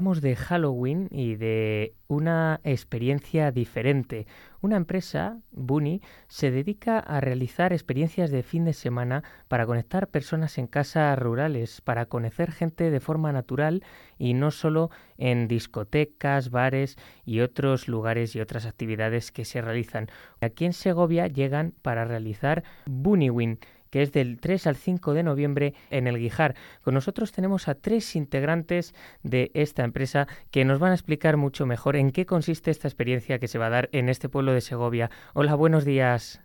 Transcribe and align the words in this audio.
Hablamos 0.00 0.22
de 0.22 0.34
Halloween 0.34 1.08
y 1.10 1.34
de 1.34 1.94
una 2.08 2.58
experiencia 2.64 3.52
diferente. 3.52 4.26
Una 4.62 4.78
empresa, 4.78 5.40
Bunny, 5.52 6.00
se 6.26 6.50
dedica 6.50 6.98
a 6.98 7.20
realizar 7.20 7.74
experiencias 7.74 8.30
de 8.30 8.42
fin 8.42 8.64
de 8.64 8.72
semana 8.72 9.22
para 9.48 9.66
conectar 9.66 10.08
personas 10.08 10.56
en 10.56 10.68
casas 10.68 11.18
rurales, 11.18 11.82
para 11.82 12.06
conocer 12.06 12.50
gente 12.50 12.90
de 12.90 13.00
forma 13.00 13.30
natural 13.30 13.84
y 14.16 14.32
no 14.32 14.50
solo 14.50 14.88
en 15.18 15.48
discotecas, 15.48 16.50
bares 16.50 16.96
y 17.26 17.40
otros 17.40 17.86
lugares 17.86 18.34
y 18.34 18.40
otras 18.40 18.64
actividades 18.64 19.30
que 19.30 19.44
se 19.44 19.60
realizan. 19.60 20.08
Aquí 20.40 20.64
en 20.64 20.72
Segovia 20.72 21.26
llegan 21.26 21.74
para 21.82 22.06
realizar 22.06 22.64
Bunnywin 22.86 23.58
que 23.90 24.02
es 24.02 24.12
del 24.12 24.40
3 24.40 24.66
al 24.66 24.76
5 24.76 25.14
de 25.14 25.22
noviembre 25.22 25.74
en 25.90 26.06
el 26.06 26.18
Guijar. 26.18 26.54
Con 26.82 26.94
nosotros 26.94 27.32
tenemos 27.32 27.68
a 27.68 27.74
tres 27.74 28.16
integrantes 28.16 28.94
de 29.22 29.50
esta 29.54 29.84
empresa 29.84 30.26
que 30.50 30.64
nos 30.64 30.78
van 30.78 30.92
a 30.92 30.94
explicar 30.94 31.36
mucho 31.36 31.66
mejor 31.66 31.96
en 31.96 32.12
qué 32.12 32.26
consiste 32.26 32.70
esta 32.70 32.88
experiencia 32.88 33.38
que 33.38 33.48
se 33.48 33.58
va 33.58 33.66
a 33.66 33.70
dar 33.70 33.88
en 33.92 34.08
este 34.08 34.28
pueblo 34.28 34.52
de 34.52 34.60
Segovia. 34.60 35.10
Hola, 35.34 35.54
buenos 35.54 35.84
días. 35.84 36.40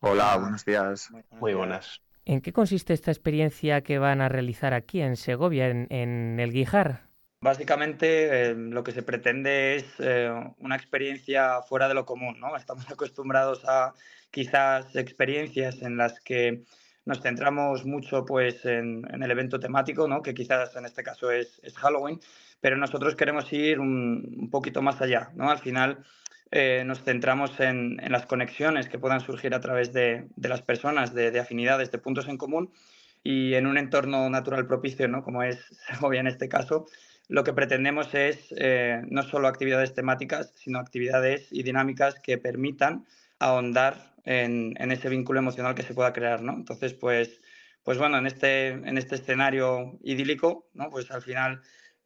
Hola, 0.00 0.36
buenos 0.36 0.64
días. 0.64 1.10
Muy 1.30 1.54
buenas. 1.54 2.02
¿En 2.24 2.40
qué 2.40 2.52
consiste 2.52 2.92
esta 2.92 3.10
experiencia 3.10 3.82
que 3.82 3.98
van 3.98 4.20
a 4.20 4.28
realizar 4.28 4.74
aquí 4.74 5.00
en 5.00 5.16
Segovia, 5.16 5.68
en, 5.68 6.38
el 6.38 6.52
Guijar? 6.52 7.11
Básicamente 7.42 8.50
eh, 8.50 8.54
lo 8.54 8.84
que 8.84 8.92
se 8.92 9.02
pretende 9.02 9.74
es 9.74 9.84
eh, 9.98 10.30
una 10.60 10.76
experiencia 10.76 11.60
fuera 11.62 11.88
de 11.88 11.94
lo 11.94 12.06
común, 12.06 12.38
¿no? 12.38 12.56
Estamos 12.56 12.88
acostumbrados 12.88 13.64
a 13.66 13.92
quizás 14.30 14.94
experiencias 14.94 15.82
en 15.82 15.96
las 15.96 16.20
que 16.20 16.62
nos 17.04 17.20
centramos 17.20 17.84
mucho 17.84 18.24
pues 18.24 18.64
en, 18.64 19.04
el 19.10 19.28
evento 19.28 19.58
temático, 19.58 20.06
¿no? 20.06 20.22
que 20.22 20.34
quizás 20.34 20.76
en 20.76 20.84
este 20.86 21.02
caso 21.02 21.32
es, 21.32 21.60
Halloween, 21.74 22.20
pero 22.60 22.76
nosotros 22.76 23.16
queremos 23.16 23.52
ir 23.52 23.80
un, 23.80 24.48
poquito 24.48 24.80
más 24.80 25.02
allá. 25.02 25.30
¿no? 25.34 25.50
Al 25.50 25.58
final 25.58 25.98
eh, 26.52 26.84
nos 26.86 27.02
centramos 27.02 27.58
en, 27.58 27.96
las 28.08 28.24
conexiones 28.26 28.88
que 28.88 29.00
puedan 29.00 29.18
surgir 29.18 29.52
a 29.52 29.60
través 29.60 29.92
de, 29.92 30.28
las 30.36 30.62
personas, 30.62 31.12
de, 31.12 31.38
afinidades, 31.40 31.90
de 31.90 31.98
puntos 31.98 32.28
en 32.28 32.36
común 32.36 32.70
y 33.24 33.54
en 33.54 33.66
un 33.66 33.78
entorno 33.78 34.30
natural 34.30 34.68
propicio, 34.68 35.08
¿no? 35.08 35.24
como 35.24 35.42
es 35.42 35.58
Segovia 35.88 36.20
en 36.20 36.28
este 36.28 36.48
caso, 36.48 36.86
lo 37.32 37.44
que 37.44 37.54
pretendemos 37.54 38.14
es 38.14 38.54
eh, 38.58 39.00
no 39.08 39.22
solo 39.22 39.48
actividades 39.48 39.94
temáticas, 39.94 40.52
sino 40.54 40.78
actividades 40.78 41.48
y 41.50 41.62
dinámicas 41.62 42.20
que 42.20 42.36
permitan 42.36 43.06
ahondar 43.38 44.14
en, 44.24 44.76
ese 44.92 45.08
vínculo 45.08 45.38
emocional 45.38 45.74
que 45.74 45.82
se 45.82 45.94
pueda 45.94 46.12
crear, 46.12 46.42
¿no? 46.42 46.52
Entonces, 46.52 46.92
pues, 46.92 47.40
pues 47.84 47.96
bueno, 47.96 48.18
en 48.18 48.26
este, 48.26 48.68
en 48.68 48.98
este 48.98 49.14
escenario 49.14 49.98
idílico, 50.02 50.68
¿no? 50.74 50.90
Pues 50.90 51.10
al 51.10 51.22
final 51.22 51.62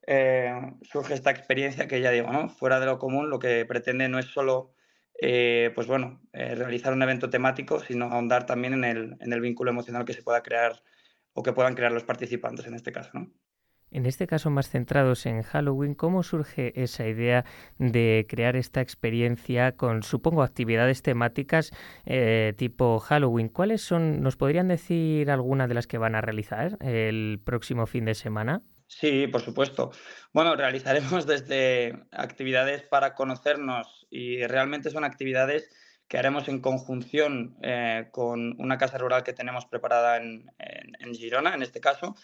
eh, 0.07 0.55
surge 0.83 1.15
esta 1.15 1.33
experiencia 1.33 1.89
que 1.89 2.01
ya 2.01 2.13
digo, 2.13 2.31
¿no? 2.31 2.49
Fuera 2.49 2.79
de 2.79 2.87
lo 2.87 3.01
común, 3.01 3.29
lo 3.29 3.41
que 3.41 3.67
pretende 3.67 4.09
no 4.09 4.21
es 4.21 4.27
solo, 4.27 4.75
eh, 5.21 5.73
pues 5.75 5.89
bueno, 5.89 6.23
eh, 6.35 6.55
realizar 6.55 6.93
un 6.93 7.03
evento 7.03 7.31
temático, 7.31 7.81
sino 7.81 8.05
ahondar 8.13 8.47
también 8.47 8.75
en 8.75 8.85
el, 8.85 9.17
en 9.19 9.33
el 9.33 9.41
vínculo 9.41 9.73
emocional 9.73 10.05
que 10.05 10.13
se 10.13 10.23
pueda 10.23 10.45
crear 10.45 10.81
o 11.33 11.43
que 11.43 11.53
puedan 11.53 11.75
crear 11.75 11.91
los 11.91 12.05
participantes 12.05 12.65
en 12.69 12.75
este 12.75 12.93
caso, 12.93 13.11
¿no? 13.15 13.33
En 13.97 14.05
este 14.05 14.27
caso, 14.27 14.51
más 14.51 14.69
centrados 14.69 15.25
en 15.25 15.41
Halloween, 15.41 15.95
¿cómo 15.95 16.23
surge 16.23 16.83
esa 16.83 17.09
idea 17.09 17.47
de 17.79 18.27
crear 18.29 18.55
esta 18.55 18.83
experiencia 18.83 19.73
con, 19.73 20.03
supongo, 20.03 20.43
actividades 20.43 21.01
temáticas 21.01 21.71
eh, 22.05 22.53
tipo 22.59 22.99
Halloween? 22.99 23.49
¿Cuáles 23.49 23.81
son, 23.81 24.21
nos 24.21 24.37
podrían 24.37 24.69
decir 24.69 25.31
algunas 25.31 25.67
de 25.71 25.75
las 25.75 25.87
que 25.87 25.97
van 25.97 26.15
a 26.15 26.21
realizar 26.21 26.77
el 26.83 27.41
próximo 27.43 27.87
fin 27.87 28.05
de 28.05 28.15
semana? 28.15 28.61
Sí, 28.87 29.29
por 29.29 29.41
supuesto. 29.41 29.93
Bueno, 30.35 30.57
realizaremos 30.57 31.27
desde 31.27 31.99
actividades 32.13 32.83
para 32.83 33.15
conocernos 33.15 34.07
y 34.11 34.47
realmente 34.47 34.91
son 34.91 35.05
actividades 35.05 35.71
que 36.07 36.19
haremos 36.19 36.49
en 36.49 36.61
conjunción 36.61 37.57
eh, 37.63 38.09
con 38.13 38.61
una 38.61 38.77
casa 38.77 38.99
rural 38.99 39.25
que 39.25 39.33
tenemos 39.33 39.65
preparada 39.65 40.19
en 40.19 40.45
Girona, 41.15 41.55
en 41.55 41.63
este 41.63 41.81
caso, 41.81 42.15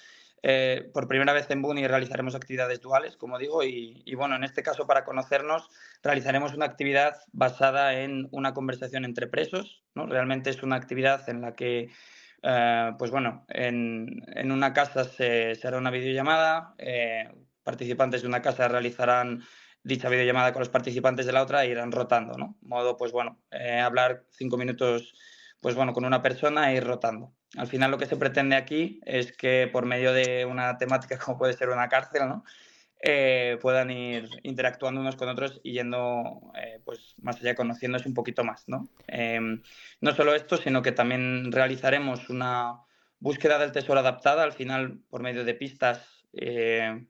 eh, 0.43 0.91
por 0.93 1.07
primera 1.07 1.33
vez 1.33 1.49
en 1.51 1.63
Buni 1.63 1.87
realizaremos 1.87 2.35
actividades 2.35 2.81
duales, 2.81 3.17
como 3.17 3.39
digo, 3.39 3.63
y, 3.63 4.15
bueno, 4.17 4.35
en 4.35 4.43
este 4.43 4.63
caso 4.63 4.87
para 4.87 5.05
conocernos 5.05 5.71
realizaremos 6.03 6.53
una 6.55 6.67
actividad 6.67 7.17
basada 7.33 8.01
en 8.01 8.29
una 8.33 8.53
conversación 8.53 9.05
entre 9.05 9.29
presos, 9.29 9.85
¿no? 9.95 10.07
Realmente 10.07 10.51
es 10.51 10.63
una 10.65 10.77
actividad 10.77 11.29
en 11.29 11.43
la 11.43 11.55
que, 11.55 11.91
eh, 12.43 12.91
pues 12.99 13.13
bueno, 13.13 13.45
en, 13.49 14.51
una 14.51 14.73
casa 14.73 15.05
se, 15.05 15.57
hará 15.63 15.79
una 15.79 15.91
videollamada, 15.91 16.75
eh, 16.79 17.31
participantes 17.63 18.23
de 18.23 18.29
una 18.29 18.43
casa 18.43 18.67
realizarán 18.67 19.45
dicha 19.85 20.09
videollamada 20.09 20.53
con 20.53 20.61
los 20.61 20.69
participantes 20.69 21.25
de 21.27 21.33
la 21.33 21.43
otra 21.43 21.65
e 21.65 21.69
irán 21.69 21.93
rotando, 21.93 22.37
¿no? 22.37 22.57
Modo, 22.63 22.97
pues 22.97 23.13
bueno, 23.13 23.39
hablar 23.81 24.25
cinco 24.31 24.57
minutos, 24.57 25.15
pues 25.63 25.77
bueno, 25.77 25.93
con 25.93 26.05
una 26.05 26.21
persona 26.21 26.73
e 26.73 26.77
ir 26.77 26.85
rotando. 26.85 27.33
Al 27.57 27.69
final 27.69 27.93
lo 27.93 27.97
que 27.97 28.07
se 28.07 28.17
pretende 28.17 28.57
aquí 28.57 29.01
es 29.07 29.33
que 29.33 29.71
por 29.73 29.87
medio 29.87 30.13
de 30.13 30.45
una 30.45 30.77
temática 30.77 31.17
como 31.25 31.39
puede 31.39 31.55
ser 31.55 31.71
una 31.71 31.89
cárcel, 31.89 32.29
¿no? 32.29 32.45
Eh, 33.05 33.59
puedan 33.61 33.91
ir 33.91 34.29
interactuando 34.43 35.01
unos 35.01 35.17
con 35.17 35.29
otros 35.29 35.61
y 35.65 35.73
yendo 35.73 36.53
eh, 36.57 36.81
pues 36.85 37.15
más 37.21 37.37
allá, 37.41 37.55
conociéndose 37.55 38.09
un 38.09 38.15
poquito 38.15 38.45
más. 38.45 38.65
¿no? 38.69 38.89
Em, 39.09 39.63
no 40.01 40.15
solo 40.15 40.35
esto, 40.35 40.57
sino 40.57 40.83
que 40.83 40.93
también 40.93 41.51
realizaremos 41.51 42.29
una 42.29 42.81
búsqueda 43.19 43.59
del 43.59 43.73
tesoro 43.73 44.01
adaptada. 44.01 44.45
Al 44.45 44.53
final, 44.53 45.01
por 45.11 45.23
medio 45.23 45.45
de 45.45 45.55
pistas, 45.55 46.27
eh, 46.33 47.05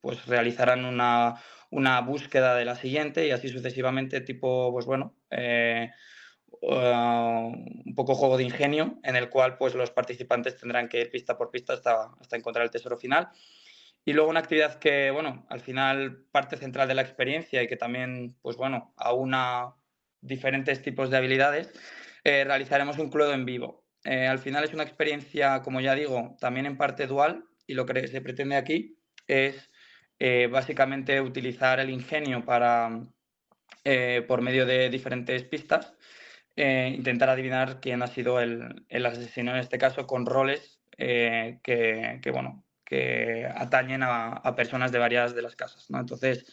pues 0.00 0.26
realizarán 0.26 0.84
una, 0.84 1.36
una, 1.70 2.00
búsqueda 2.00 2.56
de 2.56 2.64
la 2.64 2.74
siguiente 2.74 3.26
y 3.26 3.30
así 3.30 3.48
sucesivamente, 3.48 4.20
tipo, 4.20 4.72
pues 4.72 4.84
bueno, 4.84 5.14
Uh, 6.68 7.54
un 7.86 7.94
poco 7.94 8.16
juego 8.16 8.36
de 8.36 8.42
ingenio 8.42 8.98
en 9.04 9.14
el 9.14 9.28
cual 9.28 9.56
pues 9.56 9.76
los 9.76 9.92
participantes 9.92 10.56
tendrán 10.56 10.88
que 10.88 11.00
ir 11.00 11.12
pista 11.12 11.38
por 11.38 11.52
pista 11.52 11.74
hasta, 11.74 12.10
hasta 12.20 12.34
encontrar 12.34 12.64
el 12.64 12.72
tesoro 12.72 12.96
final. 12.96 13.28
Y 14.04 14.14
luego 14.14 14.30
una 14.30 14.40
actividad 14.40 14.80
que, 14.80 15.12
bueno, 15.12 15.46
al 15.48 15.60
final 15.60 16.24
parte 16.32 16.56
central 16.56 16.88
de 16.88 16.94
la 16.94 17.02
experiencia 17.02 17.62
y 17.62 17.68
que 17.68 17.76
también, 17.76 18.34
pues 18.42 18.56
bueno, 18.56 18.92
aúna 18.96 19.76
diferentes 20.20 20.82
tipos 20.82 21.08
de 21.08 21.18
habilidades, 21.18 21.72
eh, 22.24 22.42
realizaremos 22.42 22.98
un 22.98 23.10
cluedo 23.10 23.32
en 23.32 23.44
vivo. 23.44 23.84
Eh, 24.02 24.26
al 24.26 24.40
final 24.40 24.64
es 24.64 24.74
una 24.74 24.82
experiencia, 24.82 25.62
como 25.62 25.80
ya 25.80 25.94
digo, 25.94 26.36
también 26.40 26.66
en 26.66 26.76
parte 26.76 27.06
dual 27.06 27.44
y 27.68 27.74
lo 27.74 27.86
que 27.86 28.08
se 28.08 28.20
pretende 28.20 28.56
aquí 28.56 28.98
es 29.28 29.70
eh, 30.18 30.48
básicamente 30.50 31.20
utilizar 31.20 31.78
el 31.78 31.90
ingenio 31.90 32.44
para, 32.44 32.90
por 34.26 34.40
medio 34.42 34.66
de 34.66 34.90
diferentes 34.90 35.44
pistas, 35.44 35.94
eh, 36.56 36.92
intentar 36.96 37.28
adivinar 37.28 37.80
quién 37.80 38.02
ha 38.02 38.06
sido 38.06 38.40
el, 38.40 38.86
asesino 39.06 39.50
en 39.52 39.58
este 39.58 39.76
caso 39.76 40.06
con 40.06 40.24
roles 40.24 40.80
eh, 40.96 41.58
que, 41.62 42.30
bueno, 42.32 42.64
que 42.82 43.46
atañen 43.54 44.02
a, 44.02 44.54
personas 44.56 44.90
de 44.90 44.98
varias 44.98 45.34
de 45.34 45.42
las 45.42 45.54
casas. 45.54 45.90
¿no? 45.90 46.00
Entonces, 46.00 46.50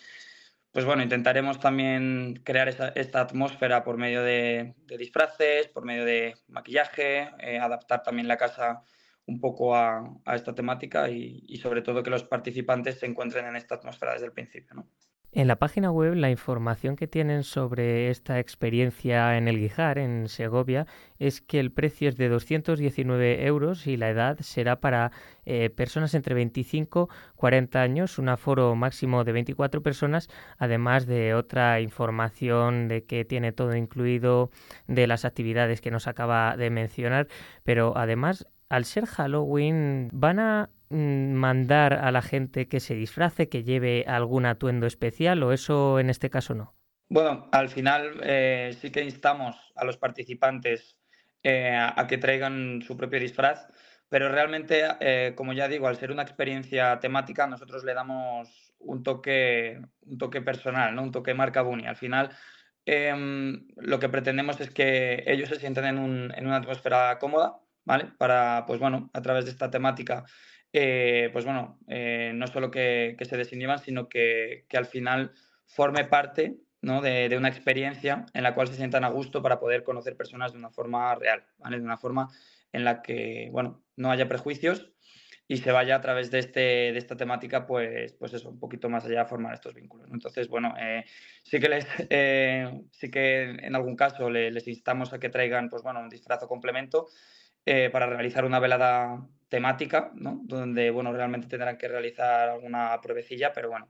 pues 0.71 0.83
bueno, 0.83 1.03
intentaremos 1.03 1.59
también 1.59 2.41
crear 2.43 2.67
esta 2.67 3.21
atmósfera 3.21 3.85
por 3.85 3.97
medio 3.97 4.23
de, 4.23 4.75
disfraces, 4.97 5.69
por 5.69 5.85
medio 5.85 6.03
de 6.03 6.35
maquillaje, 6.47 7.29
eh, 7.39 7.59
adaptar 7.59 8.03
también 8.03 8.27
la 8.27 8.37
casa 8.37 8.83
un 9.25 9.39
poco 9.39 9.73
a, 9.73 10.19
esta 10.33 10.53
temática 10.53 11.09
y, 11.09 11.45
y, 11.47 11.57
sobre 11.59 11.81
todo 11.81 12.03
que 12.03 12.09
los 12.09 12.25
participantes 12.25 12.99
se 12.99 13.05
encuentren 13.05 13.45
en 13.45 13.55
esta 13.55 13.75
atmósfera 13.75 14.13
desde 14.13 14.25
el 14.25 14.33
principio. 14.33 14.75
¿no? 14.75 14.89
En 15.35 15.47
la 15.47 15.55
página 15.55 15.89
web 15.89 16.13
la 16.13 16.29
información 16.29 16.95
que 16.95 17.07
tienen 17.07 17.43
sobre 17.43 18.11
esta 18.11 18.37
experiencia 18.37 19.35
en 19.35 19.47
el 19.47 19.57
Guijar, 19.57 19.97
en 19.97 20.29
Segovia, 20.29 20.85
es 21.17 21.41
que 21.41 21.59
el 21.59 21.71
precio 21.71 22.07
es 22.07 22.17
de 22.17 22.29
219 22.29 23.43
euros 23.47 23.87
y 23.87 23.97
la 23.97 24.11
edad 24.11 24.37
será 24.41 24.79
para 24.79 25.11
eh, 25.45 25.71
personas 25.71 26.13
entre 26.13 26.35
25 26.35 27.09
y 27.09 27.35
40 27.35 27.81
años, 27.81 28.19
un 28.19 28.29
aforo 28.29 28.75
máximo 28.75 29.23
de 29.23 29.31
24 29.31 29.81
personas, 29.81 30.29
además 30.59 31.07
de 31.07 31.33
otra 31.33 31.81
información 31.81 32.87
de 32.87 33.05
que 33.05 33.25
tiene 33.25 33.51
todo 33.53 33.75
incluido 33.75 34.51
de 34.85 35.07
las 35.07 35.25
actividades 35.25 35.81
que 35.81 35.89
nos 35.89 36.05
acaba 36.05 36.55
de 36.57 36.69
mencionar, 36.69 37.27
pero 37.63 37.97
además 37.97 38.45
al 38.69 38.85
ser 38.85 39.07
Halloween 39.07 40.09
van 40.13 40.39
a 40.39 40.69
mandar 40.93 41.93
a 41.93 42.11
la 42.11 42.21
gente 42.21 42.67
que 42.67 42.79
se 42.79 42.95
disfrace, 42.95 43.49
que 43.49 43.63
lleve 43.63 44.05
algún 44.07 44.45
atuendo 44.45 44.85
especial 44.85 45.43
o 45.43 45.51
eso 45.51 45.99
en 45.99 46.09
este 46.09 46.29
caso 46.29 46.53
no? 46.55 46.75
Bueno, 47.09 47.47
al 47.51 47.69
final 47.69 48.19
eh, 48.23 48.75
sí 48.79 48.91
que 48.91 49.03
instamos 49.03 49.55
a 49.75 49.85
los 49.85 49.97
participantes 49.97 50.97
eh, 51.43 51.75
a 51.75 52.07
que 52.07 52.17
traigan 52.17 52.81
su 52.81 52.95
propio 52.95 53.19
disfraz, 53.19 53.67
pero 54.13 54.29
realmente, 54.29 54.83
eh, 54.99 55.33
como 55.35 55.53
ya 55.53 55.67
digo, 55.67 55.87
al 55.87 55.97
ser 55.97 56.11
una 56.11 56.21
experiencia 56.21 56.99
temática, 56.99 57.47
nosotros 57.47 57.83
le 57.83 57.93
damos 57.93 58.73
un 58.77 59.01
toque, 59.03 59.81
un 60.01 60.17
toque 60.17 60.41
personal, 60.41 60.95
¿no? 60.95 61.01
un 61.03 61.11
toque 61.11 61.33
marca 61.33 61.63
Bunny. 61.63 61.87
Al 61.87 61.95
final, 61.95 62.29
em, 62.85 63.65
lo 63.75 63.99
que 63.99 64.09
pretendemos 64.09 64.61
es 64.61 64.69
que 64.69 65.23
ellos 65.25 65.49
se 65.49 65.59
sientan 65.59 65.85
en, 65.85 66.45
una 66.45 66.57
atmósfera 66.57 67.17
cómoda, 67.19 67.59
¿vale? 67.85 68.05
Para, 68.17 68.65
pues 68.67 68.79
bueno, 68.79 69.09
a 69.13 69.21
través 69.21 69.45
de 69.45 69.51
esta 69.51 69.71
temática, 69.71 70.25
pues 70.73 71.45
bueno, 71.45 71.77
no 71.87 72.47
solo 72.47 72.71
que, 72.71 73.15
se 73.21 73.37
desinhiban, 73.37 73.79
sino 73.79 74.09
que, 74.09 74.65
que 74.67 74.77
al 74.77 74.85
final 74.85 75.33
forme 75.65 76.05
parte 76.05 76.57
de, 76.83 77.37
una 77.37 77.47
experiencia 77.47 78.25
en 78.33 78.43
la 78.43 78.53
cual 78.53 78.67
se 78.67 78.75
sientan 78.75 79.05
a 79.05 79.09
gusto 79.09 79.41
para 79.41 79.59
poder 79.59 79.83
conocer 79.83 80.17
personas 80.17 80.51
de 80.51 80.59
una 80.59 80.69
forma 80.69 81.15
real, 81.15 81.43
de 81.69 81.77
una 81.77 81.97
forma 81.97 82.29
en 82.73 82.83
la 82.83 83.01
que 83.01 83.49
bueno, 83.51 83.83
no 83.95 84.11
haya 84.11 84.27
prejuicios 84.27 84.91
y 85.47 85.57
se 85.57 85.71
vaya 85.71 85.95
a 85.95 86.01
través 86.01 86.31
de, 86.31 86.39
este, 86.39 86.59
de 86.59 86.97
esta 86.97 87.15
temática, 87.15 87.67
pues, 87.67 88.13
pues 88.13 88.33
eso, 88.33 88.49
un 88.49 88.59
poquito 88.59 88.89
más 88.89 89.05
allá 89.05 89.21
a 89.21 89.25
formar 89.25 89.53
estos 89.53 89.73
vínculos. 89.73 90.09
Entonces, 90.11 90.47
bueno, 90.47 90.73
eh, 90.79 91.03
sí, 91.43 91.59
que 91.59 91.69
les, 91.69 91.85
eh, 92.09 92.81
sí 92.91 93.11
que 93.11 93.43
en 93.43 93.75
algún 93.75 93.95
caso 93.95 94.29
les, 94.29 94.67
instamos 94.67 95.13
a 95.13 95.19
que 95.19 95.29
traigan 95.29 95.69
pues, 95.69 95.83
bueno, 95.83 95.99
un 96.01 96.09
disfraz 96.09 96.43
o 96.43 96.47
complemento 96.47 97.07
eh, 97.65 97.89
para 97.91 98.07
realizar 98.07 98.45
una 98.45 98.59
velada 98.59 99.27
temática, 99.49 100.11
¿no? 100.15 100.41
donde 100.43 100.89
bueno, 100.91 101.13
realmente 101.13 101.47
tendrán 101.47 101.77
que 101.77 101.87
realizar 101.87 102.49
alguna 102.49 102.99
pruebecilla, 103.01 103.53
pero 103.53 103.69
bueno, 103.69 103.89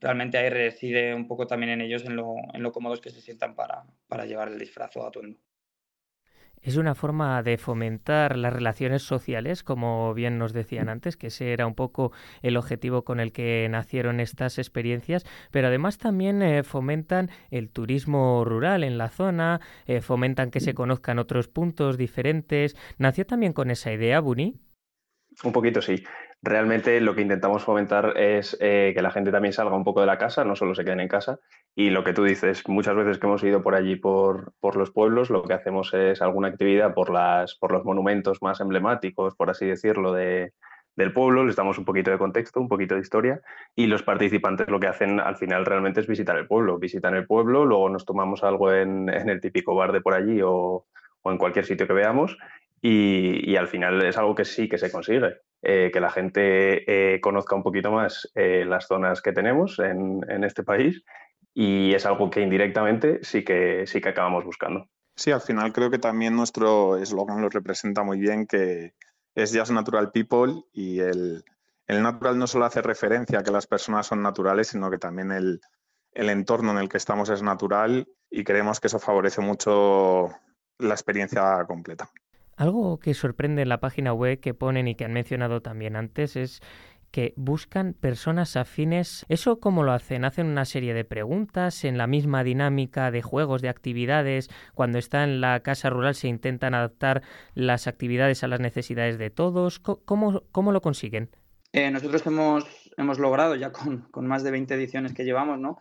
realmente 0.00 0.38
ahí 0.38 0.50
reside 0.50 1.14
un 1.14 1.26
poco 1.26 1.46
también 1.46 1.72
en 1.72 1.80
ellos, 1.80 2.04
en 2.04 2.16
lo, 2.16 2.34
en 2.52 2.62
lo 2.62 2.72
cómodos 2.72 3.00
que 3.00 3.10
se 3.10 3.20
sientan 3.20 3.54
para, 3.54 3.84
para 4.06 4.26
llevar 4.26 4.48
el 4.48 4.58
disfraz 4.58 4.96
o 4.96 5.06
atuendo. 5.06 5.38
Es 6.62 6.76
una 6.76 6.94
forma 6.94 7.42
de 7.42 7.56
fomentar 7.56 8.36
las 8.36 8.52
relaciones 8.52 9.02
sociales, 9.02 9.62
como 9.62 10.12
bien 10.12 10.38
nos 10.38 10.52
decían 10.52 10.90
antes, 10.90 11.16
que 11.16 11.28
ese 11.28 11.52
era 11.52 11.66
un 11.66 11.74
poco 11.74 12.12
el 12.42 12.58
objetivo 12.58 13.02
con 13.02 13.18
el 13.18 13.32
que 13.32 13.66
nacieron 13.70 14.20
estas 14.20 14.58
experiencias, 14.58 15.24
pero 15.50 15.68
además 15.68 15.96
también 15.96 16.42
eh, 16.42 16.62
fomentan 16.62 17.30
el 17.50 17.70
turismo 17.70 18.44
rural 18.44 18.84
en 18.84 18.98
la 18.98 19.08
zona, 19.08 19.60
eh, 19.86 20.02
fomentan 20.02 20.50
que 20.50 20.60
se 20.60 20.74
conozcan 20.74 21.18
otros 21.18 21.48
puntos 21.48 21.96
diferentes. 21.96 22.76
¿Nació 22.98 23.24
también 23.24 23.54
con 23.54 23.70
esa 23.70 23.92
idea, 23.92 24.20
Buni? 24.20 24.60
Un 25.42 25.52
poquito 25.52 25.80
sí. 25.80 26.04
Realmente 26.42 26.98
lo 27.02 27.14
que 27.14 27.20
intentamos 27.20 27.64
fomentar 27.64 28.14
es 28.16 28.56
eh, 28.60 28.92
que 28.94 29.02
la 29.02 29.10
gente 29.10 29.30
también 29.30 29.52
salga 29.52 29.76
un 29.76 29.84
poco 29.84 30.00
de 30.00 30.06
la 30.06 30.16
casa, 30.16 30.42
no 30.42 30.56
solo 30.56 30.74
se 30.74 30.84
queden 30.84 31.00
en 31.00 31.08
casa. 31.08 31.38
Y 31.74 31.90
lo 31.90 32.02
que 32.02 32.14
tú 32.14 32.24
dices, 32.24 32.66
muchas 32.66 32.96
veces 32.96 33.18
que 33.18 33.26
hemos 33.26 33.44
ido 33.44 33.62
por 33.62 33.74
allí, 33.74 33.96
por, 33.96 34.54
por 34.58 34.76
los 34.76 34.90
pueblos, 34.90 35.28
lo 35.28 35.42
que 35.42 35.52
hacemos 35.52 35.92
es 35.92 36.22
alguna 36.22 36.48
actividad 36.48 36.94
por, 36.94 37.10
las, 37.10 37.56
por 37.56 37.72
los 37.72 37.84
monumentos 37.84 38.40
más 38.40 38.60
emblemáticos, 38.60 39.34
por 39.36 39.50
así 39.50 39.66
decirlo, 39.66 40.14
de, 40.14 40.54
del 40.96 41.12
pueblo, 41.12 41.44
les 41.44 41.56
damos 41.56 41.78
un 41.78 41.84
poquito 41.84 42.10
de 42.10 42.18
contexto, 42.18 42.58
un 42.58 42.68
poquito 42.68 42.94
de 42.94 43.02
historia 43.02 43.40
y 43.74 43.86
los 43.86 44.02
participantes 44.02 44.68
lo 44.68 44.80
que 44.80 44.86
hacen 44.86 45.20
al 45.20 45.36
final 45.36 45.66
realmente 45.66 46.00
es 46.00 46.06
visitar 46.06 46.38
el 46.38 46.46
pueblo. 46.46 46.78
Visitan 46.78 47.14
el 47.14 47.26
pueblo, 47.26 47.66
luego 47.66 47.90
nos 47.90 48.06
tomamos 48.06 48.44
algo 48.44 48.72
en, 48.72 49.08
en 49.08 49.28
el 49.28 49.40
típico 49.40 49.74
bar 49.74 49.92
de 49.92 50.00
por 50.00 50.14
allí 50.14 50.40
o, 50.42 50.86
o 51.22 51.30
en 51.30 51.38
cualquier 51.38 51.66
sitio 51.66 51.86
que 51.86 51.92
veamos 51.92 52.38
y, 52.80 53.50
y, 53.50 53.56
al 53.56 53.68
final 53.68 54.02
es 54.02 54.16
algo 54.16 54.34
que 54.34 54.46
sí 54.46 54.68
que 54.68 54.78
se 54.78 54.90
consigue. 54.90 55.36
Eh, 55.62 55.90
que 55.92 56.00
la 56.00 56.10
gente 56.10 57.14
eh, 57.14 57.20
conozca 57.20 57.54
un 57.54 57.62
poquito 57.62 57.92
más 57.92 58.30
eh, 58.34 58.64
las 58.66 58.86
zonas 58.86 59.20
que 59.20 59.32
tenemos 59.32 59.78
en, 59.78 60.22
este 60.42 60.62
país 60.62 61.04
y 61.52 61.92
es 61.92 62.06
algo 62.06 62.30
que 62.30 62.40
indirectamente 62.40 63.18
sí 63.22 63.44
que, 63.44 63.86
sí 63.86 64.00
que 64.00 64.08
acabamos 64.08 64.42
buscando. 64.42 64.88
Sí, 65.16 65.32
al 65.32 65.42
final 65.42 65.74
creo 65.74 65.90
que 65.90 65.98
también 65.98 66.34
nuestro 66.34 66.96
eslogan 66.96 67.42
lo 67.42 67.50
representa 67.50 68.02
muy 68.02 68.18
bien, 68.18 68.46
que 68.46 68.94
es 69.34 69.54
Just 69.54 69.70
Natural 69.72 70.10
People 70.12 70.62
y 70.72 71.00
el, 71.00 71.44
el 71.86 72.02
natural 72.02 72.38
no 72.38 72.46
solo 72.46 72.64
hace 72.64 72.80
referencia 72.80 73.40
a 73.40 73.42
que 73.42 73.50
las 73.50 73.66
personas 73.66 74.06
son 74.06 74.22
naturales, 74.22 74.68
sino 74.68 74.90
que 74.90 74.96
también 74.96 75.30
el, 75.30 75.60
el 76.12 76.30
entorno 76.30 76.70
en 76.70 76.78
el 76.78 76.88
que 76.88 76.96
estamos 76.96 77.28
es 77.28 77.42
natural 77.42 78.08
y 78.30 78.44
creemos 78.44 78.80
que 78.80 78.86
eso 78.86 78.98
favorece 78.98 79.42
mucho 79.42 80.30
la 80.78 80.94
experiencia 80.94 81.66
completa. 81.66 82.10
Algo 82.60 82.98
que 82.98 83.14
sorprende 83.14 83.62
en 83.62 83.70
la 83.70 83.80
página 83.80 84.12
web 84.12 84.38
que 84.38 84.52
ponen 84.52 84.86
y 84.86 84.94
que 84.94 85.06
han 85.06 85.14
mencionado 85.14 85.62
también 85.62 85.96
antes 85.96 86.36
es 86.36 86.60
que 87.10 87.32
buscan 87.34 87.94
personas 87.94 88.54
afines. 88.54 89.24
¿Eso 89.30 89.60
cómo 89.60 89.82
lo 89.82 89.92
hacen? 89.92 90.26
¿Hacen 90.26 90.44
una 90.46 90.66
serie 90.66 90.92
de 90.92 91.06
preguntas 91.06 91.84
en 91.84 91.96
la 91.96 92.06
misma 92.06 92.44
dinámica 92.44 93.10
de 93.10 93.22
juegos, 93.22 93.62
de 93.62 93.70
actividades? 93.70 94.50
Cuando 94.74 94.98
está 94.98 95.24
en 95.24 95.40
la 95.40 95.60
casa 95.60 95.88
rural 95.88 96.14
se 96.14 96.28
intentan 96.28 96.74
adaptar 96.74 97.22
las 97.54 97.86
actividades 97.86 98.44
a 98.44 98.48
las 98.48 98.60
necesidades 98.60 99.16
de 99.16 99.30
todos. 99.30 99.78
¿Cómo, 99.78 100.42
cómo 100.52 100.70
lo 100.70 100.82
consiguen? 100.82 101.30
Eh, 101.72 101.90
nosotros 101.90 102.26
hemos, 102.26 102.92
hemos 102.98 103.18
logrado 103.18 103.56
ya 103.56 103.72
con, 103.72 104.02
con, 104.10 104.26
más 104.26 104.42
de 104.42 104.50
20 104.50 104.74
ediciones 104.74 105.14
que 105.14 105.24
llevamos, 105.24 105.58
¿no? 105.58 105.78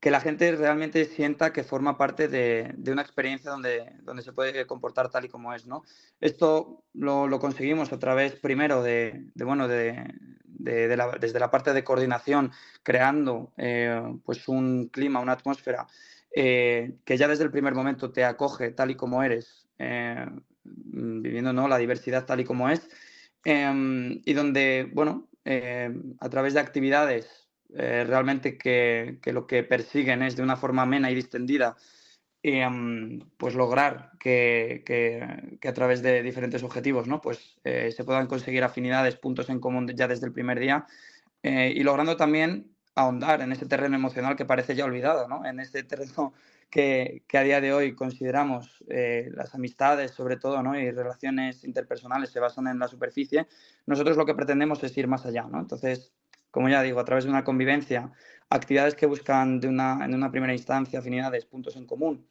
Que 0.00 0.10
la 0.10 0.20
gente 0.20 0.54
realmente 0.54 1.04
sienta 1.06 1.52
que 1.52 1.64
forma 1.64 1.98
parte 1.98 2.28
de, 2.28 2.74
una 2.86 3.02
experiencia 3.02 3.50
donde, 3.50 3.92
donde 4.02 4.22
se 4.22 4.32
puede 4.32 4.66
comportar 4.66 5.10
tal 5.10 5.24
y 5.24 5.28
como 5.28 5.52
es, 5.52 5.66
¿no? 5.66 5.82
Esto 6.20 6.84
lo, 6.94 7.28
conseguimos 7.40 7.92
a 7.92 7.98
través, 7.98 8.34
primero, 8.34 8.82
de, 8.82 9.24
bueno, 9.34 9.66
de, 9.66 10.14
desde 10.44 11.40
la 11.40 11.50
parte 11.50 11.72
de 11.72 11.82
coordinación, 11.82 12.52
creando 12.84 13.52
eh, 13.56 14.00
pues 14.24 14.46
un 14.46 14.88
clima, 14.88 15.20
una 15.20 15.32
atmósfera 15.32 15.86
eh, 16.34 16.94
que 17.04 17.16
ya 17.16 17.26
desde 17.26 17.44
el 17.44 17.50
primer 17.50 17.74
momento 17.74 18.12
te 18.12 18.24
acoge 18.24 18.70
tal 18.70 18.92
y 18.92 18.94
como 18.94 19.22
eres, 19.24 19.66
eh, 19.78 20.26
viviendo 20.62 21.52
¿no? 21.52 21.66
la 21.66 21.78
diversidad 21.78 22.24
tal 22.24 22.40
y 22.40 22.44
como 22.44 22.68
es, 22.68 22.88
em, 23.44 24.20
y 24.24 24.32
donde, 24.32 24.88
bueno, 24.92 25.28
a 26.20 26.28
través 26.28 26.52
de 26.52 26.60
actividades 26.60 27.47
eh, 27.74 28.04
realmente 28.06 28.56
que, 28.56 29.18
lo 29.26 29.46
que 29.46 29.62
persiguen 29.62 30.22
es 30.22 30.36
de 30.36 30.42
una 30.42 30.56
forma 30.56 30.82
amena 30.82 31.10
y 31.10 31.14
distendida, 31.14 31.76
em, 32.42 33.20
pues 33.36 33.54
lograr 33.54 34.12
que, 34.18 35.58
a 35.66 35.72
través 35.74 36.02
de 36.02 36.22
diferentes 36.22 36.62
objetivos 36.62 37.06
¿no? 37.06 37.20
pues, 37.20 37.58
eh, 37.64 37.92
se 37.92 38.04
puedan 38.04 38.26
conseguir 38.26 38.64
afinidades, 38.64 39.16
puntos 39.16 39.50
en 39.50 39.60
común 39.60 39.88
ya 39.94 40.08
desde 40.08 40.26
el 40.26 40.32
primer 40.32 40.58
día 40.58 40.86
eh, 41.42 41.72
y 41.74 41.82
logrando 41.82 42.16
también 42.16 42.74
ahondar 42.94 43.42
en 43.42 43.52
ese 43.52 43.66
terreno 43.66 43.96
emocional 43.96 44.34
que 44.36 44.44
parece 44.44 44.74
ya 44.74 44.84
olvidado, 44.84 45.28
¿no? 45.28 45.44
en 45.44 45.60
ese 45.60 45.82
terreno 45.84 46.32
que, 46.70 47.22
a 47.32 47.42
día 47.42 47.60
de 47.60 47.72
hoy 47.72 47.94
consideramos 47.94 48.82
las 48.88 49.54
amistades 49.54 50.12
sobre 50.12 50.36
todo 50.36 50.62
¿no? 50.62 50.78
y 50.78 50.90
relaciones 50.90 51.64
interpersonales 51.64 52.30
se 52.30 52.40
basan 52.40 52.66
en 52.68 52.78
la 52.78 52.88
superficie, 52.88 53.46
nosotros 53.86 54.16
lo 54.16 54.26
que 54.26 54.34
pretendemos 54.34 54.82
es 54.84 54.96
ir 54.96 55.06
más 55.06 55.26
allá. 55.26 55.44
¿no? 55.50 55.60
Entonces, 55.60 56.12
como 56.50 56.68
ya 56.68 56.82
digo, 56.82 57.00
a 57.00 57.04
través 57.04 57.24
de 57.24 57.30
una 57.30 57.44
convivencia, 57.44 58.12
actividades 58.50 58.94
que 58.94 59.06
buscan 59.06 59.60
de 59.60 59.68
una, 59.68 60.04
en 60.04 60.14
una 60.14 60.30
primera 60.30 60.52
instancia 60.52 60.98
afinidades, 60.98 61.44
puntos 61.44 61.76
en 61.76 61.86
común, 61.86 62.26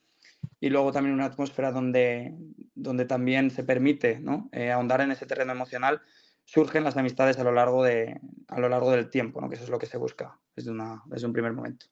y 0.59 0.69
luego 0.69 0.91
también 0.91 1.13
una 1.13 1.25
atmósfera 1.25 1.71
donde, 1.71 2.33
donde 2.73 3.05
también 3.05 3.51
se 3.51 3.63
permite. 3.63 4.21
Eh, 4.51 4.71
ahondar 4.71 5.01
en 5.01 5.11
ese 5.11 5.25
terreno 5.25 5.51
emocional, 5.51 6.01
surgen 6.45 6.83
las 6.83 6.97
amistades 6.97 7.37
a 7.37 7.43
lo 7.43 7.51
largo, 7.51 7.83
de, 7.83 8.19
a 8.47 8.59
lo 8.59 8.69
largo 8.69 8.91
del 8.91 9.09
tiempo, 9.09 9.41
¿no? 9.41 9.49
que 9.49 9.55
eso 9.55 9.65
es 9.65 9.69
lo 9.69 9.79
que 9.79 9.85
se 9.85 9.97
busca 9.97 10.39
desde, 10.55 10.71
una, 10.71 11.03
desde 11.05 11.27
un 11.27 11.33
primer 11.33 11.53
momento. 11.53 11.87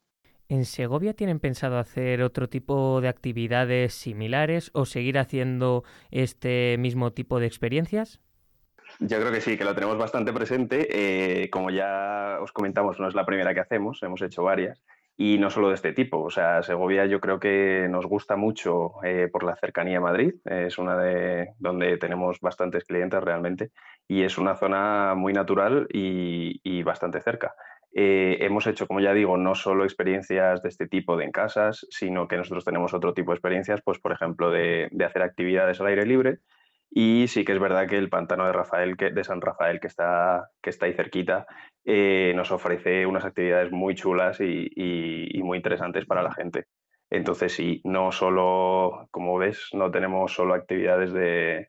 ¿En 0.47 0.65
Segovia 0.65 1.15
tienen 1.15 1.39
pensado 1.39 1.79
hacer 1.79 2.21
otro 2.21 2.47
tipo 2.49 3.01
de 3.01 3.07
actividades 3.07 3.93
similares 3.93 4.69
o 4.73 4.85
seguir 4.85 5.17
haciendo 5.17 5.83
este 6.11 6.77
mismo 6.77 7.13
tipo 7.13 7.39
de 7.39 7.47
experiencias? 7.47 8.21
Yo 8.99 9.19
creo 9.19 9.31
que 9.31 9.41
sí, 9.41 9.57
que 9.57 9.65
lo 9.65 9.75
tenemos 9.75 9.97
bastante 9.97 10.31
presente. 10.31 10.87
Eh, 10.89 11.49
como 11.49 11.69
ya 11.69 12.37
os 12.41 12.51
comentamos, 12.51 12.99
no 12.99 13.07
es 13.07 13.15
la 13.15 13.25
primera 13.25 13.53
que 13.53 13.59
hacemos, 13.59 14.01
hemos 14.03 14.21
hecho 14.21 14.43
varias. 14.43 14.83
Y 15.17 15.37
no 15.37 15.49
solo 15.49 15.69
de 15.69 15.75
este 15.75 15.93
tipo. 15.93 16.21
O 16.21 16.29
sea, 16.29 16.63
Segovia 16.63 17.05
yo 17.05 17.19
creo 17.19 17.39
que 17.39 17.87
nos 17.89 18.05
gusta 18.05 18.35
mucho 18.35 18.93
eh, 19.03 19.29
por 19.31 19.43
la 19.43 19.55
cercanía 19.55 19.97
a 19.97 20.01
Madrid. 20.01 20.35
es 20.45 20.77
una 20.77 20.97
de 20.97 21.49
donde 21.59 21.97
tenemos 21.97 22.39
bastantes 22.39 22.85
clientes 22.85 23.21
realmente. 23.21 23.71
Y 24.07 24.23
es 24.23 24.37
una 24.37 24.55
zona 24.55 25.13
muy 25.15 25.33
natural 25.33 25.87
y, 25.91 26.83
bastante 26.83 27.21
cerca. 27.21 27.53
Eh, 27.93 28.37
hemos 28.41 28.67
hecho, 28.67 28.87
como 28.87 28.99
ya 28.99 29.13
digo, 29.13 29.37
no 29.37 29.55
solo 29.55 29.85
experiencias 29.85 30.61
de 30.61 30.69
este 30.69 30.87
tipo 30.87 31.17
de 31.17 31.25
en 31.25 31.31
casas, 31.31 31.85
sino 31.89 32.27
que 32.27 32.37
nosotros 32.37 32.65
tenemos 32.65 32.93
otro 32.93 33.13
tipo 33.13 33.31
de 33.31 33.35
experiencias, 33.35 33.81
pues 33.83 33.99
por 33.99 34.11
ejemplo, 34.11 34.51
de, 34.51 34.89
de 34.91 35.05
hacer 35.05 35.21
actividades 35.21 35.79
al 35.79 35.87
aire 35.87 36.05
libre 36.05 36.39
y 36.97 37.27
sí 37.27 37.43
que 37.43 37.51
es 37.51 37.59
verdad 37.59 37.89
que 37.89 37.97
el 37.97 38.07
pantano 38.07 38.45
de, 38.45 38.53
Rafael, 38.53 38.95
de 38.95 39.23
San 39.25 39.41
Rafael, 39.41 39.81
que 39.81 39.87
está, 39.87 40.49
que 40.61 40.69
está 40.69 40.85
ahí 40.85 40.93
cerquita, 40.93 41.45
eh, 41.83 42.31
nos 42.37 42.53
ofrece 42.53 43.05
unas 43.05 43.25
actividades 43.25 43.69
muy 43.69 43.95
chulas 43.95 44.39
y, 44.39 45.41
muy 45.43 45.57
interesantes 45.57 46.05
para 46.05 46.23
la 46.23 46.33
gente. 46.33 46.67
Entonces, 47.09 47.53
sí, 47.53 47.81
no 47.83 48.13
solo, 48.13 49.09
como 49.11 49.37
ves, 49.37 49.67
no 49.73 49.91
tenemos 49.91 50.33
solo 50.33 50.53
actividades 50.53 51.11
de, 51.11 51.67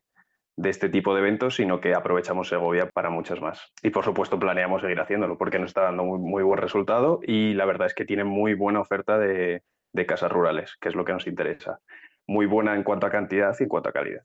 este 0.62 0.88
tipo 0.90 1.12
de 1.12 1.22
eventos, 1.22 1.56
sino 1.56 1.80
que 1.80 1.94
aprovechamos 1.94 2.48
Segovia 2.48 2.88
para 2.94 3.10
muchas 3.10 3.40
más. 3.40 3.72
Y 3.82 3.90
por 3.90 4.04
supuesto 4.04 4.38
planeamos 4.38 4.82
seguir 4.82 5.00
haciéndolo 5.00 5.36
porque 5.36 5.58
nos 5.58 5.70
está 5.70 5.82
dando 5.82 6.04
muy, 6.04 6.20
muy 6.20 6.44
buen 6.44 6.60
resultado 6.60 7.18
y 7.24 7.54
la 7.54 7.64
verdad 7.64 7.88
es 7.88 7.94
que 7.94 8.04
tiene 8.04 8.22
muy 8.22 8.54
buena 8.54 8.78
oferta 8.78 9.18
de, 9.18 9.64
de 9.92 10.06
casas 10.06 10.30
rurales, 10.30 10.76
que 10.80 10.88
es 10.88 10.94
lo 10.94 11.04
que 11.04 11.14
nos 11.14 11.26
interesa. 11.26 11.80
Muy 12.28 12.46
buena 12.46 12.76
en 12.76 12.84
cuanto 12.84 13.08
a 13.08 13.10
cantidad 13.10 13.52
y 13.58 13.64
en 13.64 13.68
cuanto 13.68 13.88
a 13.88 13.92
calidad. 13.92 14.22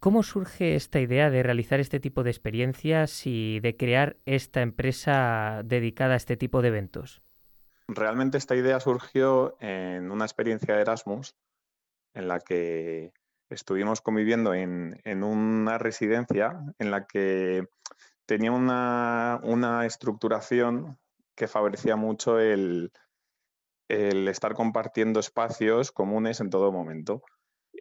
¿Cómo 0.00 0.22
surge 0.22 0.76
esta 0.76 1.00
idea 1.00 1.28
de 1.28 1.42
realizar 1.42 1.80
este 1.80 1.98
tipo 1.98 2.22
de 2.22 2.30
experiencias 2.30 3.26
y 3.26 3.58
de 3.58 3.76
crear 3.76 4.16
esta 4.26 4.62
empresa 4.62 5.62
dedicada 5.64 6.14
a 6.14 6.16
este 6.16 6.36
tipo 6.36 6.62
de 6.62 6.68
eventos? 6.68 7.20
Realmente 7.88 8.38
esta 8.38 8.54
idea 8.54 8.78
surgió 8.78 9.56
en 9.60 10.12
una 10.12 10.24
experiencia 10.24 10.76
de 10.76 10.82
Erasmus 10.82 11.34
en 12.14 12.28
la 12.28 12.38
que 12.38 13.12
estuvimos 13.50 14.00
conviviendo 14.00 14.54
en, 14.54 15.00
una 15.24 15.78
residencia 15.78 16.60
en 16.78 16.90
la 16.92 17.06
que 17.06 17.66
tenía 18.24 18.52
una, 18.52 19.82
estructuración 19.84 20.96
que 21.34 21.48
favorecía 21.48 21.96
mucho 21.96 22.38
el, 22.38 22.92
estar 23.88 24.54
compartiendo 24.54 25.18
espacios 25.18 25.90
comunes 25.90 26.40
en 26.40 26.50
todo 26.50 26.70
momento. 26.70 27.22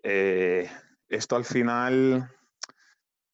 Eh, 0.04 0.68
esto 1.10 1.36
al 1.36 1.46
final 1.46 2.30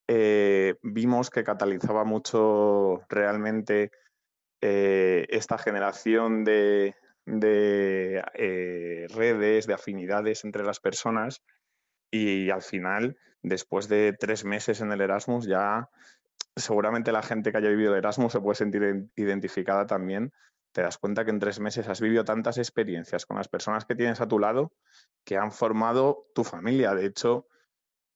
eh, 0.07 0.75
vimos 0.81 1.29
que 1.29 1.43
catalizaba 1.43 2.03
mucho 2.03 3.01
realmente 3.09 3.91
eh, 4.61 5.25
esta 5.29 5.57
generación 5.57 6.43
de, 6.43 6.95
eh, 7.25 9.07
redes, 9.13 9.67
de 9.67 9.73
afinidades 9.73 10.43
entre 10.45 10.63
las 10.63 10.79
personas 10.79 11.41
y 12.11 12.49
al 12.49 12.61
final, 12.61 13.17
después 13.41 13.87
de 13.87 14.13
tres 14.13 14.45
meses 14.45 14.81
en 14.81 14.91
el 14.91 15.01
Erasmus, 15.01 15.47
ya 15.47 15.89
seguramente 16.55 17.11
la 17.11 17.23
gente 17.23 17.51
que 17.51 17.57
haya 17.57 17.69
vivido 17.69 17.93
el 17.93 17.99
Erasmus 17.99 18.33
se 18.33 18.41
puede 18.41 18.55
sentir 18.55 19.09
identificada 19.15 19.87
también. 19.87 20.31
Te 20.73 20.81
das 20.81 20.97
cuenta 20.97 21.23
que 21.23 21.31
en 21.31 21.39
tres 21.39 21.59
meses 21.59 21.87
has 21.87 22.01
vivido 22.01 22.23
tantas 22.23 22.57
experiencias 22.57 23.25
con 23.25 23.37
las 23.37 23.47
personas 23.47 23.85
que 23.85 23.95
tienes 23.95 24.21
a 24.21 24.27
tu 24.27 24.39
lado 24.39 24.73
que 25.23 25.37
han 25.37 25.51
formado 25.51 26.27
tu 26.35 26.43
familia. 26.43 26.93
De 26.93 27.05
hecho, 27.05 27.47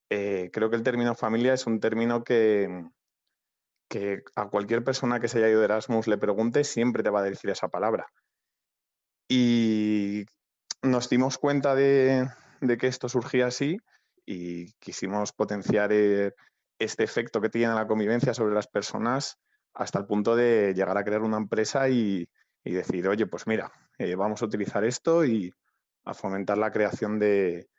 eh, 0.10 0.50
creo 0.52 0.70
que 0.70 0.76
el 0.76 0.84
término 0.84 1.16
familia 1.16 1.54
es 1.54 1.68
un 1.68 1.80
término 1.80 2.24
que, 2.24 2.86
que 3.90 4.24
a 4.36 4.50
cualquier 4.50 4.84
persona 4.84 5.20
que 5.20 5.28
se 5.28 5.40
haya 5.40 5.50
ido 5.50 5.60
de 5.60 5.66
Erasmus 5.66 6.08
le 6.08 6.18
pregunte, 6.18 6.64
siempre 6.64 7.04
te 7.04 7.10
va 7.10 7.22
a 7.22 7.24
decir 7.24 7.50
esa 7.50 7.70
palabra. 7.70 8.08
Y 9.30 10.26
nos 10.82 11.10
dimos 11.10 11.38
cuenta 11.38 11.76
de, 11.76 12.28
que 12.80 12.88
esto 12.88 13.10
surgía 13.10 13.48
así 13.48 13.78
y 14.26 14.72
quisimos 14.74 15.34
potenciar 15.34 15.92
eh, 15.92 16.34
este 16.80 17.04
efecto 17.04 17.42
que 17.42 17.50
tiene 17.50 17.74
la 17.74 17.88
convivencia 17.88 18.34
sobre 18.34 18.56
las 18.56 18.68
personas 18.68 19.38
hasta 19.74 20.00
el 20.00 20.06
punto 20.06 20.36
de 20.36 20.74
llegar 20.74 20.98
a 20.98 21.04
crear 21.04 21.22
una 21.22 21.38
empresa 21.38 21.90
y, 21.90 22.28
decir, 22.64 23.08
oye, 23.08 23.26
pues 23.28 23.48
mira, 23.48 23.72
eh, 23.98 24.16
vamos 24.16 24.42
a 24.42 24.46
utilizar 24.46 24.84
esto 24.84 25.24
y 25.24 25.54
a 26.04 26.14
fomentar 26.14 26.58
la 26.58 26.72
creación 26.72 27.18
de, 27.18 27.70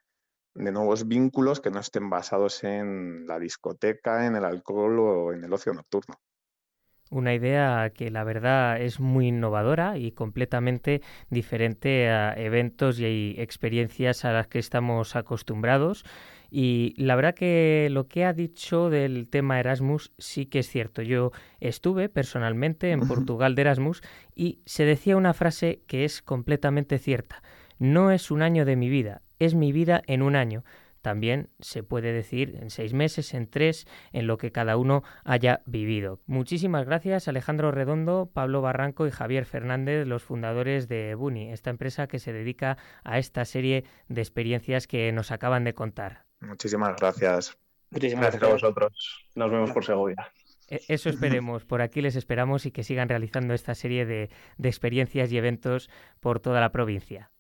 de 0.65 0.73
nuevos 0.73 1.07
vínculos 1.07 1.61
que 1.61 1.71
no 1.71 1.81
estén 1.81 2.11
basados 2.11 2.65
en 2.65 3.27
la 3.27 3.39
discoteca, 3.39 4.27
en 4.27 4.37
el 4.37 4.45
alcohol 4.45 4.99
o 4.99 5.33
en 5.33 5.45
el 5.45 5.53
ocio 5.53 5.73
nocturno. 5.73 6.17
Una 7.11 7.33
idea 7.33 7.91
que 7.95 8.11
la 8.11 8.23
verdad 8.23 8.79
es 8.83 9.01
muy 9.01 9.29
innovadora 9.29 9.97
y 9.97 10.13
completamente 10.13 11.01
diferente 11.31 12.11
a 12.11 12.35
eventos 12.35 13.01
y 13.01 13.35
experiencias 13.39 14.27
a 14.27 14.33
las 14.33 14.49
que 14.49 14.59
estamos 14.59 15.17
acostumbrados. 15.17 16.05
Y 16.51 16.95
la 16.99 17.17
verdad 17.17 17.35
que 17.35 17.89
lo 17.91 18.09
que 18.09 18.27
ha 18.27 18.35
dicho 18.35 18.91
del 18.91 19.29
tema 19.29 19.59
Erasmus 19.59 20.13
sí 20.19 20.47
que 20.47 20.59
es 20.59 20.69
cierto. 20.69 21.01
Yo 21.01 21.33
estuve 21.61 22.11
personalmente 22.11 22.91
en 22.91 23.07
Portugal 23.09 23.55
de 23.55 23.63
Erasmus 23.63 24.03
y 24.35 24.61
se 24.67 24.85
decía 24.85 25.17
una 25.17 25.33
frase 25.33 25.83
que 25.87 26.05
es 26.05 26.21
completamente 26.21 26.99
cierta. 26.99 27.43
No 27.79 28.11
es 28.11 28.31
un 28.31 28.43
año 28.43 28.67
de 28.67 28.77
mi 28.77 28.91
vida, 28.91 29.23
es 29.39 29.55
mi 29.55 29.73
vida 29.73 30.03
en 30.07 30.23
un 30.23 30.37
año. 30.37 30.65
También 31.03 31.49
se 31.61 31.83
puede 31.83 32.13
decir 32.13 32.59
en 32.61 32.71
seis 32.71 32.93
meses, 32.93 33.33
en 33.35 33.49
tres, 33.49 33.87
en 34.13 34.27
lo 34.27 34.37
que 34.37 34.53
cada 34.53 34.77
uno 34.77 35.03
haya 35.25 35.63
vivido. 35.65 36.21
Muchísimas 36.27 36.87
gracias 36.87 37.29
Alejandro 37.29 37.71
Redondo, 37.71 38.31
Pablo 38.33 38.61
Barranco 38.61 39.07
y 39.07 39.11
Javier 39.11 39.45
Fernández, 39.45 40.07
los 40.07 40.23
fundadores 40.23 40.89
de 40.89 41.15
Buni, 41.15 41.53
esta 41.53 41.71
empresa 41.71 42.09
que 42.09 42.19
se 42.19 42.33
dedica 42.33 42.79
a 43.05 43.19
esta 43.19 43.45
serie 43.45 43.85
de 44.09 44.21
experiencias 44.21 44.87
que 44.87 45.13
nos 45.13 45.31
acaban 45.31 45.65
de 45.65 45.75
contar. 45.75 46.25
Muchísimas 46.41 46.97
gracias. 46.97 47.57
Muchísimas 47.91 48.27
gracias 48.27 48.43
a 48.43 48.53
vosotros. 48.53 49.27
Nos 49.35 49.51
vemos 49.51 49.71
por 49.71 49.85
Segovia. 49.85 50.31
E, 50.69 50.81
eso 50.89 51.09
esperemos, 51.09 51.65
por 51.65 51.81
aquí 51.81 52.03
les 52.03 52.17
esperamos 52.17 52.67
y 52.67 52.71
que 52.71 52.83
sigan 52.83 53.09
realizando 53.09 53.55
esta 53.55 53.75
serie 53.75 54.05
de, 54.05 54.29
de 54.59 54.69
experiencias 54.69 55.33
y 55.33 55.39
eventos 55.39 55.89
por 56.21 56.41
toda 56.41 56.61
la 56.61 56.71
provincia. 56.71 57.31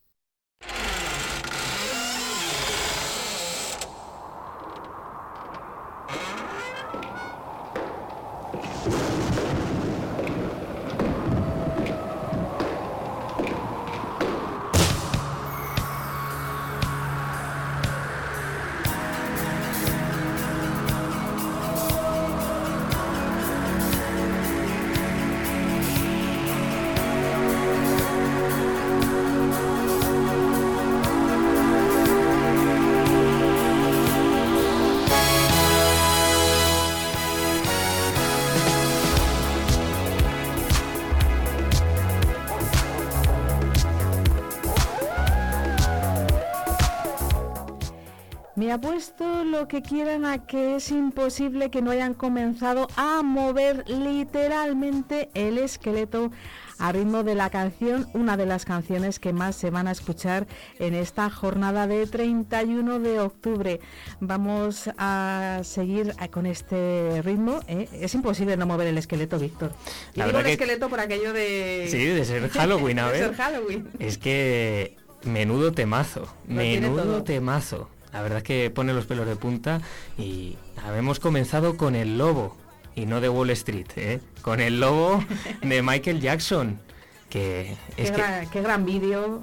Apuesto 48.70 49.44
lo 49.44 49.68
que 49.68 49.82
quieran 49.82 50.25
a 50.25 50.46
que 50.46 50.76
es 50.76 50.90
imposible 50.90 51.70
que 51.70 51.82
no 51.82 51.90
hayan 51.90 52.14
comenzado 52.14 52.88
a 52.96 53.22
mover 53.22 53.88
literalmente 53.88 55.30
el 55.34 55.58
esqueleto 55.58 56.30
a 56.78 56.92
ritmo 56.92 57.25
de 57.25 57.34
la 57.34 57.50
canción, 57.50 58.08
una 58.14 58.37
de 58.37 58.46
las 58.46 58.64
canciones 58.64 59.18
que 59.18 59.32
más 59.32 59.56
se 59.56 59.70
van 59.70 59.88
a 59.88 59.92
escuchar 59.92 60.46
en 60.78 60.94
esta 60.94 61.28
jornada 61.30 61.87
de 61.87 62.06
31 62.06 63.00
de 63.00 63.20
octubre. 63.20 63.80
Vamos 64.20 64.88
a 64.96 65.60
seguir 65.64 66.14
con 66.30 66.46
este 66.46 67.20
ritmo. 67.22 67.60
¿eh? 67.66 67.88
Es 67.92 68.14
imposible 68.14 68.56
no 68.56 68.66
mover 68.66 68.88
el 68.88 68.98
esqueleto, 68.98 69.38
Víctor. 69.38 69.72
Y 70.14 70.22
digo 70.22 70.38
el 70.38 70.46
esqueleto 70.46 70.88
por 70.88 71.00
aquello 71.00 71.32
de... 71.32 71.88
Sí, 71.90 72.04
de 72.04 72.25
ser 72.25 72.48
Halloween, 72.50 72.98
a 73.00 73.08
ver. 73.08 73.25
ser 73.25 73.34
Halloween. 73.34 73.88
Es 73.98 74.18
que 74.18 74.96
menudo 75.25 75.72
temazo, 75.72 76.28
menudo 76.46 77.25
temazo. 77.25 77.88
La 78.12 78.22
verdad 78.22 78.38
es 78.38 78.44
que 78.44 78.70
pone 78.70 78.92
los 78.92 79.06
pelos 79.06 79.26
de 79.26 79.36
punta 79.36 79.80
y 80.16 80.56
habemos 80.84 81.20
comenzado 81.20 81.76
con 81.76 81.94
el 81.94 82.18
lobo 82.18 82.56
y 82.94 83.06
no 83.06 83.20
de 83.20 83.28
Wall 83.28 83.50
Street, 83.50 83.86
¿eh? 83.96 84.20
con 84.42 84.60
el 84.60 84.80
lobo 84.80 85.22
de 85.62 85.82
Michael 85.82 86.20
Jackson. 86.20 86.80
Que 87.28 87.76
es 87.96 88.10
qué, 88.10 88.62
gran, 88.62 88.86
vídeo. 88.86 89.42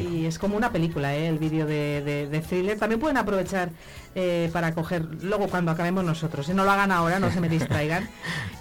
Y 0.00 0.24
es 0.24 0.38
como 0.38 0.56
una 0.56 0.72
película, 0.72 1.14
¿eh? 1.14 1.28
el 1.28 1.38
vídeo 1.38 1.66
de, 1.66 2.28
de, 2.30 2.40
thriller. 2.40 2.78
También 2.78 3.00
pueden 3.00 3.18
aprovechar 3.18 3.70
eh, 4.14 4.48
para 4.52 4.74
coger, 4.74 5.06
luego 5.22 5.48
cuando 5.48 5.70
acabemos 5.70 6.04
nosotros, 6.04 6.46
si 6.46 6.54
no 6.54 6.64
lo 6.64 6.70
hagan 6.70 6.90
ahora, 6.90 7.18
no 7.18 7.30
se 7.30 7.40
me 7.40 7.48
distraigan. 7.50 8.08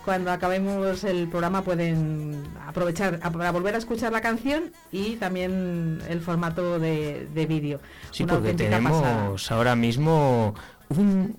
cuando 0.04 0.32
acabemos 0.32 1.04
el 1.04 1.30
programa 1.30 1.62
pueden 1.62 2.44
aprovechar 2.68 3.20
para 3.20 3.52
volver 3.52 3.76
a 3.76 3.78
escuchar 3.78 4.12
la 4.12 4.22
canción 4.22 4.72
y 4.92 5.16
también 5.16 6.02
el 6.10 6.20
formato 6.22 6.78
de, 6.80 7.46
vídeo. 7.48 7.80
Sí, 8.12 8.26
porque 8.26 8.54
tenemos 8.54 9.52
ahora 9.52 9.76
mismo 9.76 10.56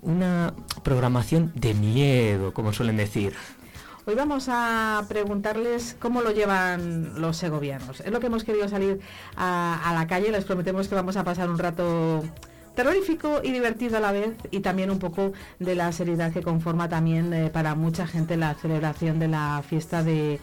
una 0.01 0.53
programación 0.83 1.51
de 1.55 1.73
miedo, 1.75 2.53
como 2.53 2.73
suelen 2.73 2.97
decir. 2.97 3.33
Hoy 4.07 4.13
vamos 4.13 4.49
a 4.49 5.03
preguntarles 5.09 5.95
cómo 5.99 6.21
lo 6.21 6.29
llevan 6.29 7.19
los 7.19 7.37
segovianos. 7.37 8.01
Es 8.01 8.11
lo 8.11 8.19
que 8.19 8.27
hemos 8.27 8.43
querido 8.43 8.69
salir 8.69 8.99
a, 9.35 9.81
a 9.83 9.95
la 9.95 10.05
calle. 10.05 10.31
Les 10.31 10.45
prometemos 10.45 10.87
que 10.87 10.93
vamos 10.93 11.17
a 11.17 11.23
pasar 11.23 11.49
un 11.49 11.57
rato 11.57 12.23
terrorífico 12.75 13.39
y 13.41 13.51
divertido 13.51 13.97
a 13.97 13.99
la 13.99 14.11
vez 14.11 14.35
y 14.51 14.59
también 14.59 14.91
un 14.91 14.99
poco 14.99 15.31
de 15.59 15.75
la 15.75 15.91
seriedad 15.91 16.31
que 16.31 16.41
conforma 16.41 16.89
también 16.89 17.33
eh, 17.33 17.49
para 17.49 17.73
mucha 17.73 18.05
gente 18.05 18.37
la 18.37 18.53
celebración 18.53 19.17
de 19.17 19.29
la 19.29 19.63
fiesta 19.67 20.03
de, 20.03 20.39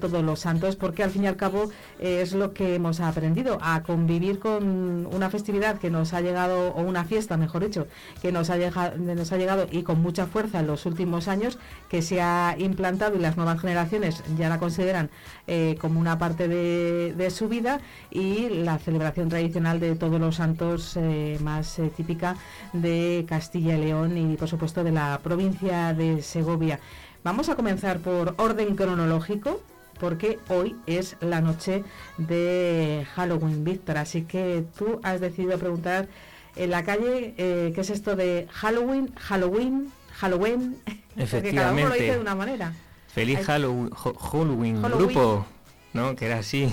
todos 0.00 0.22
los 0.22 0.38
santos 0.38 0.76
porque 0.76 1.02
al 1.02 1.10
fin 1.10 1.24
y 1.24 1.26
al 1.26 1.34
cabo 1.34 1.64
eh, 1.98 2.20
es 2.22 2.34
lo 2.34 2.54
que 2.54 2.76
hemos 2.76 3.00
aprendido 3.00 3.58
a 3.60 3.82
convivir 3.82 4.38
con 4.38 5.06
una 5.12 5.28
festividad 5.28 5.78
que 5.78 5.90
nos 5.90 6.12
ha 6.14 6.20
llegado 6.20 6.68
o 6.70 6.82
una 6.82 7.04
fiesta 7.04 7.36
mejor 7.36 7.64
dicho 7.64 7.88
que 8.22 8.30
nos 8.30 8.48
ha 8.48 8.56
llegado, 8.56 8.96
nos 8.96 9.32
ha 9.32 9.36
llegado 9.36 9.66
y 9.70 9.82
con 9.82 10.00
mucha 10.00 10.26
fuerza 10.26 10.60
en 10.60 10.68
los 10.68 10.86
últimos 10.86 11.26
años 11.26 11.58
que 11.88 12.00
se 12.00 12.22
ha 12.22 12.54
implantado 12.58 13.16
y 13.16 13.18
las 13.18 13.36
nuevas 13.36 13.60
generaciones 13.60 14.22
ya 14.38 14.48
la 14.48 14.60
consideran 14.60 15.10
eh, 15.48 15.76
como 15.80 15.98
una 15.98 16.16
parte 16.16 16.46
de, 16.46 17.12
de, 17.16 17.30
su 17.30 17.48
vida 17.48 17.80
y 18.10 18.50
la 18.50 18.78
celebración 18.78 19.28
tradicional 19.28 19.80
de 19.80 19.96
todos 19.96 20.20
los 20.20 20.36
santos 20.36 20.96
más 21.40 21.71
eh, 21.78 21.90
típica 21.96 22.36
de 22.72 23.24
Castilla 23.28 23.76
y 23.76 23.80
León 23.80 24.16
y 24.16 24.36
por 24.36 24.48
supuesto 24.48 24.84
de 24.84 24.92
la 24.92 25.20
provincia 25.22 25.94
de 25.94 26.22
Segovia. 26.22 26.80
Vamos 27.24 27.48
a 27.48 27.54
comenzar 27.54 28.00
por 28.00 28.34
orden 28.38 28.74
cronológico 28.74 29.60
porque 30.00 30.40
hoy 30.48 30.74
es 30.86 31.16
la 31.20 31.40
noche 31.40 31.84
de 32.18 33.06
Halloween, 33.14 33.62
Víctor. 33.62 33.98
Así 33.98 34.22
que 34.22 34.64
tú 34.76 35.00
has 35.04 35.20
decidido 35.20 35.58
preguntar 35.58 36.08
en 36.56 36.70
la 36.70 36.82
calle 36.82 37.34
eh, 37.36 37.72
qué 37.74 37.80
es 37.80 37.90
esto 37.90 38.16
de 38.16 38.48
Halloween, 38.50 39.14
Halloween, 39.14 39.92
Halloween. 40.14 40.76
Efectivamente. 41.16 41.54
cada 41.54 41.72
uno 41.72 41.88
lo 41.88 41.94
dice 41.94 42.12
de 42.14 42.18
una 42.18 42.34
manera. 42.34 42.72
Feliz 43.08 43.40
Halloween, 43.46 43.90
Halloween, 43.90 44.82
grupo, 44.82 45.46
¿no? 45.92 46.16
Que 46.16 46.26
era 46.26 46.38
así. 46.38 46.68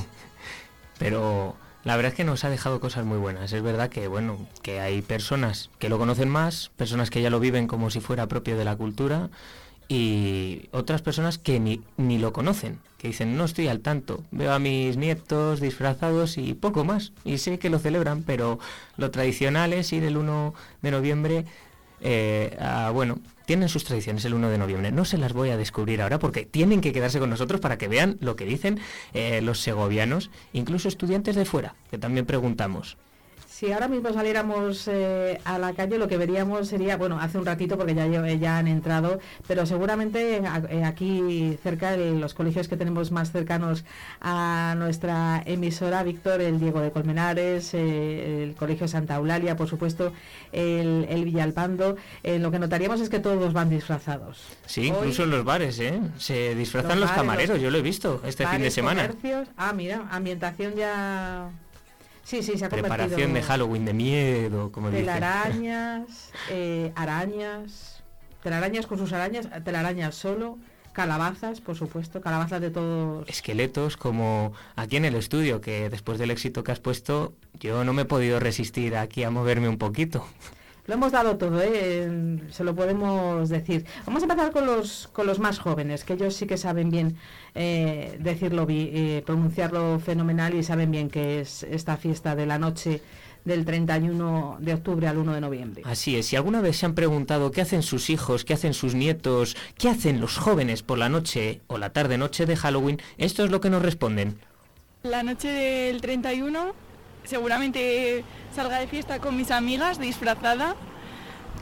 Pero 0.97 1.55
la 1.89 1.95
verdad 1.95 2.11
es 2.11 2.17
que 2.17 2.23
nos 2.23 2.43
ha 2.43 2.51
dejado 2.51 2.79
cosas 2.79 3.03
muy 3.03 3.17
buenas. 3.17 3.51
Es 3.51 3.63
verdad 3.63 3.89
que, 3.89 4.07
bueno, 4.07 4.37
que 4.61 4.79
hay 4.79 5.01
personas 5.01 5.71
que 5.79 5.89
lo 5.89 5.97
conocen 5.97 6.29
más, 6.29 6.69
personas 6.77 7.09
que 7.09 7.19
ya 7.19 7.31
lo 7.31 7.39
viven 7.39 7.65
como 7.65 7.89
si 7.89 7.99
fuera 7.99 8.27
propio 8.27 8.55
de 8.59 8.63
la 8.63 8.75
cultura 8.75 9.31
y 9.87 10.69
otras 10.71 11.01
personas 11.01 11.39
que 11.39 11.59
ni, 11.59 11.81
ni 11.97 12.19
lo 12.19 12.31
conocen, 12.31 12.77
que 12.99 13.07
dicen, 13.07 13.35
no 13.35 13.45
estoy 13.45 13.69
al 13.69 13.79
tanto, 13.79 14.23
veo 14.29 14.53
a 14.53 14.59
mis 14.59 14.97
nietos 14.97 15.61
disfrazados 15.61 16.37
y 16.37 16.53
poco 16.53 16.85
más, 16.85 17.11
y 17.25 17.39
sé 17.39 17.57
que 17.57 17.71
lo 17.71 17.79
celebran, 17.79 18.21
pero 18.21 18.59
lo 18.97 19.09
tradicional 19.09 19.73
es 19.73 19.91
ir 19.91 20.03
el 20.03 20.15
1 20.15 20.53
de 20.83 20.91
noviembre 20.91 21.45
eh, 22.01 22.55
bueno, 22.93 23.19
tienen 23.49 23.67
sus 23.67 23.83
tradiciones 23.83 24.23
el 24.25 24.35
1 24.35 24.51
de 24.51 24.59
noviembre. 24.59 24.91
No 24.91 25.05
se 25.05 25.17
las 25.17 25.33
voy 25.33 25.49
a 25.49 25.57
descubrir 25.57 26.03
ahora 26.03 26.19
porque 26.19 26.45
tienen 26.45 26.81
que 26.81 26.93
quedarse 26.93 27.17
con 27.17 27.31
nosotros 27.31 27.59
para 27.59 27.79
que 27.79 27.87
vean 27.87 28.15
lo 28.19 28.35
que 28.35 28.45
dicen 28.45 28.79
eh, 29.15 29.41
los 29.41 29.59
segovianos, 29.59 30.29
incluso 30.53 30.87
estudiantes 30.87 31.35
de 31.35 31.45
fuera, 31.45 31.73
que 31.89 31.97
también 31.97 32.27
preguntamos. 32.27 32.95
Si 33.59 33.73
ahora 33.73 33.89
mismo 33.89 34.13
saliéramos 34.13 34.87
eh, 34.87 35.41
a 35.43 35.59
la 35.59 35.73
calle, 35.73 35.97
lo 35.97 36.07
que 36.07 36.15
veríamos 36.15 36.69
sería, 36.69 36.95
bueno, 36.95 37.19
hace 37.19 37.37
un 37.37 37.45
ratito 37.45 37.77
porque 37.77 37.93
ya, 37.93 38.07
ya 38.07 38.57
han 38.57 38.69
entrado, 38.69 39.19
pero 39.49 39.65
seguramente 39.65 40.37
eh, 40.37 40.85
aquí 40.85 41.57
cerca, 41.61 41.93
en 41.95 42.21
los 42.21 42.33
colegios 42.33 42.69
que 42.69 42.77
tenemos 42.77 43.11
más 43.11 43.33
cercanos 43.33 43.83
a 44.21 44.75
nuestra 44.77 45.43
emisora, 45.45 46.03
Víctor, 46.03 46.39
el 46.39 46.57
Diego 46.57 46.79
de 46.79 46.91
Colmenares, 46.91 47.73
eh, 47.73 48.43
el 48.43 48.55
Colegio 48.55 48.87
Santa 48.87 49.15
Eulalia, 49.15 49.57
por 49.57 49.67
supuesto, 49.67 50.13
el, 50.53 51.05
el 51.09 51.25
Villalpando, 51.25 51.97
lo 52.23 52.51
que 52.51 52.59
notaríamos 52.59 53.01
es 53.01 53.09
que 53.09 53.19
todos 53.19 53.51
van 53.51 53.69
disfrazados. 53.69 54.41
Sí, 54.67 54.87
incluso 54.87 55.23
en 55.23 55.31
los 55.31 55.43
bares, 55.43 55.81
¿eh? 55.81 55.99
Se 56.17 56.55
disfrazan 56.55 57.01
los, 57.01 57.11
camareros, 57.11 57.59
yo 57.59 57.69
lo 57.69 57.79
he 57.79 57.81
visto 57.81 58.21
este 58.25 58.47
fin 58.47 58.61
de 58.61 58.71
semana. 58.71 59.09
ah, 59.57 59.73
mira, 59.73 60.07
ambientación 60.09 60.75
ya 60.77 61.49
Sí, 62.29 62.43
sí, 62.43 62.59
se 62.59 62.65
ha 62.65 62.69
Preparación 62.69 63.33
de 63.33 63.41
Halloween 63.41 63.85
de 63.85 63.93
miedo, 63.95 64.71
como 64.71 64.91
Telarañas, 64.91 66.31
eh, 66.51 66.91
arañas, 66.95 68.03
telarañas 68.43 68.85
con 68.85 68.99
sus 68.99 69.13
arañas, 69.13 69.49
telarañas 69.65 70.13
solo, 70.13 70.59
calabazas, 70.93 71.59
por 71.59 71.75
supuesto, 71.75 72.21
calabazas 72.21 72.61
de 72.61 72.69
todos. 72.69 73.27
Esqueletos, 73.27 73.97
como 73.97 74.53
aquí 74.75 74.97
en 74.97 75.05
el 75.05 75.15
estudio, 75.15 75.59
que 75.59 75.89
después 75.89 76.19
del 76.19 76.29
éxito 76.29 76.63
que 76.63 76.71
has 76.71 76.79
puesto, 76.79 77.33
yo 77.55 77.83
no 77.83 77.93
me 77.93 78.03
he 78.03 78.05
podido 78.05 78.39
resistir 78.39 78.95
aquí 78.95 79.23
a 79.23 79.31
moverme 79.31 79.67
un 79.67 79.79
poquito. 79.79 80.27
Lo 80.89 80.95
hemos 80.95 81.11
dado 81.11 81.37
todo, 81.37 81.61
¿eh? 81.61 82.39
se 82.49 82.63
lo 82.63 82.73
podemos 82.73 83.47
decir. 83.47 83.85
Vamos 84.07 84.23
a 84.23 84.25
empezar 84.25 84.51
con 84.51 84.65
los, 84.65 85.07
con 85.13 85.27
los 85.27 85.37
más 85.37 85.59
jóvenes, 85.59 86.03
que 86.03 86.13
ellos 86.13 86.33
sí 86.33 86.47
que 86.47 86.57
saben 86.57 86.89
bien 86.89 87.15
eh, 87.53 88.17
decirlo, 88.19 88.65
eh, 88.67 89.21
pronunciarlo 89.23 89.99
fenomenal 89.99 90.55
y 90.55 90.63
saben 90.63 90.89
bien 90.89 91.11
que 91.11 91.41
es 91.41 91.61
esta 91.61 91.95
fiesta 91.95 92.35
de 92.35 92.47
la 92.47 92.57
noche 92.57 93.03
del 93.45 93.65
31 93.65 94.57
de 94.61 94.73
octubre 94.73 95.07
al 95.07 95.19
1 95.19 95.33
de 95.33 95.41
noviembre. 95.41 95.83
Así 95.85 96.15
es, 96.15 96.25
si 96.25 96.35
alguna 96.35 96.59
vez 96.59 96.77
se 96.77 96.87
han 96.87 96.95
preguntado 96.95 97.51
qué 97.51 97.61
hacen 97.61 97.83
sus 97.83 98.09
hijos, 98.09 98.43
qué 98.43 98.55
hacen 98.55 98.73
sus 98.73 98.95
nietos, 98.95 99.55
qué 99.77 99.89
hacen 99.89 100.19
los 100.19 100.39
jóvenes 100.39 100.81
por 100.81 100.97
la 100.97 101.07
noche 101.07 101.61
o 101.67 101.77
la 101.77 101.93
tarde-noche 101.93 102.47
de 102.47 102.55
Halloween, 102.55 102.99
esto 103.19 103.45
es 103.45 103.51
lo 103.51 103.61
que 103.61 103.69
nos 103.69 103.83
responden. 103.83 104.39
La 105.03 105.21
noche 105.21 105.49
del 105.49 106.01
31 106.01 106.88
seguramente 107.29 108.25
salga 108.53 108.79
de 108.79 108.87
fiesta 108.87 109.19
con 109.19 109.37
mis 109.37 109.51
amigas 109.51 109.99
disfrazada, 109.99 110.75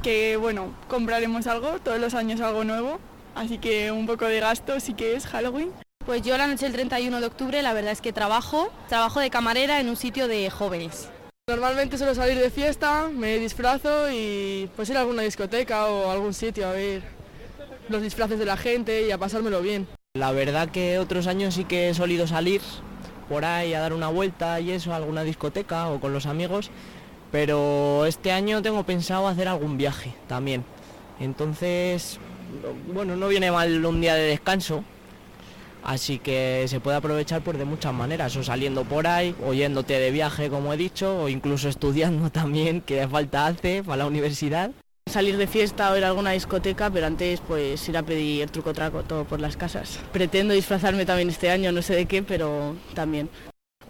que 0.02 0.38
bueno, 0.38 0.74
compraremos 0.88 1.46
algo, 1.46 1.80
todos 1.80 2.00
los 2.00 2.14
años 2.14 2.40
algo 2.40 2.64
nuevo, 2.64 3.00
así 3.36 3.58
que 3.58 3.92
un 3.92 4.08
poco 4.08 4.26
de 4.26 4.40
gasto 4.40 4.80
sí 4.80 4.94
que 4.94 5.16
es 5.16 5.28
Halloween. 5.28 5.72
Pues 6.06 6.22
yo 6.22 6.38
la 6.38 6.48
noche 6.48 6.66
del 6.66 6.74
31 6.74 7.20
de 7.20 7.28
octubre 7.28 7.62
la 7.62 7.74
verdad 7.74 7.92
es 7.92 8.00
que 8.00 8.14
trabajo, 8.14 8.72
trabajo 8.88 9.20
de 9.20 9.30
camarera 9.30 9.82
en 9.82 9.90
un 9.90 9.98
sitio 9.98 10.30
de 10.30 10.50
jóvenes. 10.50 11.10
Normalmente 11.50 11.98
suelo 11.98 12.16
salir 12.16 12.38
de 12.38 12.50
fiesta, 12.50 13.10
me 13.14 13.38
disfrazo 13.38 14.10
y 14.12 14.70
pues 14.76 14.90
ir 14.90 14.98
a 14.98 15.02
alguna 15.02 15.24
discoteca 15.24 15.88
o 15.88 16.12
algún 16.12 16.34
sitio 16.34 16.68
a 16.68 16.72
ver 16.72 17.04
los 17.90 18.02
disfraces 18.02 18.40
de 18.40 18.46
la 18.46 18.58
gente 18.58 19.06
y 19.06 19.12
a 19.12 19.18
pasármelo 19.18 19.62
bien. 19.62 19.88
La 20.14 20.32
verdad 20.32 20.70
que 20.70 20.98
otros 20.98 21.28
años 21.28 21.56
sí 21.56 21.66
que 21.66 21.90
he 21.90 21.94
solido 21.94 22.26
salir, 22.26 22.62
por 23.28 23.46
ahí 23.46 23.74
a 23.74 23.80
dar 23.80 23.94
una 23.94 24.08
vuelta 24.08 24.60
y 24.60 24.72
eso, 24.72 24.94
a 24.94 24.98
alguna 24.98 25.24
discoteca 25.24 25.90
o 25.90 26.00
con 26.00 26.14
los 26.14 26.26
amigos, 26.26 26.72
pero 27.32 28.06
este 28.06 28.32
año 28.32 28.62
tengo 28.62 28.84
pensado 28.84 29.28
hacer 29.28 29.48
algún 29.48 29.78
viaje 29.78 30.14
también. 30.28 30.64
Entonces, 31.20 32.20
bueno, 32.94 33.16
no 33.16 33.28
viene 33.28 33.52
mal 33.52 33.86
un 33.86 34.02
día 34.02 34.16
de 34.16 34.24
descanso, 34.24 34.84
así 35.84 36.20
que 36.20 36.66
se 36.68 36.80
puede 36.80 36.98
aprovechar 36.98 37.42
pues 37.42 37.58
de 37.58 37.66
muchas 37.66 37.94
maneras, 37.94 38.36
o 38.36 38.44
saliendo 38.44 38.84
por 38.84 39.08
ahí, 39.08 39.36
o 39.46 39.54
de 39.54 40.12
viaje 40.12 40.50
como 40.50 40.74
he 40.74 40.78
dicho, 40.78 41.24
o 41.24 41.30
incluso 41.30 41.70
estudiando 41.70 42.32
también, 42.32 42.82
que 42.82 43.08
falta 43.08 43.48
hace 43.48 43.84
para 43.84 43.98
la 43.98 44.08
universidad. 44.08 44.72
Salir 45.08 45.38
de 45.38 45.48
fiesta 45.48 45.92
o 45.92 45.98
ir 45.98 46.04
a 46.04 46.08
alguna 46.08 46.32
discoteca, 46.32 46.90
pero 46.90 47.08
antes 47.08 47.40
pues 47.42 47.88
ir 47.88 47.98
a 47.98 48.04
pedir 48.04 48.50
truco 48.50 48.74
traco 48.74 49.04
todo 49.04 49.26
por 49.26 49.40
las 49.40 49.56
casas. 49.56 50.00
Pretendo 50.12 50.54
disfrazarme 50.54 51.06
también 51.06 51.30
este 51.30 51.50
año, 51.50 51.72
no 51.72 51.82
sé 51.82 51.96
de 51.96 52.06
qué, 52.06 52.24
pero 52.24 52.76
también. 52.94 53.30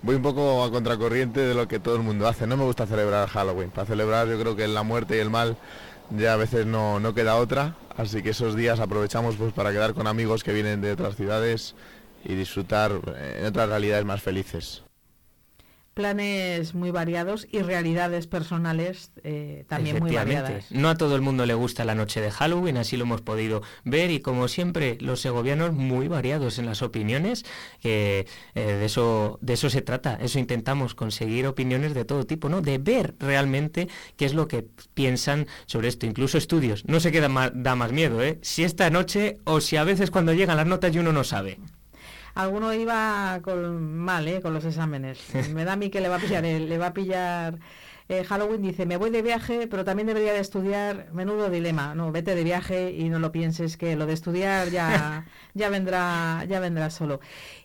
Voy 0.01 0.15
un 0.15 0.21
poco 0.21 0.63
a 0.63 0.71
contracorriente 0.71 1.39
de 1.39 1.53
lo 1.53 1.67
que 1.67 1.80
todo 1.80 1.95
el 1.95 2.03
mundo 2.03 2.27
hace. 2.27 2.45
No 2.45 2.56
me 2.56 2.63
gusta 2.63 2.86
celebrar 2.86 3.27
Halloween. 3.30 3.71
Para 3.71 3.88
celebrar 3.88 4.27
yo 4.27 4.39
creo 4.39 4.56
que 4.56 4.67
la 4.67 4.84
muerte 4.84 5.17
y 5.17 5.19
el 5.19 5.30
mal 5.30 5.58
ya 6.12 6.34
a 6.34 6.38
veces 6.38 6.65
no, 6.65 6.99
no 6.99 7.13
queda 7.13 7.36
otra. 7.36 7.75
Así 7.97 8.21
que 8.21 8.30
esos 8.30 8.56
días 8.56 8.80
aprovechamos 8.80 9.36
pues 9.38 9.53
para 9.53 9.71
quedar 9.71 9.93
con 9.93 10.08
amigos 10.08 10.43
que 10.43 10.53
vienen 10.53 10.82
de 10.82 10.91
otras 10.91 11.15
ciudades 11.15 11.75
y 12.23 12.36
disfrutar 12.36 12.91
en 13.38 13.45
otras 13.45 13.69
realidades 13.69 14.06
más 14.06 14.21
felices 14.21 14.84
planes 15.98 16.76
muy 16.76 16.92
variados 16.92 17.48
y 17.52 17.64
realidades 17.64 18.28
personales 18.28 19.12
eh, 19.24 19.66
también 19.68 19.98
muy 19.98 20.14
variadas. 20.14 20.72
No 20.72 20.90
a 20.90 20.96
todo 20.96 21.16
el 21.16 21.22
mundo 21.22 21.48
le 21.48 21.56
gusta 21.56 21.86
la 21.86 21.96
noche 21.96 22.22
de 22.22 22.30
Halloween, 22.30 22.78
así 22.78 22.98
lo 22.98 23.06
hemos 23.06 23.22
podido 23.22 23.64
ver 23.84 24.12
y 24.12 24.20
como 24.20 24.48
siempre 24.48 25.00
los 25.02 25.22
segovianos 25.22 25.74
muy 25.74 26.08
variados 26.08 26.60
en 26.60 26.68
las 26.68 26.84
opiniones, 26.84 27.46
eh, 27.84 28.28
de, 28.54 28.86
eso, 28.86 29.40
de 29.42 29.54
eso 29.54 29.72
se 29.72 29.82
trata, 29.82 30.20
eso 30.22 30.38
intentamos 30.38 30.94
conseguir 30.94 31.48
opiniones 31.48 31.96
de 31.96 32.06
todo 32.06 32.28
tipo, 32.28 32.48
¿no? 32.48 32.62
de 32.62 32.78
ver 32.78 33.16
realmente 33.18 33.88
qué 34.18 34.26
es 34.26 34.36
lo 34.36 34.48
que 34.48 34.68
piensan 34.94 35.48
sobre 35.66 35.88
esto, 35.88 36.06
incluso 36.06 36.38
estudios. 36.38 36.86
No 36.86 37.00
sé 37.00 37.12
qué 37.12 37.22
da 37.22 37.30
más, 37.30 37.52
da 37.56 37.76
más 37.76 37.92
miedo, 37.92 38.22
¿eh? 38.22 38.38
si 38.44 38.64
esta 38.64 38.92
noche 38.92 39.40
o 39.46 39.62
si 39.62 39.78
a 39.78 39.84
veces 39.84 40.12
cuando 40.12 40.34
llegan 40.34 40.58
las 40.58 40.68
notas 40.68 40.94
y 40.94 41.00
uno 41.00 41.12
no 41.12 41.24
sabe 41.24 41.58
alguno 42.38 42.73
iba 42.73 43.39
con, 43.41 43.97
mal, 43.97 44.28
¿eh? 44.28 44.41
con 44.41 44.54
los 44.54 44.63
exámenes. 44.65 45.19
Me 45.54 45.65
da 45.65 45.73
a 45.73 45.76
mí 45.76 45.89
que 45.89 46.02
le 46.02 46.10
va 46.10 46.17
a 46.17 46.19
pillar, 46.19 46.43
le 46.43 46.78
va 46.78 46.88
a 46.88 46.93
pillar 46.93 47.60
eh, 48.10 48.23
Halloween. 48.23 48.62
Dice, 48.62 48.86
me 48.86 48.97
voy 48.97 49.10
de 49.10 49.21
viaje, 49.21 49.67
pero 49.67 49.84
también 49.84 50.08
debería 50.08 50.34
de 50.34 50.39
estudiar. 50.39 51.10
Menudo 51.13 51.50
dilema. 51.50 51.95
No, 51.95 52.12
vete 52.12 52.36
de 52.36 52.43
viaje 52.43 52.91
y 52.91 53.10
no 53.10 53.19
lo 53.19 53.32
pienses 53.32 53.76
que 53.76 53.95
lo 53.95 54.06
de 54.06 54.13
estudiar 54.13 54.69
ya, 54.69 55.26
ya 55.54 55.69
vendrá, 55.69 56.45
ya 56.47 56.60
vendrá 56.60 56.89
solo. 56.89 57.19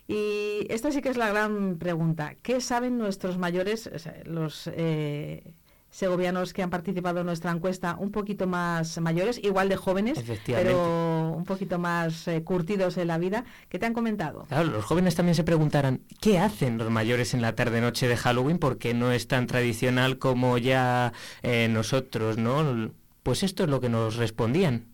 Y 0.09 0.67
esta 0.71 0.91
sí 0.91 1.03
que 1.03 1.11
es 1.11 1.17
la 1.17 1.29
gran 1.29 1.77
pregunta. 1.79 2.35
¿Qué 2.43 2.61
saben 2.61 2.99
nuestros 2.99 3.39
mayores, 3.39 3.91
los 4.25 4.71
eh, 4.75 5.55
segovianos 5.93 6.55
que 6.55 6.63
han 6.63 6.71
participado 6.71 7.21
en 7.21 7.27
nuestra 7.27 7.53
encuesta, 7.53 7.97
un 7.99 8.11
poquito 8.11 8.47
más 8.47 8.99
mayores, 9.01 9.39
igual 9.45 9.69
de 9.69 9.77
jóvenes, 9.77 10.25
pero 10.47 11.35
un 11.37 11.45
poquito 11.45 11.79
más 11.79 12.27
eh, 12.27 12.43
curtidos 12.43 12.97
en 12.97 13.09
la 13.09 13.19
vida, 13.19 13.45
¿qué 13.69 13.79
te 13.79 13.87
han 13.87 13.93
comentado? 13.93 14.47
Claro, 14.49 14.71
los 14.71 14.85
jóvenes 14.85 15.15
también 15.15 15.35
se 15.35 15.45
preguntarán, 15.45 16.01
¿qué 16.21 16.39
hacen 16.39 16.79
los 16.79 16.91
mayores 16.91 17.35
en 17.35 17.43
la 17.43 17.55
tarde-noche 17.55 18.09
de 18.09 18.17
Halloween? 18.17 18.59
Porque 18.59 18.95
no 18.95 19.13
es 19.13 19.29
tan 19.29 19.47
tradicional 19.47 20.19
como 20.19 20.57
ya 20.57 21.13
eh, 21.43 21.69
nosotros, 21.69 22.39
¿no? 22.39 22.91
Pues 23.23 23.43
esto 23.43 23.65
es 23.65 23.69
lo 23.69 23.81
que 23.81 23.91
nos 23.91 24.17
respondían. 24.17 24.87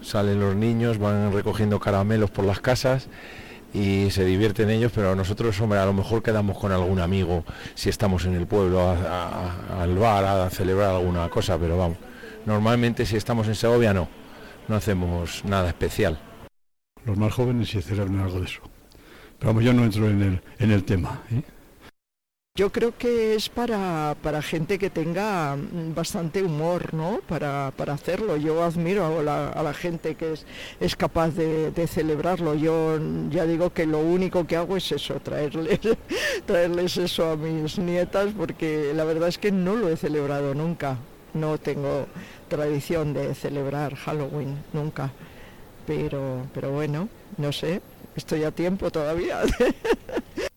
Salen 0.00 0.40
los 0.40 0.54
niños, 0.54 0.98
van 0.98 1.32
recogiendo 1.32 1.80
caramelos 1.80 2.30
por 2.30 2.44
las 2.44 2.60
casas 2.60 3.08
y 3.74 4.10
se 4.10 4.24
divierten 4.24 4.70
ellos, 4.70 4.92
pero 4.94 5.14
nosotros, 5.14 5.58
hombre, 5.60 5.78
a 5.78 5.86
lo 5.86 5.92
mejor 5.92 6.22
quedamos 6.22 6.58
con 6.58 6.72
algún 6.72 7.00
amigo 7.00 7.44
si 7.74 7.88
estamos 7.88 8.24
en 8.26 8.34
el 8.34 8.46
pueblo 8.46 8.90
al 8.90 9.96
bar 9.96 10.24
a 10.24 10.50
celebrar 10.50 10.90
alguna 10.90 11.28
cosa, 11.28 11.58
pero 11.58 11.78
vamos, 11.78 11.98
normalmente 12.44 13.06
si 13.06 13.16
estamos 13.16 13.48
en 13.48 13.54
Segovia 13.54 13.94
no, 13.94 14.08
no 14.68 14.76
hacemos 14.76 15.44
nada 15.44 15.68
especial. 15.68 16.18
Los 17.04 17.16
más 17.16 17.32
jóvenes 17.32 17.70
sí 17.70 17.80
celebran 17.82 18.20
algo 18.20 18.40
de 18.40 18.46
eso, 18.46 18.60
pero 19.38 19.50
vamos, 19.50 19.64
yo 19.64 19.72
no 19.72 19.84
entro 19.84 20.08
en 20.08 20.22
el, 20.22 20.42
en 20.58 20.70
el 20.70 20.84
tema. 20.84 21.22
¿eh? 21.30 21.42
Yo 22.54 22.70
creo 22.70 22.94
que 22.98 23.34
es 23.34 23.48
para, 23.48 24.14
para, 24.22 24.42
gente 24.42 24.78
que 24.78 24.90
tenga 24.90 25.56
mm, 25.56 25.94
bastante 25.94 26.42
humor, 26.42 26.92
¿no? 26.92 27.22
Para, 27.26 27.72
para 27.74 27.94
hacerlo. 27.94 28.36
Yo 28.36 28.62
admiro 28.62 29.06
a 29.20 29.62
la, 29.62 29.72
gente 29.72 30.16
que 30.16 30.34
es, 30.34 30.44
es 30.78 30.94
capaz 30.94 31.30
de, 31.30 31.70
de, 31.70 31.86
celebrarlo. 31.86 32.54
Yo 32.54 32.98
ya 33.30 33.46
digo 33.46 33.70
que 33.70 33.86
lo 33.86 34.00
único 34.00 34.46
que 34.46 34.56
hago 34.56 34.76
es 34.76 34.92
eso, 34.92 35.18
traerles, 35.20 35.80
traerles 36.46 36.98
eso 36.98 37.30
a 37.30 37.36
mis 37.38 37.78
nietas, 37.78 38.34
porque 38.36 38.92
la 38.94 39.04
verdad 39.04 39.30
es 39.30 39.38
que 39.38 39.50
no 39.50 39.74
lo 39.74 39.88
he 39.88 39.96
celebrado 39.96 40.54
nunca. 40.54 40.98
No 41.32 41.56
tengo 41.56 42.06
tradición 42.48 43.14
de 43.14 43.34
celebrar 43.34 43.94
Halloween, 43.94 44.62
nunca. 44.74 45.10
Pero, 45.86 46.46
pero 46.52 46.70
bueno, 46.70 47.08
no 47.38 47.50
sé, 47.50 47.80
estoy 48.14 48.44
a 48.44 48.50
tiempo 48.50 48.90
todavía. 48.90 49.40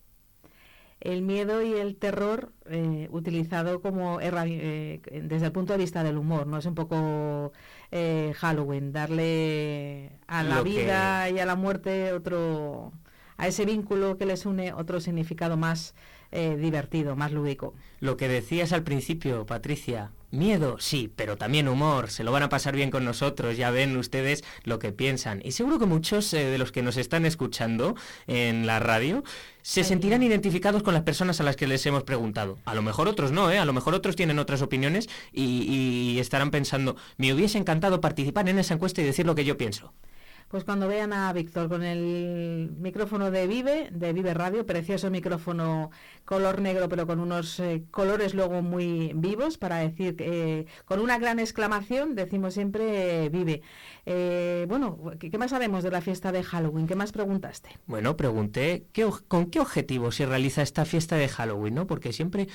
el 1.06 1.22
miedo 1.22 1.62
y 1.62 1.74
el 1.74 1.96
terror 1.96 2.52
eh, 2.70 3.08
utilizado 3.12 3.82
como 3.82 4.20
eh, 4.20 5.02
desde 5.24 5.46
el 5.46 5.52
punto 5.52 5.74
de 5.74 5.80
vista 5.80 6.04
del 6.04 6.18
humor, 6.18 6.48
¿no? 6.48 6.58
Es 6.58 6.66
un 6.66 6.76
poco 6.76 7.54
eh, 7.92 8.34
Halloween, 8.36 8.92
darle 8.92 10.12
a 10.28 10.44
la 10.44 10.62
vida 10.62 11.30
y 11.30 11.40
a 11.40 11.46
la 11.46 11.56
muerte 11.56 12.12
otro, 12.12 12.92
a 13.38 13.48
ese 13.48 13.66
vínculo 13.66 14.18
que 14.18 14.26
les 14.26 14.46
une 14.46 14.74
otro 14.74 15.00
significado 15.00 15.58
más 15.58 15.94
divertido, 16.32 17.16
más 17.16 17.32
lúdico. 17.32 17.76
Lo 18.02 18.18
que 18.18 18.28
decías 18.28 18.74
al 18.74 18.84
principio, 18.84 19.46
Patricia, 19.46 20.12
Miedo, 20.36 20.78
sí, 20.80 21.12
pero 21.16 21.38
también 21.38 21.68
humor. 21.68 22.12
Se 22.12 22.24
lo 22.24 22.32
van 22.32 22.44
a 22.44 22.50
pasar 22.50 22.76
bien 22.76 22.92
con 22.92 23.06
nosotros. 23.06 23.58
Ya 23.58 23.72
ven 23.72 23.96
ustedes 23.98 24.44
lo 24.64 24.80
que 24.80 24.92
piensan. 24.92 25.42
Y 25.44 25.52
seguro 25.52 25.80
que 25.80 25.86
muchos 25.86 26.34
eh, 26.34 26.46
de 26.46 26.58
los 26.58 26.72
que 26.72 26.82
nos 26.82 26.98
están 26.98 27.26
escuchando 27.26 27.96
en 28.28 28.68
la 28.68 28.80
radio 28.80 29.24
se 29.62 29.84
sentirán 29.84 30.22
identificados 30.24 30.84
con 30.84 30.94
las 30.94 31.04
personas 31.04 31.40
a 31.40 31.44
las 31.44 31.56
que 31.56 31.68
les 31.68 31.86
hemos 31.86 32.04
preguntado. 32.04 32.60
A 32.66 32.76
lo 32.76 32.82
mejor 32.82 33.08
otros 33.08 33.32
no, 33.32 33.50
¿eh? 33.50 33.58
A 33.58 33.66
lo 33.66 33.74
mejor 33.74 33.96
otros 33.96 34.16
tienen 34.16 34.38
otras 34.38 34.62
opiniones 34.62 35.10
y 35.32 36.18
estarán 36.20 36.52
pensando, 36.52 36.98
me 37.18 37.34
hubiese 37.34 37.58
encantado 37.58 38.02
participar 38.02 38.48
en 38.50 38.60
esa 38.60 38.76
encuesta 38.76 39.02
y 39.02 39.06
decir 39.06 39.26
lo 39.26 39.34
que 39.34 39.46
yo 39.46 39.58
pienso 39.58 39.94
pues 40.48 40.64
cuando 40.64 40.88
vean 40.88 41.12
a 41.14 41.32
Víctor 41.34 41.70
con 41.70 41.84
el 41.84 42.72
micrófono 42.78 43.32
de 43.32 43.48
Vive, 43.48 43.90
de 43.92 44.14
Vive 44.14 44.34
Radio, 44.34 44.66
precioso 44.66 45.10
micrófono 45.10 45.92
color 46.24 46.62
negro, 46.62 46.88
pero 46.88 47.08
con 47.08 47.20
unos 47.20 47.60
eh, 47.60 47.84
colores 47.92 48.34
luego 48.34 48.62
muy 48.62 49.12
vivos, 49.16 49.58
para 49.58 49.78
decir, 49.78 50.16
eh, 50.20 50.66
con 50.86 51.00
una 51.00 51.18
gran 51.18 51.40
exclamación, 51.40 52.16
decimos 52.16 52.54
siempre 52.54 53.30
Vive. 53.30 53.62
Eh, 54.06 54.66
bueno, 54.70 55.00
¿qué, 55.20 55.36
más 55.38 55.52
sabemos 55.52 55.84
de 55.84 55.92
la 55.92 56.02
fiesta 56.02 56.32
de 56.32 56.44
Halloween? 56.44 56.88
¿Qué 56.88 56.96
más 56.96 57.12
preguntaste? 57.12 57.70
Bueno, 57.88 58.16
pregunté 58.16 58.88
con 59.28 59.48
qué 59.48 59.60
objetivo 59.60 60.12
se 60.12 60.26
realiza 60.26 60.62
esta 60.62 60.86
fiesta 60.86 61.16
de 61.16 61.28
Halloween, 61.28 61.76
¿no? 61.76 61.88
Porque 61.88 62.14
siempre... 62.14 62.48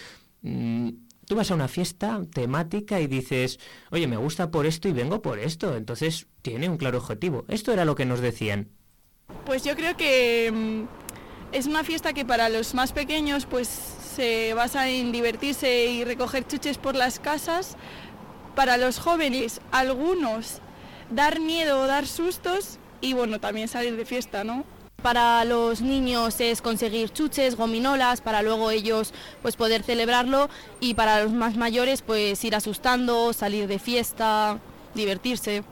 Mm, 0.43 0.91
tú 1.31 1.37
vas 1.37 1.53
a 1.53 1.55
una 1.55 1.69
fiesta 1.69 2.23
temática 2.35 2.99
y 2.99 3.07
dices, 3.07 3.61
oye, 3.93 4.09
me 4.09 4.17
gusta 4.17 4.51
por 4.51 4.67
esto 4.67 4.89
y 4.89 4.93
vengo 4.93 5.23
por 5.23 5.39
esto. 5.39 5.77
Entonces 5.77 6.27
tiene 6.43 6.69
un 6.69 6.77
claro 6.77 6.99
objetivo. 6.99 7.45
Esto 7.47 7.73
era 7.73 7.85
lo 7.85 7.95
que 7.95 8.05
nos 8.05 8.19
decían. 8.19 8.69
Pues 9.47 9.63
yo 9.63 9.77
creo 9.77 9.97
que 9.97 10.51
mm, 10.53 11.55
es 11.55 11.69
una 11.69 11.85
fiesta 11.85 12.15
que 12.15 12.25
para 12.25 12.49
los 12.49 12.75
más 12.75 12.93
pequeños 12.93 13.47
pues 13.47 13.69
se 13.69 14.55
basa 14.55 14.91
en 14.91 15.13
divertirse 15.13 15.87
y 15.87 16.03
recoger 16.03 16.49
chuches 16.49 16.79
por 16.79 16.97
las 16.97 17.21
casas. 17.21 17.77
Para 18.57 18.77
los 18.77 18.99
jóvenes, 18.99 19.61
algunos, 19.71 20.61
dar 21.11 21.39
miedo 21.39 21.81
o 21.81 21.87
dar 21.87 22.09
sustos 22.09 22.81
y 23.01 23.13
bueno, 23.13 23.39
también 23.39 23.69
salir 23.69 23.95
de 23.95 24.05
fiesta, 24.05 24.43
¿no? 24.43 24.65
Para 25.03 25.47
los 25.47 25.81
niños 25.81 26.41
es 26.41 26.61
conseguir 26.61 27.11
chuches, 27.11 27.57
gominolas, 27.57 28.21
para 28.21 28.43
luego 28.43 28.71
ellos 28.71 29.15
pues 29.41 29.57
poder 29.57 29.83
celebrarlo 29.83 30.51
y 30.79 30.93
para 30.93 31.25
los 31.25 31.33
más 31.33 31.57
mayores 31.57 32.03
pues 32.03 32.45
ir 32.45 32.55
asustando, 32.55 33.33
salir 33.33 33.67
de 33.67 33.79
fiesta, 33.79 34.59
divertirse. 34.95 35.65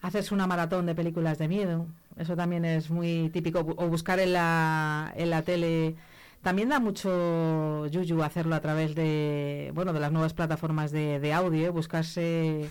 Haces 0.00 0.32
una 0.32 0.48
maratón 0.48 0.86
de 0.86 0.96
películas 0.96 1.38
de 1.38 1.46
miedo, 1.46 1.86
eso 2.16 2.34
también 2.34 2.64
es 2.64 2.90
muy 2.90 3.30
típico, 3.30 3.60
o 3.60 3.86
buscar 3.86 4.18
en 4.18 4.32
la, 4.32 5.12
en 5.16 5.30
la 5.30 5.42
tele. 5.42 5.94
También 6.42 6.68
da 6.68 6.80
mucho 6.80 7.86
yuyu 7.86 8.22
hacerlo 8.22 8.56
a 8.56 8.60
través 8.60 8.96
de, 8.96 9.70
bueno, 9.74 9.92
de 9.92 10.00
las 10.00 10.10
nuevas 10.10 10.34
plataformas 10.34 10.90
de, 10.90 11.20
de 11.20 11.32
audio, 11.32 11.72
buscarse 11.72 12.68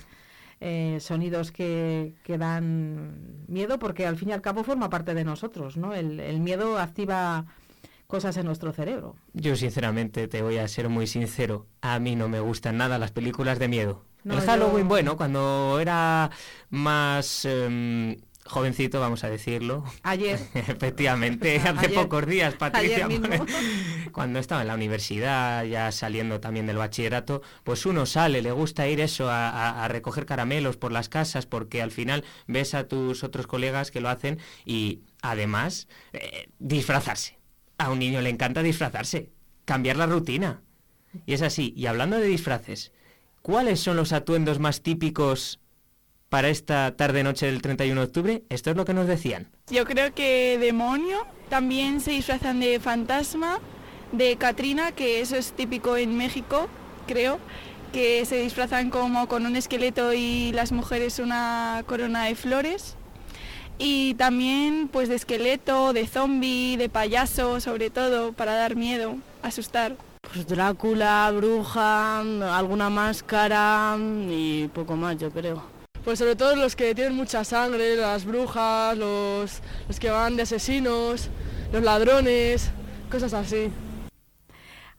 eh, 0.59 0.97
sonidos 0.99 1.51
que, 1.51 2.15
que, 2.23 2.37
dan 2.37 3.45
miedo, 3.47 3.79
porque 3.79 4.05
al 4.05 4.17
fin 4.17 4.29
y 4.29 4.31
al 4.33 4.41
cabo 4.41 4.63
forma 4.63 4.89
parte 4.89 5.13
de 5.13 5.23
nosotros, 5.23 5.77
¿no? 5.77 5.93
El, 5.93 6.19
el 6.19 6.39
miedo 6.39 6.79
activa 6.79 7.45
cosas 8.07 8.37
en 8.37 8.45
nuestro 8.45 8.71
cerebro. 8.71 9.15
Yo 9.33 9.55
sinceramente 9.55 10.27
te 10.27 10.41
voy 10.41 10.57
a 10.57 10.67
ser 10.67 10.89
muy 10.89 11.07
sincero, 11.07 11.67
a 11.81 11.99
mí 11.99 12.15
no 12.15 12.29
me 12.29 12.39
gustan 12.39 12.77
nada 12.77 12.97
las 12.97 13.11
películas 13.11 13.59
de 13.59 13.67
miedo. 13.67 14.05
el 14.25 14.41
Halloween, 14.41 14.87
bueno, 14.87 15.15
cuando 15.17 15.77
era 15.79 16.31
más 16.69 17.45
em, 17.45 18.15
jovencito, 18.47 18.99
vamos 18.99 19.23
a 19.23 19.29
decirlo. 19.29 19.83
Ayer. 20.03 20.39
Efectivamente, 20.53 21.59
hace 21.65 21.89
pocos 21.89 22.25
días, 22.25 22.55
Patricia. 22.55 23.07
Cuando 24.11 24.39
estaba 24.39 24.61
en 24.61 24.67
la 24.67 24.75
universidad, 24.75 25.63
ya 25.65 25.91
saliendo 25.91 26.39
también 26.39 26.65
del 26.65 26.77
bachillerato, 26.77 27.41
pues 27.63 27.85
uno 27.85 28.05
sale, 28.05 28.41
le 28.41 28.51
gusta 28.51 28.87
ir 28.87 28.99
eso, 28.99 29.27
a, 29.29 29.87
recoger 29.87 30.25
caramelos 30.25 30.77
por 30.77 30.91
las 30.91 31.09
casas, 31.09 31.45
porque 31.45 31.81
al 31.81 31.91
final 31.91 32.23
ves 32.47 32.73
a 32.73 32.87
tus 32.87 33.23
otros 33.23 33.47
colegas 33.47 33.91
que 33.91 34.01
lo 34.01 34.09
hacen 34.09 34.39
y 34.65 35.01
además 35.21 35.87
eh, 36.13 36.49
disfrazarse. 36.59 37.37
A 37.77 37.91
un 37.91 37.99
niño 37.99 38.21
le 38.21 38.29
encanta 38.29 38.63
disfrazarse, 38.63 39.31
cambiar 39.65 39.97
la 39.97 40.07
rutina. 40.07 40.61
Y 41.25 41.33
es 41.33 41.41
así. 41.41 41.73
Y 41.75 41.85
hablando 41.85 42.17
de 42.17 42.27
disfraces, 42.27 42.91
¿cuáles 43.41 43.79
son 43.79 43.97
los 43.97 44.13
atuendos 44.13 44.59
más 44.59 44.81
típicos 44.81 45.59
para 46.29 46.49
esta 46.49 46.95
tarde-noche 46.95 47.45
del 47.45 47.61
31 47.61 48.01
de 48.01 48.07
octubre, 48.07 48.43
esto 48.49 48.71
es 48.71 48.77
lo 48.77 48.85
que 48.85 48.93
nos 48.93 49.07
decían. 49.07 49.47
Yo 49.69 49.85
creo 49.85 50.13
que 50.13 50.57
demonio, 50.59 51.25
también 51.49 52.01
se 52.01 52.11
disfrazan 52.11 52.59
de 52.59 52.79
fantasma, 52.79 53.59
de 54.11 54.35
Katrina, 54.37 54.91
que 54.91 55.21
eso 55.21 55.35
es 55.35 55.53
típico 55.53 55.97
en 55.97 56.17
México, 56.17 56.67
creo, 57.07 57.39
que 57.93 58.25
se 58.25 58.37
disfrazan 58.41 58.89
como 58.89 59.27
con 59.27 59.45
un 59.45 59.55
esqueleto 59.55 60.13
y 60.13 60.51
las 60.51 60.71
mujeres 60.71 61.19
una 61.19 61.83
corona 61.85 62.25
de 62.25 62.35
flores. 62.35 62.95
Y 63.79 64.15
también 64.15 64.89
pues 64.91 65.07
de 65.07 65.15
esqueleto, 65.15 65.93
de 65.93 66.07
zombie, 66.07 66.77
de 66.77 66.89
payaso, 66.89 67.59
sobre 67.61 67.89
todo, 67.89 68.33
para 68.33 68.55
dar 68.55 68.75
miedo, 68.75 69.17
asustar. 69.43 69.95
Pues 70.33 70.47
Drácula, 70.47 71.31
bruja, 71.31 72.19
alguna 72.19 72.89
máscara 72.89 73.95
y 74.29 74.67
poco 74.69 74.95
más, 74.95 75.17
yo 75.17 75.29
creo. 75.31 75.76
Pues 76.07 76.19
sobre 76.19 76.37
todo 76.37 76.55
los 76.55 76.77
que 76.77 76.95
tienen 76.95 77.15
mucha 77.15 77.43
sangre, 77.43 77.97
las 77.97 78.23
brujas, 78.23 78.97
los, 78.97 79.61
los 79.89 79.99
que 79.99 80.09
van 80.09 80.37
de 80.37 80.43
asesinos, 80.43 81.29
los 81.73 81.83
ladrones, 81.83 82.71
cosas 83.11 83.33
así. 83.33 83.69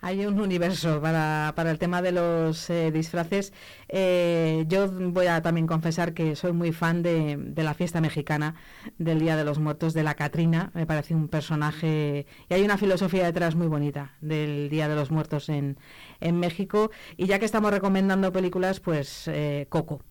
Hay 0.03 0.27
un 0.27 0.39
universo 0.39 1.01
para, 1.01 1.55
para 1.57 1.71
el 1.71 1.79
tema 1.79 2.03
de 2.03 2.13
los 2.13 2.69
eh, 2.69 2.91
disfraces. 2.93 3.55
Eh, 3.89 4.67
yo 4.69 4.87
voy 4.91 5.29
a 5.29 5.41
también 5.41 5.67
confesar 5.67 6.13
que 6.13 6.37
soy 6.37 6.53
muy 6.53 6.73
fan 6.73 7.03
de, 7.03 7.39
de, 7.39 7.63
la 7.63 7.73
fiesta 7.73 8.03
mexicana 8.03 8.57
del 8.99 9.19
Día 9.19 9.39
de 9.39 9.45
los 9.45 9.59
Muertos, 9.59 9.95
de 9.95 10.03
la 10.03 10.15
Catrina. 10.15 10.73
Me 10.75 10.85
parece 10.85 11.15
un 11.15 11.29
personaje 11.29 12.27
y 12.51 12.53
hay 12.53 12.63
una 12.63 12.77
filosofía 12.77 13.25
detrás 13.25 13.55
muy 13.55 13.69
bonita 13.69 14.13
del 14.21 14.69
Día 14.69 14.91
de 14.91 14.95
los 14.95 15.11
Muertos 15.11 15.49
en, 15.49 15.79
en 16.21 16.39
México. 16.39 16.91
Y 17.17 17.29
ya 17.29 17.39
que 17.39 17.47
estamos 17.47 17.71
recomendando 17.71 18.31
películas, 18.31 18.79
pues 18.81 19.27
eh, 19.29 19.69
Coco. 19.71 20.03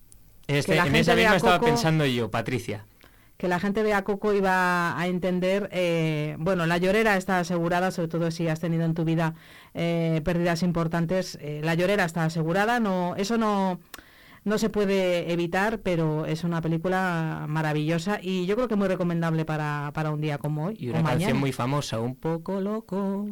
Este, 0.48 0.78
en 0.78 0.96
esa 0.96 1.14
misma 1.14 1.36
estaba 1.36 1.60
pensando 1.60 2.06
yo, 2.06 2.30
Patricia. 2.30 2.86
Que 3.36 3.46
la 3.48 3.60
gente 3.60 3.82
vea 3.82 4.02
Coco 4.02 4.32
va 4.42 4.98
a 4.98 5.06
entender, 5.06 5.68
eh, 5.70 6.34
bueno, 6.40 6.66
la 6.66 6.78
llorera 6.78 7.16
está 7.16 7.38
asegurada, 7.38 7.92
sobre 7.92 8.08
todo 8.08 8.30
si 8.32 8.48
has 8.48 8.58
tenido 8.58 8.84
en 8.84 8.94
tu 8.94 9.04
vida 9.04 9.34
eh, 9.74 10.20
pérdidas 10.24 10.64
importantes, 10.64 11.38
eh, 11.40 11.60
la 11.62 11.74
llorera 11.74 12.04
está 12.04 12.24
asegurada, 12.24 12.80
no, 12.80 13.14
eso 13.14 13.38
no, 13.38 13.78
no 14.44 14.58
se 14.58 14.70
puede 14.70 15.30
evitar, 15.32 15.80
pero 15.80 16.26
es 16.26 16.42
una 16.42 16.60
película 16.62 17.44
maravillosa 17.46 18.18
y 18.20 18.46
yo 18.46 18.56
creo 18.56 18.66
que 18.66 18.74
muy 18.74 18.88
recomendable 18.88 19.44
para, 19.44 19.92
para 19.94 20.10
un 20.10 20.20
día 20.20 20.38
como 20.38 20.66
hoy. 20.66 20.76
Y 20.80 20.88
una 20.88 21.04
canción 21.04 21.38
muy 21.38 21.52
famosa, 21.52 22.00
un 22.00 22.16
poco 22.16 22.60
loco. 22.60 23.28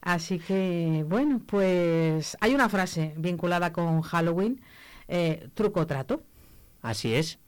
Así 0.00 0.38
que, 0.38 1.04
bueno, 1.06 1.42
pues 1.44 2.38
hay 2.40 2.54
una 2.54 2.70
frase 2.70 3.12
vinculada 3.18 3.72
con 3.72 4.00
Halloween, 4.00 4.62
eh, 5.10 5.48
truco 5.54 5.86
trato. 5.86 6.22
Así 6.80 7.14
es. 7.14 7.38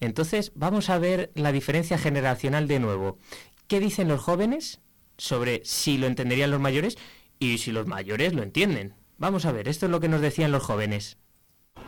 Entonces, 0.00 0.52
vamos 0.54 0.88
a 0.88 0.98
ver 0.98 1.30
la 1.34 1.52
diferencia 1.52 1.98
generacional 1.98 2.68
de 2.68 2.80
nuevo. 2.80 3.18
¿Qué 3.66 3.80
dicen 3.80 4.08
los 4.08 4.20
jóvenes 4.22 4.80
sobre 5.18 5.60
si 5.64 5.98
lo 5.98 6.06
entenderían 6.06 6.50
los 6.50 6.60
mayores 6.60 6.96
y 7.38 7.58
si 7.58 7.72
los 7.72 7.86
mayores 7.86 8.32
lo 8.32 8.42
entienden? 8.42 8.94
Vamos 9.18 9.44
a 9.44 9.52
ver, 9.52 9.68
esto 9.68 9.86
es 9.86 9.92
lo 9.92 10.00
que 10.00 10.08
nos 10.08 10.20
decían 10.20 10.52
los 10.52 10.62
jóvenes. 10.62 11.18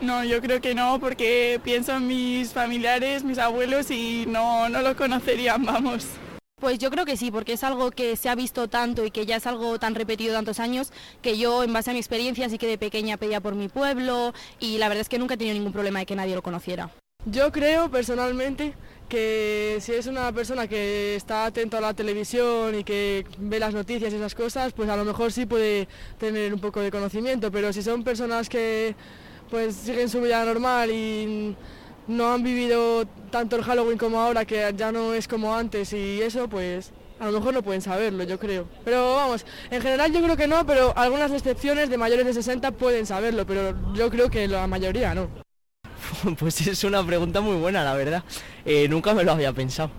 No, 0.00 0.24
yo 0.24 0.40
creo 0.40 0.60
que 0.60 0.74
no, 0.74 0.98
porque 0.98 1.60
pienso 1.62 1.96
en 1.96 2.06
mis 2.06 2.52
familiares, 2.52 3.22
mis 3.22 3.38
abuelos 3.38 3.90
y 3.90 4.24
no, 4.26 4.68
no 4.68 4.82
lo 4.82 4.96
conocerían, 4.96 5.64
vamos. 5.64 6.06
Pues 6.60 6.78
yo 6.78 6.90
creo 6.90 7.06
que 7.06 7.16
sí, 7.16 7.30
porque 7.30 7.54
es 7.54 7.64
algo 7.64 7.90
que 7.90 8.16
se 8.16 8.28
ha 8.28 8.34
visto 8.34 8.68
tanto 8.68 9.06
y 9.06 9.10
que 9.10 9.24
ya 9.24 9.36
es 9.36 9.46
algo 9.46 9.78
tan 9.78 9.94
repetido 9.94 10.34
tantos 10.34 10.60
años 10.60 10.92
que 11.22 11.38
yo, 11.38 11.64
en 11.64 11.72
base 11.72 11.88
a 11.90 11.94
mi 11.94 11.98
experiencia, 11.98 12.50
sí 12.50 12.58
que 12.58 12.66
de 12.66 12.76
pequeña 12.76 13.16
pedía 13.16 13.40
por 13.40 13.54
mi 13.54 13.68
pueblo 13.68 14.34
y 14.58 14.76
la 14.76 14.88
verdad 14.88 15.00
es 15.00 15.08
que 15.08 15.18
nunca 15.18 15.34
he 15.34 15.36
tenido 15.38 15.54
ningún 15.54 15.72
problema 15.72 16.00
de 16.00 16.06
que 16.06 16.14
nadie 16.14 16.34
lo 16.34 16.42
conociera. 16.42 16.90
Yo 17.24 17.50
creo 17.50 17.90
personalmente 17.90 18.74
que 19.08 19.78
si 19.80 19.92
es 19.92 20.06
una 20.06 20.30
persona 20.32 20.68
que 20.68 21.16
está 21.16 21.46
atento 21.46 21.78
a 21.78 21.80
la 21.80 21.94
televisión 21.94 22.78
y 22.78 22.84
que 22.84 23.24
ve 23.38 23.58
las 23.58 23.72
noticias 23.72 24.12
y 24.12 24.16
esas 24.16 24.34
cosas, 24.34 24.74
pues 24.74 24.88
a 24.90 24.96
lo 24.96 25.06
mejor 25.06 25.32
sí 25.32 25.46
puede 25.46 25.88
tener 26.18 26.52
un 26.52 26.60
poco 26.60 26.80
de 26.80 26.90
conocimiento, 26.90 27.50
pero 27.50 27.72
si 27.72 27.82
son 27.82 28.04
personas 28.04 28.50
que 28.50 28.94
pues 29.50 29.74
siguen 29.76 30.10
su 30.10 30.20
vida 30.20 30.44
normal 30.44 30.90
y 30.90 31.56
no 32.10 32.32
han 32.32 32.42
vivido 32.42 33.06
tanto 33.30 33.56
el 33.56 33.62
Halloween 33.62 33.98
como 33.98 34.20
ahora, 34.20 34.44
que 34.44 34.72
ya 34.76 34.92
no 34.92 35.14
es 35.14 35.28
como 35.28 35.54
antes 35.54 35.92
y 35.92 36.20
eso, 36.20 36.48
pues 36.48 36.92
a 37.20 37.26
lo 37.26 37.32
mejor 37.32 37.54
no 37.54 37.62
pueden 37.62 37.82
saberlo, 37.82 38.24
yo 38.24 38.38
creo. 38.38 38.66
Pero 38.84 39.14
vamos, 39.14 39.44
en 39.70 39.80
general 39.80 40.12
yo 40.12 40.22
creo 40.22 40.36
que 40.36 40.48
no, 40.48 40.66
pero 40.66 40.92
algunas 40.96 41.30
excepciones 41.30 41.90
de 41.90 41.98
mayores 41.98 42.26
de 42.26 42.34
60 42.34 42.72
pueden 42.72 43.06
saberlo, 43.06 43.46
pero 43.46 43.74
yo 43.94 44.10
creo 44.10 44.30
que 44.30 44.48
la 44.48 44.66
mayoría 44.66 45.14
no. 45.14 45.28
Pues 46.38 46.66
es 46.66 46.82
una 46.84 47.04
pregunta 47.04 47.40
muy 47.40 47.56
buena, 47.56 47.84
la 47.84 47.94
verdad. 47.94 48.24
Eh, 48.64 48.88
nunca 48.88 49.14
me 49.14 49.22
lo 49.24 49.32
había 49.32 49.52
pensado. 49.52 49.90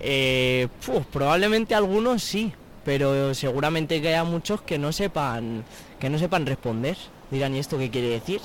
Eh, 0.00 0.68
probablemente 1.12 1.74
algunos 1.74 2.22
sí, 2.22 2.52
pero 2.84 3.34
seguramente 3.34 4.00
que 4.00 4.08
haya 4.08 4.24
muchos 4.24 4.62
que 4.62 4.78
no 4.78 4.92
sepan, 4.92 5.64
que 6.00 6.10
no 6.10 6.18
sepan 6.18 6.46
responder. 6.46 6.96
Dirán, 7.30 7.54
¿y 7.54 7.58
esto 7.58 7.78
qué 7.78 7.90
quiere 7.90 8.08
decir? 8.08 8.40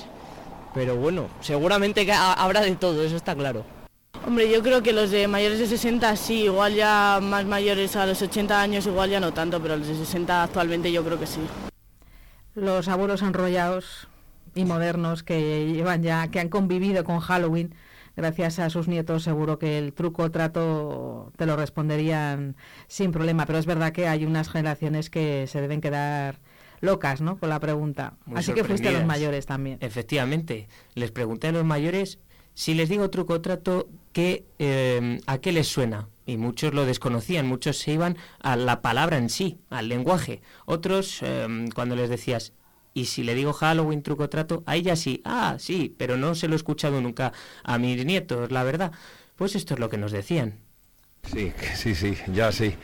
Pero 0.74 0.96
bueno, 0.96 1.28
seguramente 1.40 2.06
que 2.06 2.12
habrá 2.12 2.60
de 2.62 2.74
todo, 2.76 3.02
eso 3.02 3.16
está 3.16 3.34
claro. 3.34 3.64
Hombre, 4.26 4.50
yo 4.50 4.62
creo 4.62 4.82
que 4.82 4.92
los 4.92 5.10
de 5.10 5.26
mayores 5.26 5.58
de 5.58 5.66
60 5.66 6.14
sí, 6.16 6.44
igual 6.44 6.74
ya 6.74 7.18
más 7.20 7.44
mayores 7.44 7.96
a 7.96 8.06
los 8.06 8.22
80 8.22 8.60
años 8.60 8.86
igual 8.86 9.10
ya 9.10 9.20
no 9.20 9.32
tanto, 9.32 9.60
pero 9.60 9.76
los 9.76 9.88
de 9.88 9.96
60 9.96 10.44
actualmente 10.44 10.92
yo 10.92 11.04
creo 11.04 11.18
que 11.18 11.26
sí. 11.26 11.40
Los 12.54 12.88
abuelos 12.88 13.22
enrollados 13.22 14.06
y 14.54 14.64
modernos 14.64 15.22
que 15.22 15.72
llevan 15.72 16.02
ya, 16.02 16.28
que 16.28 16.38
han 16.38 16.48
convivido 16.48 17.02
con 17.02 17.18
Halloween, 17.18 17.74
gracias 18.16 18.58
a 18.58 18.70
sus 18.70 18.86
nietos 18.86 19.24
seguro 19.24 19.58
que 19.58 19.78
el 19.78 19.92
truco 19.92 20.30
trato 20.30 21.32
te 21.36 21.46
lo 21.46 21.56
responderían 21.56 22.56
sin 22.86 23.10
problema, 23.10 23.44
pero 23.46 23.58
es 23.58 23.66
verdad 23.66 23.92
que 23.92 24.06
hay 24.06 24.24
unas 24.24 24.48
generaciones 24.50 25.10
que 25.10 25.46
se 25.48 25.60
deben 25.60 25.80
quedar 25.80 26.38
locas, 26.82 27.22
¿no? 27.22 27.38
Con 27.38 27.48
la 27.48 27.60
pregunta. 27.60 28.18
Así 28.34 28.52
que 28.52 28.64
fuiste 28.64 28.88
a 28.88 28.92
los 28.92 29.06
mayores 29.06 29.46
también. 29.46 29.78
Efectivamente. 29.80 30.68
Les 30.94 31.10
pregunté 31.10 31.46
a 31.48 31.52
los 31.52 31.64
mayores 31.64 32.18
si 32.54 32.74
les 32.74 32.88
digo 32.88 33.08
truco 33.08 33.40
trato, 33.40 33.88
¿qué, 34.12 34.44
eh, 34.58 35.20
¿a 35.26 35.38
qué 35.38 35.52
les 35.52 35.68
suena? 35.68 36.08
Y 36.26 36.36
muchos 36.36 36.74
lo 36.74 36.84
desconocían, 36.84 37.46
muchos 37.46 37.78
se 37.78 37.92
iban 37.92 38.18
a 38.40 38.56
la 38.56 38.82
palabra 38.82 39.16
en 39.16 39.30
sí, 39.30 39.58
al 39.70 39.88
lenguaje. 39.88 40.42
Otros, 40.66 41.20
eh, 41.22 41.66
cuando 41.74 41.96
les 41.96 42.10
decías, 42.10 42.52
y 42.94 43.06
si 43.06 43.22
le 43.22 43.34
digo 43.34 43.54
Halloween, 43.54 44.02
truco 44.02 44.28
trato, 44.28 44.62
a 44.66 44.76
ella 44.76 44.96
sí, 44.96 45.22
ah, 45.24 45.56
sí, 45.58 45.94
pero 45.96 46.16
no 46.16 46.34
se 46.34 46.46
lo 46.46 46.54
he 46.54 46.56
escuchado 46.56 47.00
nunca 47.00 47.32
a 47.64 47.78
mis 47.78 48.04
nietos, 48.04 48.52
la 48.52 48.64
verdad. 48.64 48.92
Pues 49.36 49.54
esto 49.56 49.74
es 49.74 49.80
lo 49.80 49.88
que 49.88 49.96
nos 49.96 50.12
decían. 50.12 50.58
Sí, 51.24 51.52
sí, 51.74 51.94
sí, 51.94 52.16
ya 52.32 52.52
sí 52.52 52.74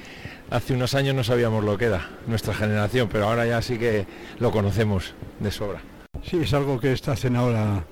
hace 0.50 0.74
unos 0.74 0.94
años 0.94 1.14
no 1.14 1.24
sabíamos 1.24 1.64
lo 1.64 1.76
que 1.78 1.86
era 1.86 2.08
nuestra 2.26 2.54
generación, 2.54 3.08
pero 3.10 3.26
ahora 3.26 3.46
ya 3.46 3.62
sí 3.62 3.78
que 3.78 4.06
lo 4.38 4.50
conocemos 4.50 5.14
de 5.40 5.50
sobra. 5.50 5.80
Sí, 6.22 6.38
es 6.38 6.52
algo 6.54 6.80
que 6.80 6.92
está 6.92 7.12
hacen 7.12 7.36
ahora 7.36 7.84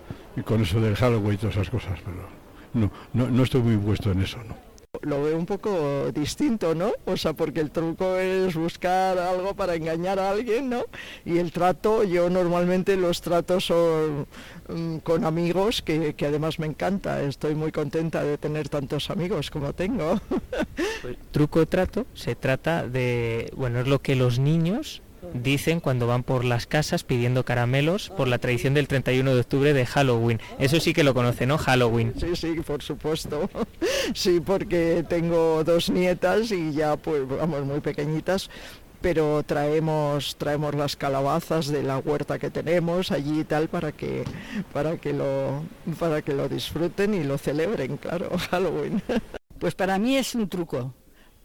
con 0.44 0.62
eso 0.62 0.80
del 0.80 0.96
Halloween 0.96 1.34
y 1.34 1.36
todas 1.38 1.56
esas 1.56 1.70
cosas, 1.70 1.98
pero 2.04 2.28
no, 2.74 2.90
no, 3.12 3.30
no 3.30 3.42
estoy 3.42 3.62
muy 3.62 3.76
puesto 3.76 4.10
en 4.10 4.22
eso, 4.22 4.38
¿no? 4.44 4.65
Lo 5.02 5.22
veo 5.22 5.36
un 5.36 5.46
poco 5.46 6.10
distinto, 6.12 6.74
¿no? 6.74 6.92
O 7.04 7.16
sea, 7.16 7.32
porque 7.32 7.60
el 7.60 7.70
truco 7.70 8.16
es 8.16 8.54
buscar 8.54 9.18
algo 9.18 9.54
para 9.54 9.74
engañar 9.74 10.18
a 10.18 10.30
alguien, 10.30 10.70
¿no? 10.70 10.84
Y 11.24 11.38
el 11.38 11.52
trato, 11.52 12.04
yo 12.04 12.30
normalmente 12.30 12.96
los 12.96 13.20
tratos 13.20 13.66
son 13.66 14.26
mm, 14.68 14.98
con 14.98 15.24
amigos, 15.24 15.82
que, 15.82 16.14
que, 16.14 16.26
además 16.26 16.58
me 16.58 16.66
encanta. 16.66 17.22
Estoy 17.22 17.54
muy 17.54 17.72
contenta 17.72 18.22
de 18.22 18.38
tener 18.38 18.68
tantos 18.68 19.10
amigos 19.10 19.50
como 19.50 19.72
tengo. 19.72 20.20
Truco 21.30 21.66
trato 21.66 22.06
se 22.14 22.34
trata 22.34 22.86
de, 22.86 23.52
bueno, 23.56 23.80
es 23.80 23.88
lo 23.88 24.00
que 24.00 24.16
los 24.16 24.38
niños 24.38 25.02
dicen 25.34 25.80
cuando 25.80 26.06
van 26.06 26.22
por 26.22 26.44
las 26.44 26.66
casas 26.66 27.04
pidiendo 27.04 27.44
caramelos 27.44 28.10
por 28.10 28.28
la 28.28 28.38
tradición 28.38 28.74
del 28.74 28.88
31 28.88 29.34
de 29.34 29.40
octubre 29.40 29.72
de 29.72 29.86
Halloween. 29.86 30.40
Eso 30.58 30.80
sí 30.80 30.92
que 30.92 31.04
lo 31.04 31.14
conoce, 31.14 31.46
¿no? 31.46 31.58
Halloween. 31.58 32.14
Sí, 32.18 32.36
sí, 32.36 32.54
por 32.66 32.82
supuesto. 32.82 33.48
Sí, 34.14 34.40
porque 34.40 35.04
tengo 35.08 35.64
dos 35.64 35.90
nietas 35.90 36.52
y 36.52 36.72
ya 36.72 36.96
pues 36.96 37.26
vamos 37.28 37.64
muy 37.64 37.80
pequeñitas, 37.80 38.50
pero 39.00 39.42
traemos 39.42 40.36
traemos 40.36 40.74
las 40.76 40.94
calabazas 40.94 41.66
de 41.66 41.82
la 41.82 41.98
huerta 41.98 42.38
que 42.38 42.50
tenemos 42.50 43.10
allí 43.10 43.40
y 43.40 43.44
tal 43.44 43.68
para 43.68 43.90
que 43.90 44.22
para 44.72 44.96
que 44.96 45.12
lo 45.12 45.64
para 45.98 46.22
que 46.22 46.34
lo 46.34 46.48
disfruten 46.48 47.14
y 47.14 47.24
lo 47.24 47.36
celebren, 47.36 47.96
claro, 47.96 48.30
Halloween. 48.50 49.02
Pues 49.58 49.74
para 49.74 49.98
mí 49.98 50.16
es 50.16 50.34
un 50.36 50.48
truco 50.48 50.94